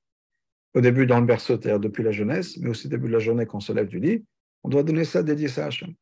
au 0.74 0.80
début 0.80 1.06
dans 1.06 1.20
le 1.20 1.26
berceau, 1.26 1.54
c'est-à-dire 1.54 1.80
depuis 1.80 2.02
la 2.02 2.12
jeunesse, 2.12 2.56
mais 2.58 2.70
aussi 2.70 2.86
au 2.86 2.90
début 2.90 3.08
de 3.08 3.12
la 3.12 3.18
journée 3.18 3.46
quand 3.46 3.58
on 3.58 3.60
se 3.60 3.72
lève 3.72 3.88
du 3.88 3.98
lit, 3.98 4.24
on 4.62 4.68
doit 4.68 4.82
donner 4.82 5.04
ça, 5.04 5.22
dédier 5.22 5.48
ça 5.48 5.64
à 5.64 5.66
Hachem. 5.68 5.94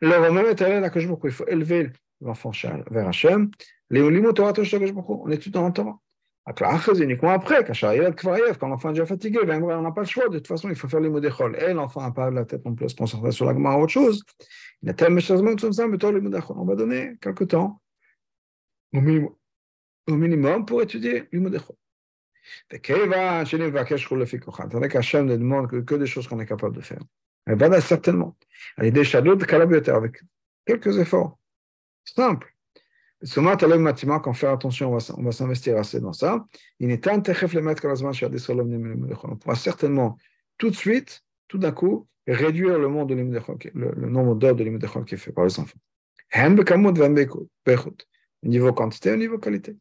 Le 0.00 0.08
même 0.30 0.46
il 1.24 1.30
faut 1.30 1.46
élever 1.46 1.90
l'enfant 2.20 2.52
vers 2.90 3.08
Hachem. 3.08 3.50
On 3.90 5.30
étudie 5.30 5.50
dans 5.50 5.66
le 5.66 5.72
Torah. 5.72 5.98
Après, 6.46 6.64
quand 8.58 8.68
l'enfant 8.68 8.88
est 8.88 8.92
déjà 8.92 9.06
fatigué, 9.06 9.40
ben, 9.46 9.62
on 9.62 9.82
n'a 9.82 9.92
pas 9.92 10.00
le 10.00 10.06
choix, 10.06 10.28
de 10.28 10.38
toute 10.38 10.48
façon, 10.48 10.68
il 10.68 10.74
faut 10.74 10.88
faire 10.88 11.00
les 11.00 11.10
mots 11.10 11.20
d'école. 11.20 11.56
Et 11.62 11.72
l'enfant 11.72 12.00
n'a 12.00 12.10
pas 12.10 12.30
la 12.30 12.44
tête 12.44 12.64
non 12.64 12.74
plus 12.74 12.94
concentrer 12.94 13.30
sur 13.30 13.46
la 13.46 13.52
ou 13.52 13.82
autre 13.82 13.92
chose. 13.92 14.24
Il 14.82 14.88
a 14.88 14.94
tellement 14.94 15.20
de 15.20 16.52
On 16.56 16.64
va 16.64 16.74
donner 16.74 17.16
quelques 17.20 17.48
temps, 17.48 17.80
au 18.92 19.00
minimum, 19.00 19.34
au 20.08 20.16
minimum 20.16 20.64
pour 20.64 20.82
étudier 20.82 21.28
les 21.30 21.38
mots 21.38 21.50
d'école. 21.50 21.76
Tandis 24.70 24.88
qu'Hachem 24.88 25.26
ne 25.26 25.36
demande 25.36 25.70
que, 25.70 25.76
que 25.76 25.94
des 25.94 26.06
choses 26.06 26.26
qu'on 26.26 26.40
est 26.40 26.46
capable 26.46 26.74
de 26.74 26.80
faire. 26.80 27.02
Elle 27.46 27.56
va 27.56 27.80
certainement. 27.80 28.36
Elle 28.76 28.86
est 28.86 28.90
déjà 28.90 29.18
avec 29.18 30.22
quelques 30.66 30.98
efforts 30.98 31.38
simples 32.04 32.54
quand 33.22 34.32
faire 34.32 34.50
attention, 34.50 34.92
on 34.92 35.22
va, 35.22 35.32
s'investir 35.32 35.76
assez 35.76 36.00
dans 36.00 36.12
ça. 36.12 36.46
Il 36.78 36.90
est 36.90 37.06
On 37.06 37.20
pourra 39.36 39.54
certainement 39.54 40.16
tout 40.58 40.70
de 40.70 40.76
suite, 40.76 41.22
tout 41.48 41.58
d'un 41.58 41.72
coup, 41.72 42.06
réduire 42.26 42.78
le, 42.78 42.88
monde 42.88 43.10
de 43.10 43.14
le, 43.14 43.92
le 43.94 44.08
nombre 44.08 44.34
d'heures 44.34 44.54
de 44.54 44.64
l'immédiat 44.64 44.88
qui 45.06 45.14
est 45.14 45.18
fait 45.18 45.32
par 45.32 45.44
les 45.44 45.60
enfants. 45.60 45.78
Au 48.42 48.48
niveau 48.48 48.72
quantité, 48.72 49.12
au 49.12 49.16
niveau 49.16 49.38
qualité. 49.38 49.76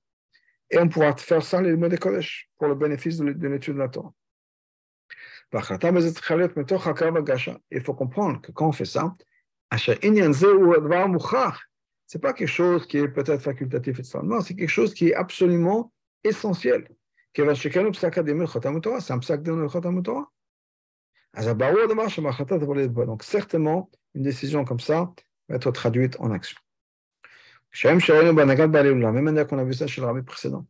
Et 0.72 0.80
on 0.80 0.90
pourra 0.90 1.16
faire 1.16 1.44
ça 1.44 1.62
les 1.62 1.76
mots 1.76 1.90
collège 2.00 2.50
pour 2.58 2.68
le 2.68 2.76
bénéfice 2.76 3.18
de 3.18 3.48
l'étude 3.48 3.76
de 3.76 3.80
la 3.80 3.90
Torah. 3.90 4.14
Il 7.72 7.82
faut 7.82 7.96
comprendre 7.96 8.42
que 8.42 8.52
quand 8.52 8.68
on 8.68 8.72
fait 8.72 8.86
ça, 8.86 9.16
n'est 12.18 12.22
pas 12.22 12.34
quelque 12.34 12.48
chose 12.48 12.88
qui 12.88 12.98
est 12.98 13.08
peut-être 13.08 13.42
facultatif, 13.42 14.00
etc. 14.00 14.20
Non, 14.24 14.42
c'est 14.42 14.56
quelque 14.56 14.70
chose 14.70 14.94
qui 14.94 15.10
est 15.10 15.14
absolument 15.14 15.94
essentiel. 16.24 16.88
Donc, 23.06 23.24
certainement, 23.24 23.92
une 24.16 24.24
décision 24.24 24.66
comme 24.66 24.80
ça 24.80 25.14
va 25.48 25.56
être 25.56 25.72
traduite 25.72 26.20
en 26.20 26.32
action. 26.32 26.58
La 27.84 27.96
même 27.96 29.24
manière 29.24 29.46
qu'on 29.46 29.60
a 29.60 29.64
vu 29.64 29.74
ça 29.74 29.86
chez 29.86 30.02
le 30.02 30.08
rabbi 30.08 30.24
précédent. 30.24 30.66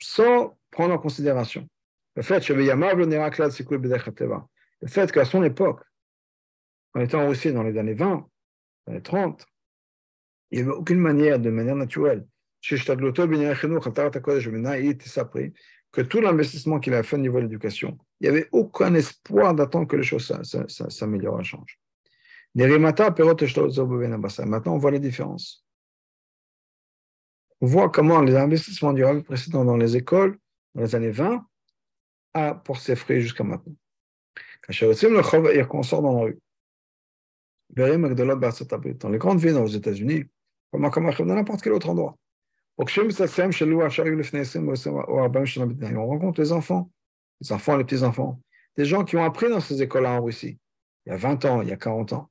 Sans 0.00 0.58
prendre 0.70 0.94
en 0.94 0.98
considération 0.98 1.66
le 2.14 2.22
fait 2.22 2.46
le 4.80 4.88
fait 4.88 5.12
qu'à 5.12 5.24
son 5.24 5.42
époque, 5.44 5.80
en 6.94 7.00
étant 7.00 7.26
aussi 7.28 7.52
dans 7.52 7.62
les 7.62 7.78
années 7.78 7.94
20, 7.94 8.06
dans 8.06 8.16
les 8.16 8.37
30, 9.02 9.46
il 10.50 10.58
n'y 10.58 10.68
avait 10.68 10.76
aucune 10.76 10.98
manière, 10.98 11.38
de 11.38 11.50
manière 11.50 11.76
naturelle, 11.76 12.26
que 15.90 16.02
tout 16.02 16.20
l'investissement 16.20 16.80
qu'il 16.80 16.94
a 16.94 17.02
fait 17.02 17.16
au 17.16 17.20
niveau 17.20 17.38
de 17.38 17.44
l'éducation, 17.44 17.98
il 18.20 18.24
n'y 18.24 18.36
avait 18.36 18.48
aucun 18.52 18.94
espoir 18.94 19.54
d'attendre 19.54 19.86
que 19.86 19.96
les 19.96 20.02
choses 20.02 20.32
s'améliorent, 20.88 21.44
changent. 21.44 21.78
Maintenant, 22.54 24.74
on 24.74 24.78
voit 24.78 24.90
les 24.90 25.00
différences. 25.00 25.64
On 27.60 27.66
voit 27.66 27.90
comment 27.90 28.22
les 28.22 28.36
investissements 28.36 28.92
du 28.92 29.04
rabbi 29.04 29.22
précédent 29.22 29.64
dans 29.64 29.76
les 29.76 29.96
écoles, 29.96 30.38
dans 30.74 30.82
les 30.82 30.94
années 30.94 31.10
20, 31.10 31.44
a 32.34 32.54
pour 32.54 32.78
ses 32.78 32.96
fruits 32.96 33.20
jusqu'à 33.20 33.44
maintenant. 33.44 33.74
Quand 34.62 35.74
on 35.74 35.82
sort 35.82 36.02
dans 36.02 36.12
la 36.12 36.22
rue, 36.22 36.38
dans 37.70 39.08
les 39.08 39.18
grandes 39.18 39.40
villes 39.40 39.56
aux 39.56 39.66
États-Unis, 39.66 40.24
comme 40.70 40.82
dans 40.82 41.24
n'importe 41.24 41.62
quel 41.62 41.72
autre 41.72 41.90
endroit. 41.90 42.16
On 42.78 42.84
rencontre 46.06 46.40
les 46.40 46.52
enfants, 46.52 46.90
les 47.40 47.52
enfants 47.52 47.76
les 47.76 47.84
petits-enfants, 47.84 48.40
des 48.76 48.84
gens 48.84 49.04
qui 49.04 49.16
ont 49.16 49.24
appris 49.24 49.48
dans 49.48 49.60
ces 49.60 49.82
écoles-là 49.82 50.12
en 50.12 50.22
Russie, 50.22 50.58
il 51.06 51.10
y 51.10 51.12
a 51.12 51.16
20 51.16 51.44
ans, 51.46 51.62
il 51.62 51.68
y 51.68 51.72
a 51.72 51.76
40 51.76 52.12
ans. 52.12 52.30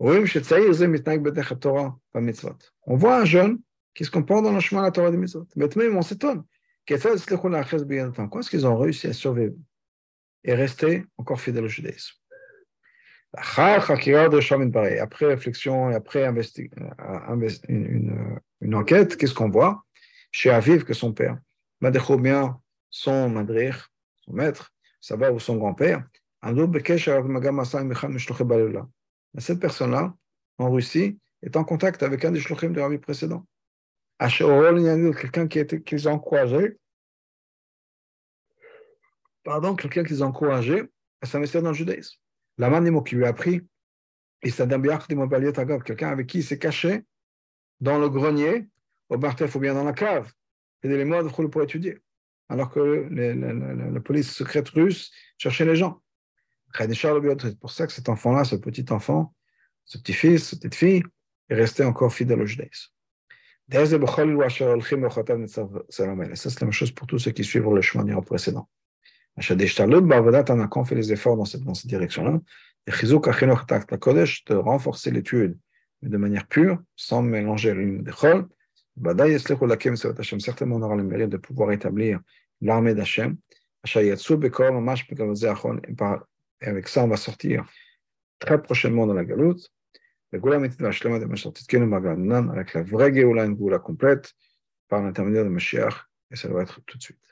On 0.00 0.20
voit 2.96 3.18
un 3.18 3.24
jeune 3.24 3.58
qui 3.94 4.04
se 4.04 4.10
comporte 4.10 4.44
dans 4.44 4.52
le 4.52 4.60
chemin 4.60 4.82
de 4.82 4.86
la 4.86 4.92
Torah 4.92 5.10
des 5.10 5.16
mitzvot. 5.16 5.46
Même 5.56 5.96
on 5.96 6.02
s'étonne. 6.02 6.44
Comment 6.86 8.40
est-ce 8.40 8.50
qu'ils 8.50 8.66
ont 8.66 8.78
réussi 8.78 9.08
à 9.08 9.12
survivre 9.12 9.54
et 10.44 10.54
rester 10.54 11.04
encore 11.16 11.40
fidèles 11.40 11.64
au 11.64 11.68
judaïsme? 11.68 12.17
Après 13.34 15.26
réflexion 15.26 15.90
et 15.90 15.94
après 15.94 16.26
euh, 16.26 17.48
une, 17.68 18.40
une, 18.60 18.74
enquête, 18.74 19.16
qu'est-ce 19.16 19.34
qu'on 19.34 19.50
voit? 19.50 19.84
Chez 20.30 20.50
Aviv, 20.50 20.84
que 20.84 20.94
son 20.94 21.12
père, 21.12 21.38
son 22.90 23.28
madrir, 23.28 23.90
son 24.22 24.32
maître, 24.32 24.72
va 25.10 25.32
ou 25.32 25.38
son 25.38 25.56
grand-père, 25.56 26.06
cette 29.38 29.60
personne-là, 29.60 30.14
en 30.58 30.70
Russie, 30.70 31.18
est 31.42 31.56
en 31.56 31.64
contact 31.64 32.02
avec 32.02 32.24
un 32.24 32.30
des 32.32 32.40
shlochim 32.40 32.70
de 32.70 32.80
Rabbi 32.80 32.98
précédent. 32.98 33.46
Quelqu'un 34.18 35.46
qui, 35.46 35.58
pardon, 39.44 39.76
quelqu'un 39.76 40.04
qui 40.04 40.12
les 40.12 40.22
a 40.22 40.26
encouragés 40.26 40.84
à 41.20 41.26
s'investir 41.26 41.62
dans 41.62 41.70
le 41.70 41.74
judaïsme. 41.74 42.18
La 42.58 42.68
manimo 42.70 43.02
qui 43.02 43.14
lui 43.14 43.24
a 43.24 43.28
appris, 43.28 43.66
quelqu'un 44.42 46.08
avec 46.08 46.26
qui 46.26 46.38
il 46.38 46.44
s'est 46.44 46.58
caché 46.58 47.04
dans 47.80 47.98
le 47.98 48.08
grenier, 48.08 48.68
au 49.08 49.16
Bartef 49.16 49.54
ou 49.54 49.60
bien 49.60 49.74
dans 49.74 49.84
la 49.84 49.92
cave, 49.92 50.32
et 50.82 50.88
les 50.88 51.04
mois 51.04 51.22
pour 51.28 51.62
étudier, 51.62 51.98
alors 52.48 52.70
que 52.70 53.08
la 53.10 54.00
police 54.00 54.32
secrète 54.32 54.68
russe 54.70 55.10
cherchait 55.38 55.64
les 55.64 55.76
gens. 55.76 56.02
C'est 56.76 57.58
pour 57.58 57.70
ça 57.70 57.86
que 57.86 57.92
cet 57.92 58.08
enfant-là, 58.08 58.44
ce 58.44 58.56
petit 58.56 58.84
enfant, 58.90 59.34
ce 59.84 59.96
petit-fils, 59.98 60.50
cette 60.50 60.60
petite-fille, 60.60 61.02
est 61.48 61.54
resté 61.54 61.84
encore 61.84 62.12
fidèle 62.12 62.42
au 62.42 62.46
judaïsme. 62.46 62.90
Ça, 63.70 63.86
c'est 65.88 66.06
la 66.06 66.14
même 66.14 66.72
chose 66.72 66.90
pour 66.92 67.06
tous 67.06 67.18
ceux 67.18 67.30
qui 67.30 67.44
suivent 67.44 67.72
le 67.72 67.80
chemin 67.80 68.20
précédent. 68.20 68.68
On 69.38 70.84
fait 70.84 70.94
les 70.94 71.12
efforts 71.12 71.36
dans 71.36 71.44
cette, 71.44 71.62
dans 71.62 71.74
cette 71.74 71.86
direction-là. 71.86 72.40
de 74.46 74.54
renforcer 74.54 75.10
l'étude, 75.10 75.58
de 76.02 76.16
manière 76.16 76.46
pure, 76.46 76.78
sans 76.96 77.22
mélanger 77.22 77.74
l'une 77.74 78.02
des 78.02 78.12
chols. 78.12 78.46
Certainement, 80.40 80.76
on 80.76 80.82
aura 80.82 80.96
le 80.96 81.04
mérite 81.04 81.28
de 81.28 81.36
pouvoir 81.36 81.72
établir 81.72 82.20
l'armée 82.60 82.94
d'Hachem. 82.94 83.36
Et 83.84 84.16
avec 86.66 86.88
ça, 86.88 87.04
on 87.04 87.08
va 87.08 87.16
sortir 87.16 87.64
très 88.38 88.60
prochainement 88.60 89.06
dans 89.06 89.14
la 89.14 89.24
galoute. 89.24 89.72
avec 90.32 90.44
la 92.74 92.82
vraie 92.82 93.14
Géoula 93.14 93.78
complète, 93.78 94.32
par 94.88 95.02
l'intermédiaire 95.02 95.44
de 95.44 95.50
Mashiach, 95.50 96.08
et 96.30 96.36
ça 96.36 96.48
doit 96.48 96.62
être 96.62 96.80
tout 96.86 96.98
de 96.98 97.02
suite. 97.02 97.27